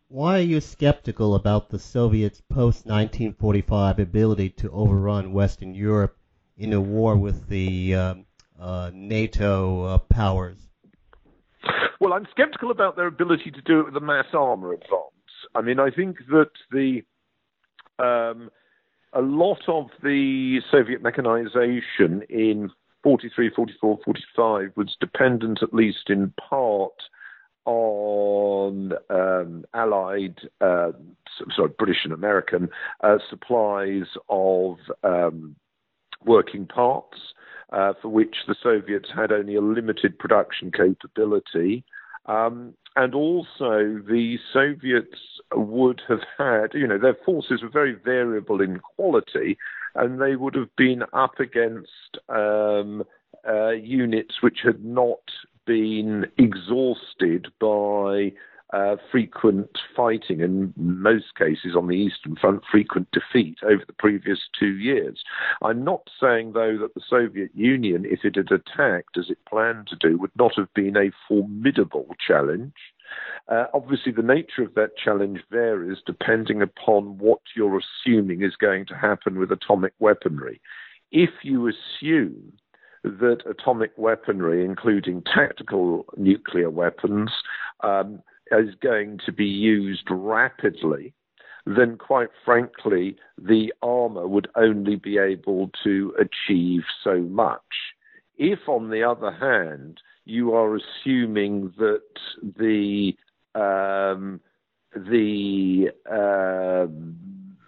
Why 0.07 0.37
are 0.37 0.43
you 0.43 0.61
skeptical 0.61 1.35
about 1.35 1.69
the 1.69 1.79
Soviets' 1.79 2.41
post 2.41 2.85
1945 2.85 3.99
ability 3.99 4.49
to 4.51 4.71
overrun 4.71 5.33
Western 5.33 5.73
Europe 5.73 6.17
in 6.57 6.73
a 6.73 6.79
war 6.79 7.17
with 7.17 7.49
the 7.49 7.95
um, 7.95 8.25
uh, 8.59 8.91
NATO 8.93 9.83
uh, 9.83 9.97
powers? 9.97 10.57
Well, 11.99 12.13
I'm 12.13 12.27
skeptical 12.31 12.71
about 12.71 12.95
their 12.95 13.07
ability 13.07 13.51
to 13.51 13.61
do 13.61 13.79
it 13.79 13.85
with 13.85 13.95
a 13.97 14.05
mass 14.05 14.27
armor 14.33 14.73
advance. 14.73 15.11
I 15.55 15.61
mean, 15.61 15.79
I 15.79 15.89
think 15.89 16.17
that 16.29 16.51
the 16.71 17.01
um, 17.97 18.49
a 19.13 19.21
lot 19.21 19.61
of 19.67 19.87
the 20.03 20.59
Soviet 20.71 21.01
mechanization 21.01 22.21
in 22.29 22.69
43, 23.05 23.51
44, 23.55 23.99
45 24.03 24.71
was 24.75 24.97
dependent, 24.99 25.61
at 25.61 25.75
least 25.75 26.09
in 26.09 26.33
part, 26.49 27.03
on 27.65 28.93
um, 29.11 29.63
Allied 29.75 30.39
uh, 30.59 30.91
sorry, 31.55 31.69
British 31.77 31.99
and 32.03 32.13
American 32.13 32.67
uh, 33.03 33.17
supplies 33.29 34.07
of 34.27 34.77
um, 35.03 35.55
working 36.25 36.65
parts, 36.65 37.19
uh, 37.71 37.93
for 38.01 38.09
which 38.09 38.37
the 38.47 38.55
Soviets 38.63 39.09
had 39.15 39.31
only 39.31 39.53
a 39.53 39.61
limited 39.61 40.17
production 40.17 40.71
capability. 40.71 41.83
Um, 42.25 42.73
and 42.95 43.13
also, 43.13 44.01
the 44.07 44.37
Soviets 44.51 45.19
would 45.59 46.01
have 46.07 46.21
had, 46.37 46.73
you 46.73 46.87
know, 46.87 46.97
their 46.97 47.17
forces 47.25 47.61
were 47.61 47.69
very 47.69 47.93
variable 47.93 48.61
in 48.61 48.79
quality, 48.79 49.57
and 49.95 50.21
they 50.21 50.35
would 50.35 50.55
have 50.55 50.75
been 50.75 51.03
up 51.13 51.39
against 51.39 52.17
um, 52.29 53.03
uh, 53.47 53.69
units 53.69 54.41
which 54.41 54.59
had 54.63 54.83
not 54.83 55.19
been 55.65 56.25
exhausted 56.37 57.47
by 57.59 58.31
uh, 58.73 58.95
frequent 59.11 59.69
fighting, 59.95 60.41
in 60.41 60.73
most 60.75 61.35
cases 61.37 61.75
on 61.77 61.87
the 61.87 61.95
Eastern 61.95 62.35
Front, 62.35 62.63
frequent 62.69 63.07
defeat 63.11 63.57
over 63.63 63.83
the 63.85 63.93
previous 63.93 64.39
two 64.59 64.75
years. 64.77 65.23
I'm 65.61 65.83
not 65.83 66.09
saying, 66.19 66.53
though, 66.53 66.77
that 66.79 66.93
the 66.93 67.01
Soviet 67.07 67.51
Union, 67.53 68.05
if 68.05 68.25
it 68.25 68.35
had 68.35 68.51
attacked 68.51 69.17
as 69.17 69.29
it 69.29 69.37
planned 69.47 69.87
to 69.87 69.95
do, 69.95 70.17
would 70.17 70.35
not 70.37 70.53
have 70.57 70.73
been 70.73 70.97
a 70.97 71.11
formidable 71.27 72.15
challenge. 72.25 72.73
Uh, 73.47 73.65
obviously, 73.73 74.11
the 74.11 74.21
nature 74.21 74.63
of 74.63 74.73
that 74.75 74.97
challenge 74.97 75.41
varies 75.51 75.97
depending 76.05 76.61
upon 76.61 77.17
what 77.17 77.39
you're 77.55 77.79
assuming 77.79 78.41
is 78.43 78.55
going 78.55 78.85
to 78.87 78.95
happen 78.95 79.39
with 79.39 79.51
atomic 79.51 79.93
weaponry. 79.99 80.59
If 81.11 81.29
you 81.43 81.67
assume 81.67 82.53
that 83.03 83.43
atomic 83.47 83.91
weaponry, 83.97 84.65
including 84.65 85.21
tactical 85.23 86.05
nuclear 86.17 86.69
weapons, 86.69 87.31
um, 87.83 88.21
is 88.51 88.73
going 88.81 89.19
to 89.25 89.31
be 89.31 89.45
used 89.45 90.07
rapidly, 90.09 91.13
then 91.65 91.97
quite 91.97 92.29
frankly, 92.43 93.17
the 93.37 93.73
armor 93.81 94.27
would 94.27 94.47
only 94.55 94.95
be 94.95 95.17
able 95.17 95.71
to 95.83 96.13
achieve 96.19 96.83
so 97.03 97.19
much. 97.19 97.61
If, 98.37 98.67
on 98.67 98.89
the 98.89 99.03
other 99.03 99.31
hand, 99.31 99.99
you 100.25 100.53
are 100.53 100.75
assuming 100.75 101.73
that 101.77 102.01
the 102.41 103.15
um, 103.53 104.41
the 104.95 105.89
uh, 106.09 106.87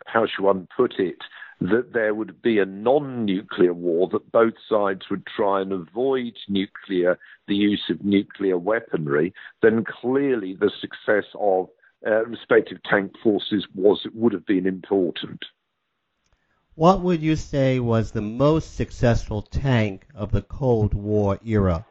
how 0.06 0.26
should 0.26 0.44
one 0.44 0.68
put 0.76 0.96
it 1.00 1.18
that 1.60 1.92
there 1.92 2.14
would 2.14 2.40
be 2.44 2.60
a 2.60 2.66
non-nuclear 2.66 3.74
war 3.74 4.08
that 4.12 4.32
both 4.32 4.54
sides 4.70 5.02
would 5.10 5.26
try 5.26 5.60
and 5.62 5.72
avoid 5.72 6.34
nuclear 6.48 7.18
the 7.48 7.56
use 7.56 7.84
of 7.90 8.04
nuclear 8.04 8.58
weaponry 8.58 9.34
then 9.62 9.84
clearly 9.84 10.56
the 10.60 10.72
success 10.82 11.26
of 11.40 11.68
uh, 12.06 12.24
respective 12.26 12.78
tank 12.84 13.12
forces 13.24 13.66
was 13.74 14.06
would 14.14 14.34
have 14.34 14.46
been 14.46 14.68
important 14.68 15.44
what 16.76 17.02
would 17.02 17.24
you 17.24 17.36
say 17.36 17.80
was 17.80 18.12
the 18.12 18.22
most 18.22 18.76
successful 18.76 19.42
tank 19.42 20.06
of 20.14 20.32
the 20.32 20.44
Cold 20.44 20.94
War 20.94 21.40
era? 21.44 21.88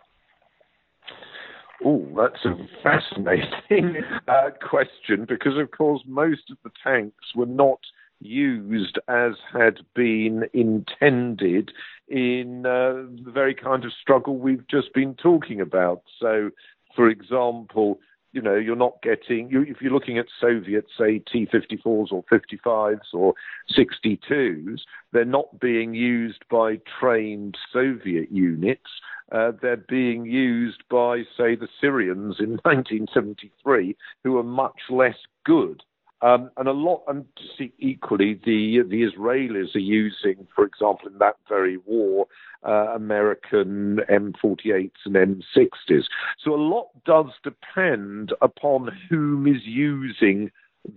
Oh, 1.84 2.06
that's 2.16 2.44
a 2.44 2.56
fascinating 2.82 4.02
uh, 4.28 4.50
question 4.66 5.26
because, 5.28 5.58
of 5.58 5.70
course, 5.70 6.02
most 6.06 6.50
of 6.50 6.56
the 6.64 6.70
tanks 6.82 7.34
were 7.34 7.46
not 7.46 7.80
used 8.20 8.98
as 9.08 9.32
had 9.52 9.80
been 9.94 10.44
intended 10.54 11.70
in 12.08 12.64
uh, 12.64 13.04
the 13.24 13.30
very 13.30 13.54
kind 13.54 13.84
of 13.84 13.92
struggle 14.00 14.38
we've 14.38 14.66
just 14.68 14.94
been 14.94 15.14
talking 15.14 15.60
about. 15.60 16.02
So, 16.18 16.50
for 16.94 17.10
example, 17.10 18.00
you 18.32 18.42
know, 18.42 18.54
you're 18.54 18.76
not 18.76 19.00
getting, 19.02 19.50
you, 19.50 19.62
if 19.62 19.80
you're 19.80 19.92
looking 19.92 20.18
at 20.18 20.26
Soviet, 20.40 20.86
say, 20.98 21.20
T 21.20 21.46
54s 21.46 22.12
or 22.12 22.22
55s 22.30 23.14
or 23.14 23.34
62s, 23.76 24.80
they're 25.12 25.24
not 25.24 25.58
being 25.58 25.94
used 25.94 26.44
by 26.50 26.78
trained 27.00 27.56
Soviet 27.72 28.30
units. 28.30 28.90
Uh, 29.32 29.52
they're 29.60 29.76
being 29.76 30.24
used 30.24 30.82
by, 30.88 31.22
say, 31.36 31.56
the 31.56 31.68
Syrians 31.80 32.36
in 32.38 32.50
1973, 32.62 33.96
who 34.24 34.38
are 34.38 34.42
much 34.42 34.80
less 34.90 35.16
good. 35.44 35.82
Um, 36.22 36.50
and 36.56 36.66
a 36.66 36.72
lot, 36.72 37.02
and 37.08 37.26
see, 37.58 37.72
equally, 37.78 38.40
the 38.44 38.82
the 38.88 39.02
Israelis 39.02 39.74
are 39.74 39.78
using, 39.78 40.46
for 40.54 40.64
example, 40.64 41.08
in 41.08 41.18
that 41.18 41.36
very 41.46 41.76
war, 41.76 42.26
uh, 42.66 42.94
American 42.94 44.00
M48s 44.08 44.92
and 45.04 45.14
M60s. 45.14 46.04
So 46.42 46.54
a 46.54 46.56
lot 46.56 46.88
does 47.04 47.26
depend 47.44 48.32
upon 48.40 48.90
whom 49.10 49.46
is 49.46 49.62
using 49.64 50.50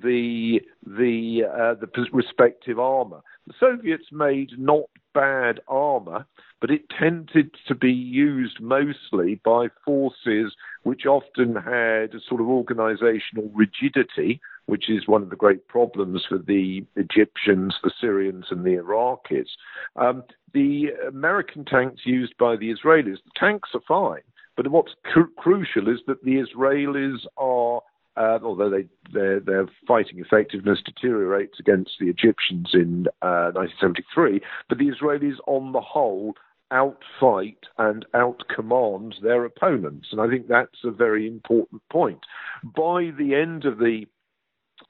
the 0.04 0.62
the 0.86 1.44
uh, 1.46 1.74
the 1.76 1.90
respective 2.14 2.80
armor. 2.80 3.22
The 3.48 3.54
Soviets 3.60 4.06
made 4.12 4.52
not 4.58 4.86
bad 5.14 5.60
armor, 5.68 6.26
but 6.62 6.72
it 6.72 6.90
tended 6.90 7.52
to 7.68 7.76
be 7.76 7.92
used 7.92 8.60
mostly 8.60 9.40
by 9.44 9.68
forces 9.86 10.54
which 10.84 11.06
often 11.06 11.56
had 11.56 12.14
a 12.14 12.22
sort 12.28 12.42
of 12.42 12.48
organizational 12.48 13.50
rigidity, 13.54 14.42
which 14.66 14.90
is 14.90 15.08
one 15.08 15.22
of 15.22 15.30
the 15.30 15.36
great 15.36 15.68
problems 15.68 16.26
for 16.28 16.38
the 16.38 16.86
Egyptians, 16.96 17.76
the 17.84 17.92
Syrians, 18.00 18.46
and 18.50 18.64
the 18.64 18.76
Iraqis. 18.76 19.48
Um, 19.96 20.24
the 20.54 20.90
American 21.08 21.66
tanks 21.66 22.02
used 22.06 22.38
by 22.38 22.56
the 22.56 22.74
Israelis, 22.74 23.18
the 23.24 23.32
tanks 23.36 23.70
are 23.74 23.82
fine, 23.88 24.24
but 24.56 24.68
what's 24.70 24.96
cru- 25.06 25.32
crucial 25.38 25.88
is 25.88 26.00
that 26.08 26.24
the 26.24 26.44
Israelis 26.44 27.20
are 27.38 27.82
uh, 28.18 28.38
although 28.44 28.70
they, 28.70 28.86
their, 29.14 29.40
their 29.40 29.66
fighting 29.88 30.20
effectiveness 30.20 30.80
deteriorates 30.84 31.58
against 31.58 31.92
the 32.02 32.08
Egyptians 32.08 32.72
in 32.74 33.06
uh, 33.22 33.52
1973, 33.56 34.42
but 34.68 34.78
the 34.78 34.92
Israelis, 34.92 35.36
on 35.48 35.72
the 35.72 35.80
whole, 35.80 36.34
outfight 36.72 37.58
and 37.78 38.06
outcommand 38.14 39.22
their 39.22 39.46
opponents, 39.46 40.10
and 40.12 40.22
I 40.22 40.28
think 40.28 40.48
that's 40.48 40.84
a 40.84 40.92
very 40.92 41.28
important 41.28 41.82
point. 41.92 42.20
By 42.64 43.12
the 43.18 43.36
end 43.36 43.66
of 43.66 43.80
the 43.80 44.06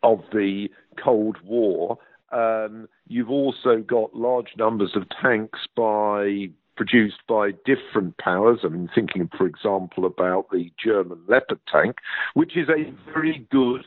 of 0.04 0.22
the 0.32 0.70
Cold 1.04 1.38
War, 1.44 1.98
um, 2.32 2.88
you've 3.08 3.30
also 3.30 3.78
got 3.78 4.16
large 4.16 4.50
numbers 4.58 4.92
of 4.96 5.04
tanks 5.22 5.60
by 5.76 6.50
produced 6.76 7.20
by 7.28 7.52
different 7.66 8.18
powers. 8.18 8.60
I'm 8.64 8.90
thinking, 8.96 9.30
for 9.38 9.46
example, 9.46 10.06
about 10.06 10.50
the 10.50 10.72
German 10.82 11.20
Leopard 11.28 11.60
tank, 11.70 11.98
which 12.36 12.56
is 12.56 12.70
a 12.70 12.94
very 13.12 13.46
good 13.52 13.84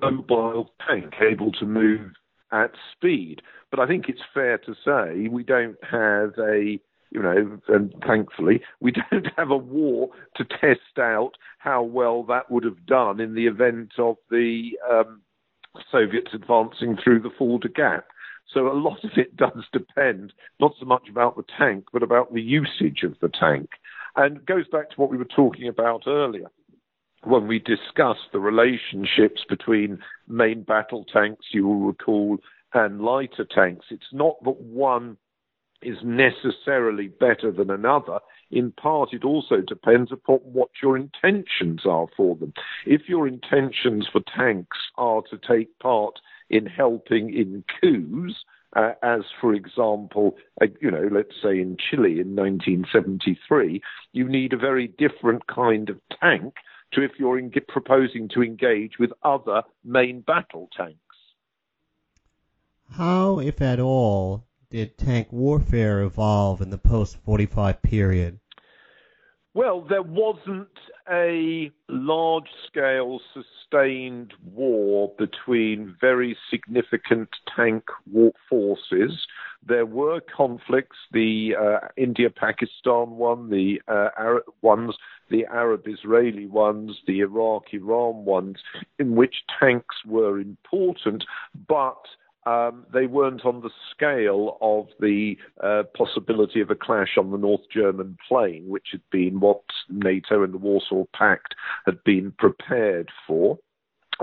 mobile 0.00 0.72
tank, 0.86 1.14
able 1.20 1.50
to 1.52 1.66
move 1.66 2.12
at 2.52 2.70
speed. 2.92 3.42
But 3.70 3.80
I 3.80 3.86
think 3.86 4.08
it's 4.08 4.22
fair 4.32 4.58
to 4.58 4.74
say 4.84 5.28
we 5.28 5.42
don't 5.42 5.76
have 5.82 6.34
a 6.38 6.78
you 7.10 7.22
know, 7.22 7.58
and 7.68 7.94
thankfully, 8.06 8.62
we 8.80 8.92
don't 9.10 9.28
have 9.36 9.50
a 9.50 9.56
war 9.56 10.10
to 10.36 10.44
test 10.44 10.98
out 10.98 11.32
how 11.58 11.82
well 11.82 12.22
that 12.24 12.50
would 12.50 12.64
have 12.64 12.86
done 12.86 13.20
in 13.20 13.34
the 13.34 13.46
event 13.46 13.92
of 13.98 14.16
the 14.30 14.70
um, 14.90 15.22
Soviets 15.90 16.30
advancing 16.32 16.96
through 17.02 17.20
the 17.20 17.30
Fulda 17.36 17.68
Gap. 17.68 18.06
So 18.52 18.68
a 18.68 18.72
lot 18.72 19.04
of 19.04 19.10
it 19.16 19.36
does 19.36 19.64
depend 19.72 20.32
not 20.60 20.74
so 20.78 20.86
much 20.86 21.08
about 21.10 21.36
the 21.36 21.44
tank, 21.58 21.86
but 21.92 22.02
about 22.02 22.32
the 22.32 22.42
usage 22.42 23.02
of 23.02 23.14
the 23.20 23.28
tank. 23.28 23.70
And 24.16 24.44
goes 24.46 24.66
back 24.68 24.90
to 24.90 24.96
what 24.96 25.10
we 25.10 25.16
were 25.16 25.24
talking 25.24 25.68
about 25.68 26.04
earlier 26.06 26.48
when 27.24 27.46
we 27.46 27.58
discussed 27.58 28.30
the 28.32 28.38
relationships 28.38 29.44
between 29.48 29.98
main 30.28 30.62
battle 30.62 31.04
tanks, 31.12 31.46
you 31.52 31.66
will 31.66 31.80
recall, 31.80 32.38
and 32.74 33.00
lighter 33.00 33.44
tanks. 33.44 33.86
It's 33.90 34.12
not 34.12 34.42
that 34.44 34.60
one 34.60 35.16
is 35.82 35.98
necessarily 36.02 37.08
better 37.08 37.52
than 37.52 37.70
another. 37.70 38.18
In 38.50 38.72
part, 38.72 39.12
it 39.12 39.24
also 39.24 39.60
depends 39.60 40.10
upon 40.10 40.38
what 40.38 40.70
your 40.82 40.96
intentions 40.96 41.82
are 41.84 42.06
for 42.16 42.34
them. 42.36 42.52
If 42.86 43.08
your 43.08 43.28
intentions 43.28 44.08
for 44.10 44.20
tanks 44.34 44.78
are 44.96 45.22
to 45.30 45.38
take 45.38 45.78
part 45.78 46.18
in 46.48 46.66
helping 46.66 47.32
in 47.32 47.64
coups, 47.80 48.34
uh, 48.76 48.92
as 49.02 49.22
for 49.40 49.54
example, 49.54 50.36
uh, 50.60 50.66
you 50.80 50.90
know, 50.90 51.08
let's 51.10 51.34
say 51.42 51.60
in 51.60 51.76
Chile 51.78 52.20
in 52.20 52.36
1973, 52.36 53.80
you 54.12 54.28
need 54.28 54.52
a 54.52 54.58
very 54.58 54.88
different 54.88 55.46
kind 55.46 55.88
of 55.88 56.00
tank 56.20 56.54
to 56.92 57.02
if 57.02 57.12
you're 57.18 57.38
in, 57.38 57.52
proposing 57.68 58.28
to 58.34 58.42
engage 58.42 58.98
with 58.98 59.10
other 59.22 59.62
main 59.84 60.20
battle 60.20 60.68
tanks. 60.76 60.98
How, 62.92 63.38
if 63.38 63.60
at 63.60 63.78
all, 63.78 64.47
did 64.70 64.98
tank 64.98 65.28
warfare 65.30 66.02
evolve 66.02 66.60
in 66.60 66.70
the 66.70 66.78
post 66.78 67.16
45 67.24 67.82
period? 67.82 68.40
Well, 69.54 69.80
there 69.80 70.02
wasn't 70.02 70.68
a 71.10 71.72
large 71.88 72.48
scale 72.66 73.18
sustained 73.32 74.34
war 74.54 75.12
between 75.18 75.96
very 76.00 76.36
significant 76.50 77.30
tank 77.56 77.84
forces. 78.48 79.26
There 79.66 79.86
were 79.86 80.20
conflicts, 80.20 80.96
the 81.12 81.54
uh, 81.58 81.88
India 81.96 82.30
Pakistan 82.30 83.16
one, 83.16 83.50
the 83.50 83.80
uh, 83.88 84.10
Arab 84.16 84.44
ones 84.62 84.94
the 85.30 85.46
Arab 85.46 85.86
Israeli 85.86 86.46
ones, 86.46 86.98
the 87.06 87.20
Iraq 87.20 87.64
Iran 87.72 88.24
ones, 88.24 88.56
in 88.98 89.14
which 89.14 89.36
tanks 89.60 89.96
were 90.06 90.38
important, 90.40 91.24
but 91.68 92.00
um, 92.48 92.86
they 92.94 93.06
weren't 93.06 93.44
on 93.44 93.60
the 93.60 93.70
scale 93.90 94.56
of 94.62 94.86
the 95.00 95.36
uh, 95.62 95.82
possibility 95.94 96.62
of 96.62 96.70
a 96.70 96.74
clash 96.74 97.18
on 97.18 97.30
the 97.30 97.36
North 97.36 97.68
German 97.70 98.16
plain, 98.26 98.64
which 98.68 98.88
had 98.92 99.02
been 99.10 99.40
what 99.40 99.60
NATO 99.90 100.42
and 100.42 100.54
the 100.54 100.58
Warsaw 100.58 101.04
Pact 101.14 101.54
had 101.84 102.02
been 102.04 102.32
prepared 102.38 103.10
for. 103.26 103.58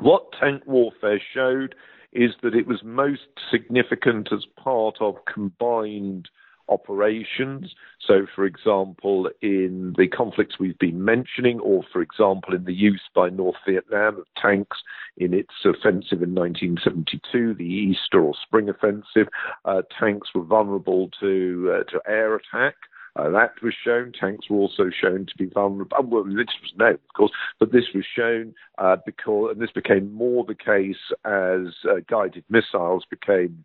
What 0.01 0.34
tank 0.39 0.63
warfare 0.65 1.21
showed 1.34 1.76
is 2.13 2.32
that 2.41 2.55
it 2.55 2.65
was 2.65 2.82
most 2.84 3.28
significant 3.51 4.30
as 4.32 4.45
part 4.57 4.95
of 5.01 5.23
combined 5.32 6.28
operations. 6.70 7.74
So, 7.99 8.26
for 8.36 8.45
example, 8.45 9.30
in 9.41 9.93
the 9.97 10.07
conflicts 10.07 10.59
we've 10.59 10.80
been 10.80 11.03
mentioning, 11.03 11.59
or 11.59 11.84
for 11.91 12.01
example, 12.01 12.53
in 12.53 12.66
the 12.66 12.74
use 12.74 13.01
by 13.13 13.30
North 13.30 13.55
Vietnam 13.68 14.20
of 14.20 14.26
tanks 14.39 14.78
in 15.18 15.34
its 15.34 15.53
offensive 15.63 16.22
in 16.22 16.36
1972, 16.36 17.53
the 17.53 17.63
Easter 17.63 18.22
or 18.22 18.34
Spring 18.41 18.70
Offensive, 18.70 19.28
uh, 19.66 19.82
tanks 19.97 20.30
were 20.34 20.43
vulnerable 20.43 21.09
to 21.20 21.80
uh, 21.80 21.91
to 21.91 22.01
air 22.07 22.36
attack. 22.36 22.76
Uh, 23.18 23.30
that 23.30 23.51
was 23.63 23.74
shown. 23.82 24.11
Tanks 24.11 24.49
were 24.49 24.57
also 24.57 24.89
shown 24.89 25.26
to 25.26 25.38
be 25.38 25.45
vulnerable. 25.45 25.97
Well, 26.03 26.24
this 26.26 26.47
was 26.61 26.74
known, 26.76 26.95
of 26.95 27.13
course, 27.16 27.32
but 27.59 27.72
this 27.72 27.86
was 27.93 28.03
shown 28.05 28.53
uh, 28.78 28.97
because, 29.05 29.51
and 29.51 29.61
this 29.61 29.72
became 29.72 30.13
more 30.13 30.43
the 30.43 30.55
case 30.55 30.97
as 31.24 31.74
uh, 31.89 32.01
guided 32.09 32.43
missiles 32.49 33.05
became 33.09 33.63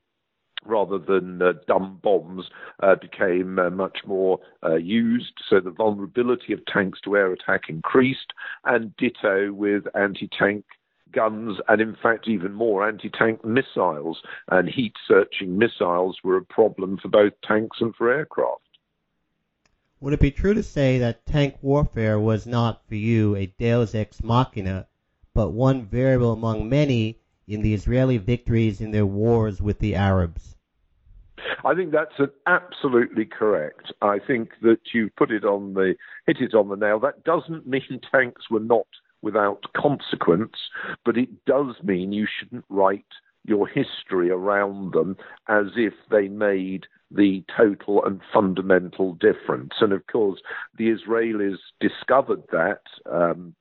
rather 0.65 0.99
than 0.99 1.41
uh, 1.41 1.53
dumb 1.67 1.99
bombs 2.03 2.47
uh, 2.83 2.95
became 2.97 3.59
uh, 3.59 3.71
much 3.71 3.99
more 4.07 4.39
uh, 4.65 4.77
used. 4.77 5.33
So 5.49 5.61
the 5.61 5.71
vulnerability 5.71 6.53
of 6.53 6.65
tanks 6.67 7.01
to 7.05 7.17
air 7.17 7.33
attack 7.33 7.63
increased, 7.69 8.33
and 8.65 8.95
ditto 8.97 9.53
with 9.53 9.85
anti 9.95 10.29
tank 10.29 10.65
guns, 11.13 11.59
and 11.69 11.81
in 11.81 11.97
fact, 12.01 12.29
even 12.29 12.53
more 12.53 12.87
anti 12.87 13.11
tank 13.11 13.45
missiles. 13.45 14.23
And 14.49 14.69
heat 14.69 14.95
searching 15.07 15.59
missiles 15.59 16.19
were 16.23 16.37
a 16.37 16.45
problem 16.45 16.99
for 16.99 17.09
both 17.09 17.33
tanks 17.47 17.79
and 17.81 17.95
for 17.95 18.13
aircraft. 18.13 18.63
Would 20.01 20.15
it 20.15 20.21
be 20.21 20.31
true 20.31 20.55
to 20.55 20.63
say 20.63 20.99
that 20.99 21.27
tank 21.27 21.59
warfare 21.61 22.19
was 22.19 22.47
not 22.47 22.87
for 22.89 22.95
you 22.95 23.37
a 23.37 23.47
deus 23.47 23.95
ex 23.95 24.23
machina, 24.23 24.87
but 25.35 25.51
one 25.51 25.85
variable 25.85 26.33
among 26.33 26.71
many 26.71 27.20
in 27.51 27.63
the 27.63 27.75
Israeli 27.75 28.19
victories 28.19 28.81
in 28.81 28.91
their 28.91 29.07
wars 29.07 29.61
with 29.61 29.79
the 29.81 29.95
Arabs? 29.95 30.57
I 31.65 31.75
think 31.75 31.93
that's 31.93 32.19
an 32.19 32.31
absolutely 32.47 33.25
correct. 33.25 33.93
I 34.03 34.19
think 34.19 34.51
that 34.63 34.81
you 34.93 35.11
put 35.17 35.31
it 35.31 35.45
on 35.45 35.75
the 35.75 35.95
hit 36.27 36.39
it 36.41 36.55
on 36.55 36.69
the 36.69 36.77
nail. 36.77 36.99
That 37.01 37.25
doesn't 37.25 37.67
mean 37.67 38.01
tanks 38.13 38.51
were 38.51 38.61
not 38.61 38.87
without 39.23 39.65
consequence, 39.77 40.57
but 41.05 41.17
it 41.17 41.45
does 41.45 41.75
mean 41.83 42.13
you 42.13 42.27
shouldn't 42.27 42.65
write 42.69 43.05
your 43.45 43.67
history 43.67 44.31
around 44.31 44.93
them 44.93 45.17
as 45.49 45.67
if 45.77 45.95
they 46.11 46.29
made 46.29 46.87
the 47.11 47.43
total 47.57 48.05
and 48.05 48.21
fundamental 48.33 49.15
difference. 49.15 49.73
And 49.81 49.93
of 49.93 50.07
course, 50.07 50.41
the 50.77 50.95
Israelis 50.95 51.57
discovered 51.81 52.43
that. 52.53 52.83
Um, 53.11 53.55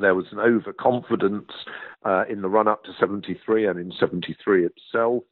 there 0.00 0.14
was 0.14 0.26
an 0.32 0.38
overconfidence 0.38 1.52
uh, 2.04 2.24
in 2.28 2.42
the 2.42 2.48
run 2.48 2.68
up 2.68 2.84
to 2.84 2.90
73 2.98 3.66
and 3.66 3.78
in 3.78 3.92
73 3.98 4.66
itself. 4.66 5.22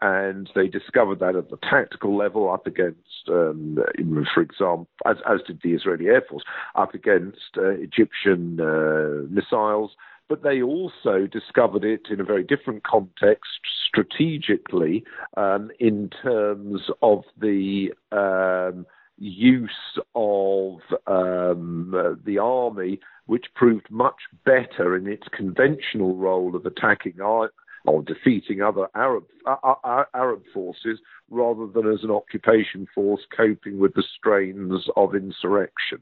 And 0.00 0.48
they 0.54 0.68
discovered 0.68 1.18
that 1.20 1.34
at 1.34 1.50
the 1.50 1.56
tactical 1.56 2.16
level, 2.16 2.52
up 2.52 2.68
against, 2.68 3.28
um, 3.28 3.78
for 4.32 4.42
example, 4.42 4.86
as, 5.04 5.16
as, 5.28 5.40
did 5.44 5.60
the 5.62 5.72
Israeli 5.72 6.06
Air 6.06 6.22
Force, 6.28 6.44
up 6.76 6.94
against 6.94 7.56
uh, 7.56 7.70
Egyptian 7.70 8.60
uh, 8.60 9.26
missiles. 9.28 9.90
But 10.28 10.44
they 10.44 10.62
also 10.62 11.26
discovered 11.26 11.84
it 11.84 12.02
in 12.10 12.20
a 12.20 12.24
very 12.24 12.44
different 12.44 12.84
context, 12.84 13.48
strategically, 13.88 15.02
um, 15.36 15.70
in 15.80 16.10
terms 16.22 16.82
of 17.02 17.24
the 17.40 17.92
um, 18.12 18.86
use 19.18 19.98
of 20.14 20.78
um, 21.06 22.18
the 22.24 22.38
army, 22.38 23.00
which 23.26 23.46
proved 23.54 23.90
much 23.90 24.20
better 24.44 24.96
in 24.96 25.06
its 25.06 25.26
conventional 25.28 26.16
role 26.16 26.54
of 26.54 26.64
attacking 26.64 27.20
or 27.20 27.50
defeating 28.02 28.60
other 28.62 28.86
Arab 28.94 29.24
uh, 29.46 29.56
uh, 29.62 29.74
uh, 29.82 30.04
Arab 30.14 30.42
forces, 30.52 31.00
rather 31.30 31.66
than 31.66 31.86
as 31.90 32.02
an 32.02 32.10
occupation 32.10 32.86
force 32.94 33.22
coping 33.34 33.78
with 33.78 33.94
the 33.94 34.04
strains 34.16 34.86
of 34.96 35.14
insurrection. 35.14 36.00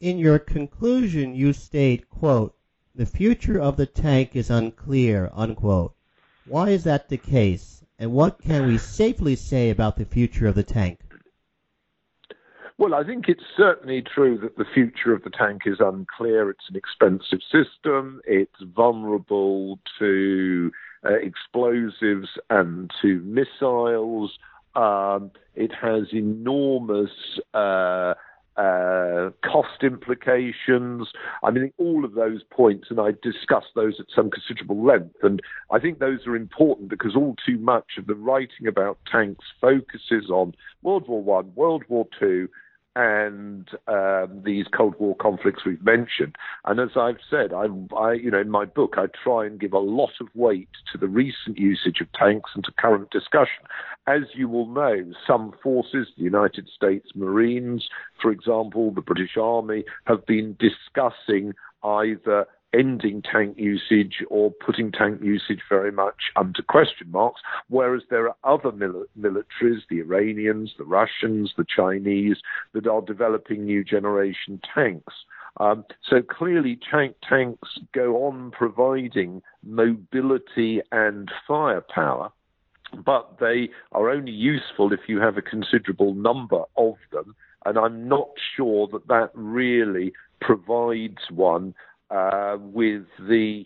In 0.00 0.18
your 0.18 0.38
conclusion, 0.38 1.34
you 1.34 1.52
state, 1.52 2.08
"quote 2.08 2.54
The 2.94 3.06
future 3.06 3.60
of 3.60 3.76
the 3.76 3.86
tank 3.86 4.34
is 4.34 4.50
unclear." 4.50 5.30
Unquote. 5.34 5.94
Why 6.46 6.70
is 6.70 6.84
that 6.84 7.08
the 7.08 7.18
case, 7.18 7.84
and 7.98 8.12
what 8.12 8.40
can 8.40 8.66
we 8.66 8.78
safely 8.78 9.36
say 9.36 9.70
about 9.70 9.96
the 9.96 10.04
future 10.04 10.46
of 10.46 10.54
the 10.54 10.62
tank? 10.62 11.00
Well, 12.80 12.94
I 12.94 13.04
think 13.04 13.28
it's 13.28 13.44
certainly 13.58 14.00
true 14.00 14.38
that 14.38 14.56
the 14.56 14.64
future 14.64 15.12
of 15.12 15.22
the 15.22 15.28
tank 15.28 15.64
is 15.66 15.80
unclear. 15.80 16.48
It's 16.48 16.64
an 16.70 16.76
expensive 16.76 17.40
system. 17.42 18.22
It's 18.26 18.56
vulnerable 18.74 19.78
to 19.98 20.72
uh, 21.04 21.12
explosives 21.16 22.30
and 22.48 22.90
to 23.02 23.20
missiles. 23.20 24.38
Um, 24.74 25.30
it 25.54 25.72
has 25.78 26.04
enormous 26.14 27.10
uh, 27.52 28.14
uh, 28.56 29.28
cost 29.44 29.82
implications. 29.82 31.08
I 31.44 31.50
mean, 31.50 31.74
all 31.76 32.06
of 32.06 32.14
those 32.14 32.42
points, 32.50 32.86
and 32.88 32.98
I 32.98 33.10
discussed 33.22 33.74
those 33.74 34.00
at 34.00 34.06
some 34.16 34.30
considerable 34.30 34.82
length. 34.82 35.16
And 35.22 35.42
I 35.70 35.80
think 35.80 35.98
those 35.98 36.26
are 36.26 36.34
important 36.34 36.88
because 36.88 37.14
all 37.14 37.36
too 37.44 37.58
much 37.58 37.98
of 37.98 38.06
the 38.06 38.14
writing 38.14 38.66
about 38.66 38.96
tanks 39.04 39.44
focuses 39.60 40.30
on 40.30 40.54
World 40.80 41.08
War 41.08 41.22
One, 41.22 41.52
World 41.54 41.84
War 41.90 42.06
Two, 42.18 42.48
and 42.96 43.68
um, 43.86 44.42
these 44.44 44.66
Cold 44.76 44.94
War 44.98 45.14
conflicts 45.16 45.64
we've 45.64 45.84
mentioned. 45.84 46.36
And 46.64 46.80
as 46.80 46.90
I've 46.96 47.20
said, 47.30 47.52
I, 47.52 47.66
I, 47.96 48.14
you 48.14 48.30
know, 48.30 48.40
in 48.40 48.50
my 48.50 48.64
book, 48.64 48.94
I 48.96 49.06
try 49.22 49.46
and 49.46 49.60
give 49.60 49.72
a 49.72 49.78
lot 49.78 50.10
of 50.20 50.28
weight 50.34 50.68
to 50.92 50.98
the 50.98 51.06
recent 51.06 51.56
usage 51.56 52.00
of 52.00 52.12
tanks 52.12 52.50
and 52.54 52.64
to 52.64 52.72
current 52.72 53.10
discussion. 53.10 53.64
As 54.06 54.22
you 54.34 54.48
will 54.48 54.66
know, 54.66 55.12
some 55.26 55.52
forces, 55.62 56.08
the 56.16 56.24
United 56.24 56.68
States 56.74 57.10
Marines, 57.14 57.88
for 58.20 58.32
example, 58.32 58.90
the 58.90 59.02
British 59.02 59.36
Army, 59.40 59.84
have 60.06 60.26
been 60.26 60.56
discussing 60.58 61.54
either 61.84 62.46
ending 62.72 63.22
tank 63.22 63.56
usage 63.58 64.22
or 64.28 64.50
putting 64.50 64.92
tank 64.92 65.20
usage 65.22 65.60
very 65.68 65.90
much 65.90 66.30
under 66.36 66.62
question 66.62 67.10
marks, 67.10 67.40
whereas 67.68 68.02
there 68.10 68.28
are 68.28 68.36
other 68.44 68.72
mil- 68.72 69.06
militaries, 69.18 69.80
the 69.88 70.00
Iranians, 70.00 70.74
the 70.78 70.84
Russians, 70.84 71.52
the 71.56 71.64
Chinese, 71.64 72.36
that 72.72 72.86
are 72.86 73.02
developing 73.02 73.64
new 73.64 73.82
generation 73.84 74.60
tanks. 74.74 75.14
Um, 75.58 75.84
so 76.08 76.22
clearly, 76.22 76.78
tank 76.90 77.16
tanks 77.28 77.68
go 77.92 78.24
on 78.26 78.52
providing 78.52 79.42
mobility 79.64 80.80
and 80.92 81.30
firepower, 81.46 82.30
but 83.04 83.38
they 83.40 83.70
are 83.92 84.10
only 84.10 84.32
useful 84.32 84.92
if 84.92 85.00
you 85.08 85.20
have 85.20 85.36
a 85.36 85.42
considerable 85.42 86.14
number 86.14 86.62
of 86.76 86.94
them. 87.12 87.34
And 87.66 87.76
I'm 87.76 88.08
not 88.08 88.30
sure 88.56 88.88
that 88.92 89.08
that 89.08 89.30
really 89.34 90.12
provides 90.40 91.18
one 91.30 91.74
uh, 92.10 92.56
with 92.60 93.04
the 93.18 93.64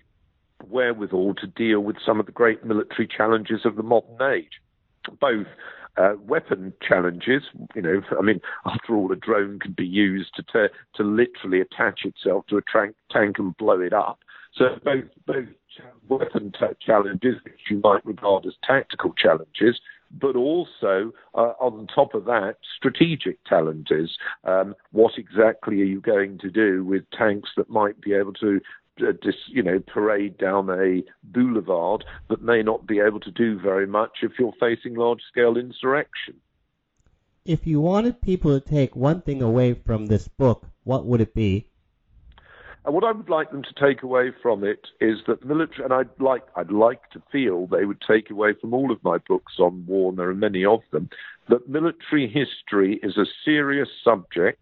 wherewithal 0.69 1.35
to 1.35 1.47
deal 1.47 1.81
with 1.81 1.97
some 2.05 2.21
of 2.21 2.27
the 2.27 2.33
great 2.33 2.65
military 2.65 3.07
challenges 3.07 3.61
of 3.65 3.77
the 3.77 3.83
modern 3.83 4.21
age, 4.23 4.61
both 5.21 5.47
uh, 5.97 6.15
weapon 6.21 6.73
challenges. 6.87 7.43
You 7.75 7.83
know, 7.83 8.03
I 8.19 8.23
mean, 8.23 8.41
after 8.67 8.95
all, 8.95 9.13
a 9.13 9.17
drone 9.17 9.59
can 9.59 9.73
be 9.73 9.87
used 9.87 10.35
to 10.37 10.69
to, 10.97 11.03
literally 11.03 11.61
attach 11.61 12.01
itself 12.05 12.47
to 12.49 12.59
a 12.59 12.63
tank, 13.13 13.39
and 13.39 13.57
blow 13.57 13.81
it 13.81 13.93
up. 13.93 14.21
So 14.57 14.67
both 14.85 15.05
both 15.27 15.49
weapon 16.09 16.53
challenges, 16.85 17.37
which 17.45 17.61
you 17.71 17.81
might 17.83 18.05
regard 18.07 18.47
as 18.47 18.55
tactical 18.63 19.13
challenges, 19.15 19.81
but 20.21 20.37
also 20.37 21.13
uh, 21.35 21.53
on 21.61 21.87
top 21.95 22.15
of 22.15 22.25
that, 22.27 22.57
strategic 22.77 23.45
challenges. 23.47 24.17
Um, 24.45 24.75
what 24.93 25.13
exactly 25.19 25.81
are 25.83 25.87
you 25.87 26.01
going 26.01 26.39
to 26.39 26.51
do 26.51 26.85
with 26.85 27.05
tanks 27.11 27.51
that 27.57 27.69
might 27.69 28.01
be 28.01 28.15
able 28.15 28.33
to 28.35 28.61
uh, 29.01 29.13
dis, 29.23 29.35
you 29.49 29.63
know, 29.63 29.81
parade 29.81 30.39
down 30.39 30.71
a 30.71 31.03
boulevard 31.25 32.05
that 32.29 32.43
may 32.43 32.63
not 32.63 32.87
be 32.87 33.01
able 33.01 33.21
to 33.21 33.31
do 33.31 33.59
very 33.59 33.87
much 33.87 34.19
if 34.23 34.33
you're 34.39 34.53
facing 34.61 34.95
large-scale 34.95 35.57
insurrection. 35.57 36.35
If 37.45 37.67
you 37.67 37.81
wanted 37.81 38.21
people 38.23 38.59
to 38.59 38.67
take 38.67 38.95
one 38.97 39.21
thing 39.21 39.43
away 39.43 39.75
from 39.75 40.07
this 40.07 40.29
book, 40.29 40.67
what 40.85 41.05
would 41.07 41.21
it 41.21 41.35
be? 41.35 41.67
And 42.85 42.95
what 42.95 43.05
I 43.05 43.13
would 43.13 43.31
like 43.31 43.51
them 43.51 43.63
to 43.63 43.75
take 43.75 44.03
away 44.03 44.31
from 44.43 44.63
it 44.63 44.89
is 45.01 45.21
that 45.27 45.45
military, 45.45 45.85
and 45.85 45.93
I'd 45.93 46.11
like, 46.21 46.43
I'd 46.55 46.71
like 46.71 47.09
to 47.11 47.23
feel 47.33 47.67
they 47.67 47.87
would 47.87 48.03
take 48.07 48.31
away 48.31 48.53
from 48.61 48.75
all 48.75 48.93
of 48.93 49.03
my 49.03 49.17
books 49.27 49.55
on 49.59 49.87
war, 49.87 50.11
and 50.11 50.19
there 50.19 50.29
are 50.29 50.35
many 50.35 50.67
of 50.67 50.81
them, 50.93 51.09
that 51.49 51.69
military 51.69 52.29
history 52.29 53.01
is 53.03 53.17
a 53.17 53.25
serious 53.45 53.89
subject 54.03 54.61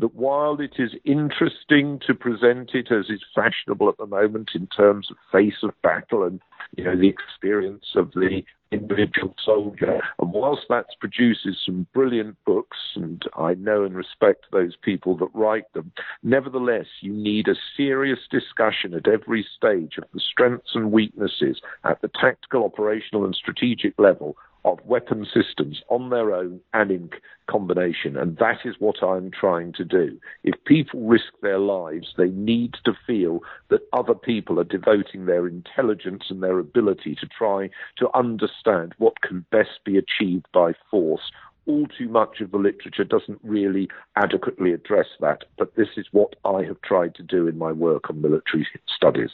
that 0.00 0.14
while 0.14 0.58
it 0.60 0.74
is 0.78 0.92
interesting 1.04 2.00
to 2.06 2.14
present 2.14 2.70
it 2.74 2.90
as 2.90 3.08
is 3.08 3.22
fashionable 3.34 3.88
at 3.88 3.98
the 3.98 4.06
moment 4.06 4.50
in 4.54 4.66
terms 4.66 5.08
of 5.10 5.16
face 5.30 5.62
of 5.62 5.70
battle 5.82 6.24
and 6.24 6.40
you 6.76 6.84
know 6.84 6.96
the 6.96 7.08
experience 7.08 7.86
of 7.94 8.10
the 8.12 8.42
individual 8.72 9.34
soldier. 9.44 10.00
And 10.20 10.32
whilst 10.32 10.62
that 10.68 10.86
produces 11.00 11.56
some 11.64 11.86
brilliant 11.92 12.36
books, 12.44 12.78
and 12.94 13.22
I 13.36 13.54
know 13.54 13.84
and 13.84 13.96
respect 13.96 14.46
those 14.52 14.76
people 14.76 15.16
that 15.18 15.28
write 15.34 15.72
them, 15.72 15.92
nevertheless, 16.22 16.86
you 17.00 17.12
need 17.12 17.48
a 17.48 17.56
serious 17.76 18.20
discussion 18.30 18.94
at 18.94 19.08
every 19.08 19.46
stage 19.56 19.98
of 19.98 20.04
the 20.14 20.20
strengths 20.20 20.70
and 20.74 20.92
weaknesses 20.92 21.60
at 21.84 22.00
the 22.00 22.10
tactical, 22.20 22.64
operational, 22.64 23.24
and 23.24 23.34
strategic 23.34 23.98
level 23.98 24.36
of 24.64 24.78
weapon 24.84 25.26
systems 25.26 25.82
on 25.88 26.10
their 26.10 26.34
own 26.34 26.60
and 26.74 26.90
in 26.90 27.10
combination. 27.48 28.16
And 28.16 28.36
that 28.36 28.58
is 28.64 28.76
what 28.78 29.02
I'm 29.02 29.30
trying 29.30 29.72
to 29.74 29.84
do. 29.84 30.18
If 30.44 30.62
people 30.64 31.00
risk 31.00 31.32
their 31.42 31.58
lives, 31.58 32.14
they 32.16 32.28
need 32.28 32.74
to 32.84 32.92
feel 33.06 33.40
that 33.68 33.86
other 33.92 34.14
people 34.14 34.60
are 34.60 34.64
devoting 34.64 35.26
their 35.26 35.46
intelligence 35.46 36.24
and 36.28 36.42
their 36.42 36.58
ability 36.58 37.16
to 37.20 37.26
try 37.26 37.70
to 37.98 38.08
understand 38.14 38.94
what 38.98 39.22
can 39.22 39.46
best 39.50 39.80
be 39.84 39.96
achieved 39.96 40.46
by 40.52 40.72
force. 40.90 41.32
All 41.66 41.86
too 41.86 42.08
much 42.08 42.40
of 42.40 42.50
the 42.50 42.58
literature 42.58 43.04
doesn't 43.04 43.38
really 43.42 43.88
adequately 44.16 44.72
address 44.72 45.06
that, 45.20 45.44
but 45.58 45.76
this 45.76 45.88
is 45.96 46.06
what 46.12 46.34
I 46.44 46.64
have 46.64 46.80
tried 46.82 47.14
to 47.16 47.22
do 47.22 47.46
in 47.46 47.58
my 47.58 47.72
work 47.72 48.10
on 48.10 48.20
military 48.20 48.66
studies. 48.94 49.30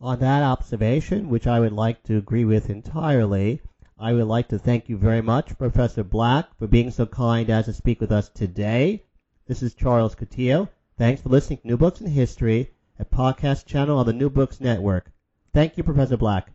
On 0.00 0.18
that 0.20 0.42
observation, 0.42 1.28
which 1.28 1.46
I 1.46 1.60
would 1.60 1.72
like 1.72 2.02
to 2.04 2.16
agree 2.16 2.46
with 2.46 2.70
entirely, 2.70 3.60
I 4.02 4.14
would 4.14 4.28
like 4.28 4.48
to 4.48 4.58
thank 4.58 4.88
you 4.88 4.96
very 4.96 5.20
much, 5.20 5.58
Professor 5.58 6.02
Black, 6.02 6.46
for 6.58 6.66
being 6.66 6.90
so 6.90 7.04
kind 7.04 7.50
as 7.50 7.66
to 7.66 7.74
speak 7.74 8.00
with 8.00 8.10
us 8.10 8.30
today. 8.30 9.04
This 9.46 9.62
is 9.62 9.74
Charles 9.74 10.14
Coutinho. 10.14 10.70
Thanks 10.96 11.20
for 11.20 11.28
listening 11.28 11.58
to 11.58 11.66
New 11.66 11.76
Books 11.76 12.00
in 12.00 12.06
History, 12.06 12.70
a 12.98 13.04
podcast 13.04 13.66
channel 13.66 13.98
on 13.98 14.06
the 14.06 14.14
New 14.14 14.30
Books 14.30 14.58
Network. 14.58 15.12
Thank 15.52 15.76
you, 15.76 15.82
Professor 15.82 16.16
Black. 16.16 16.50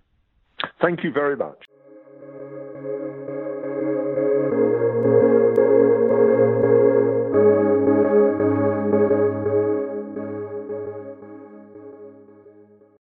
Thank 0.81 1.03
you 1.03 1.11
very 1.11 1.37
much. 1.37 1.57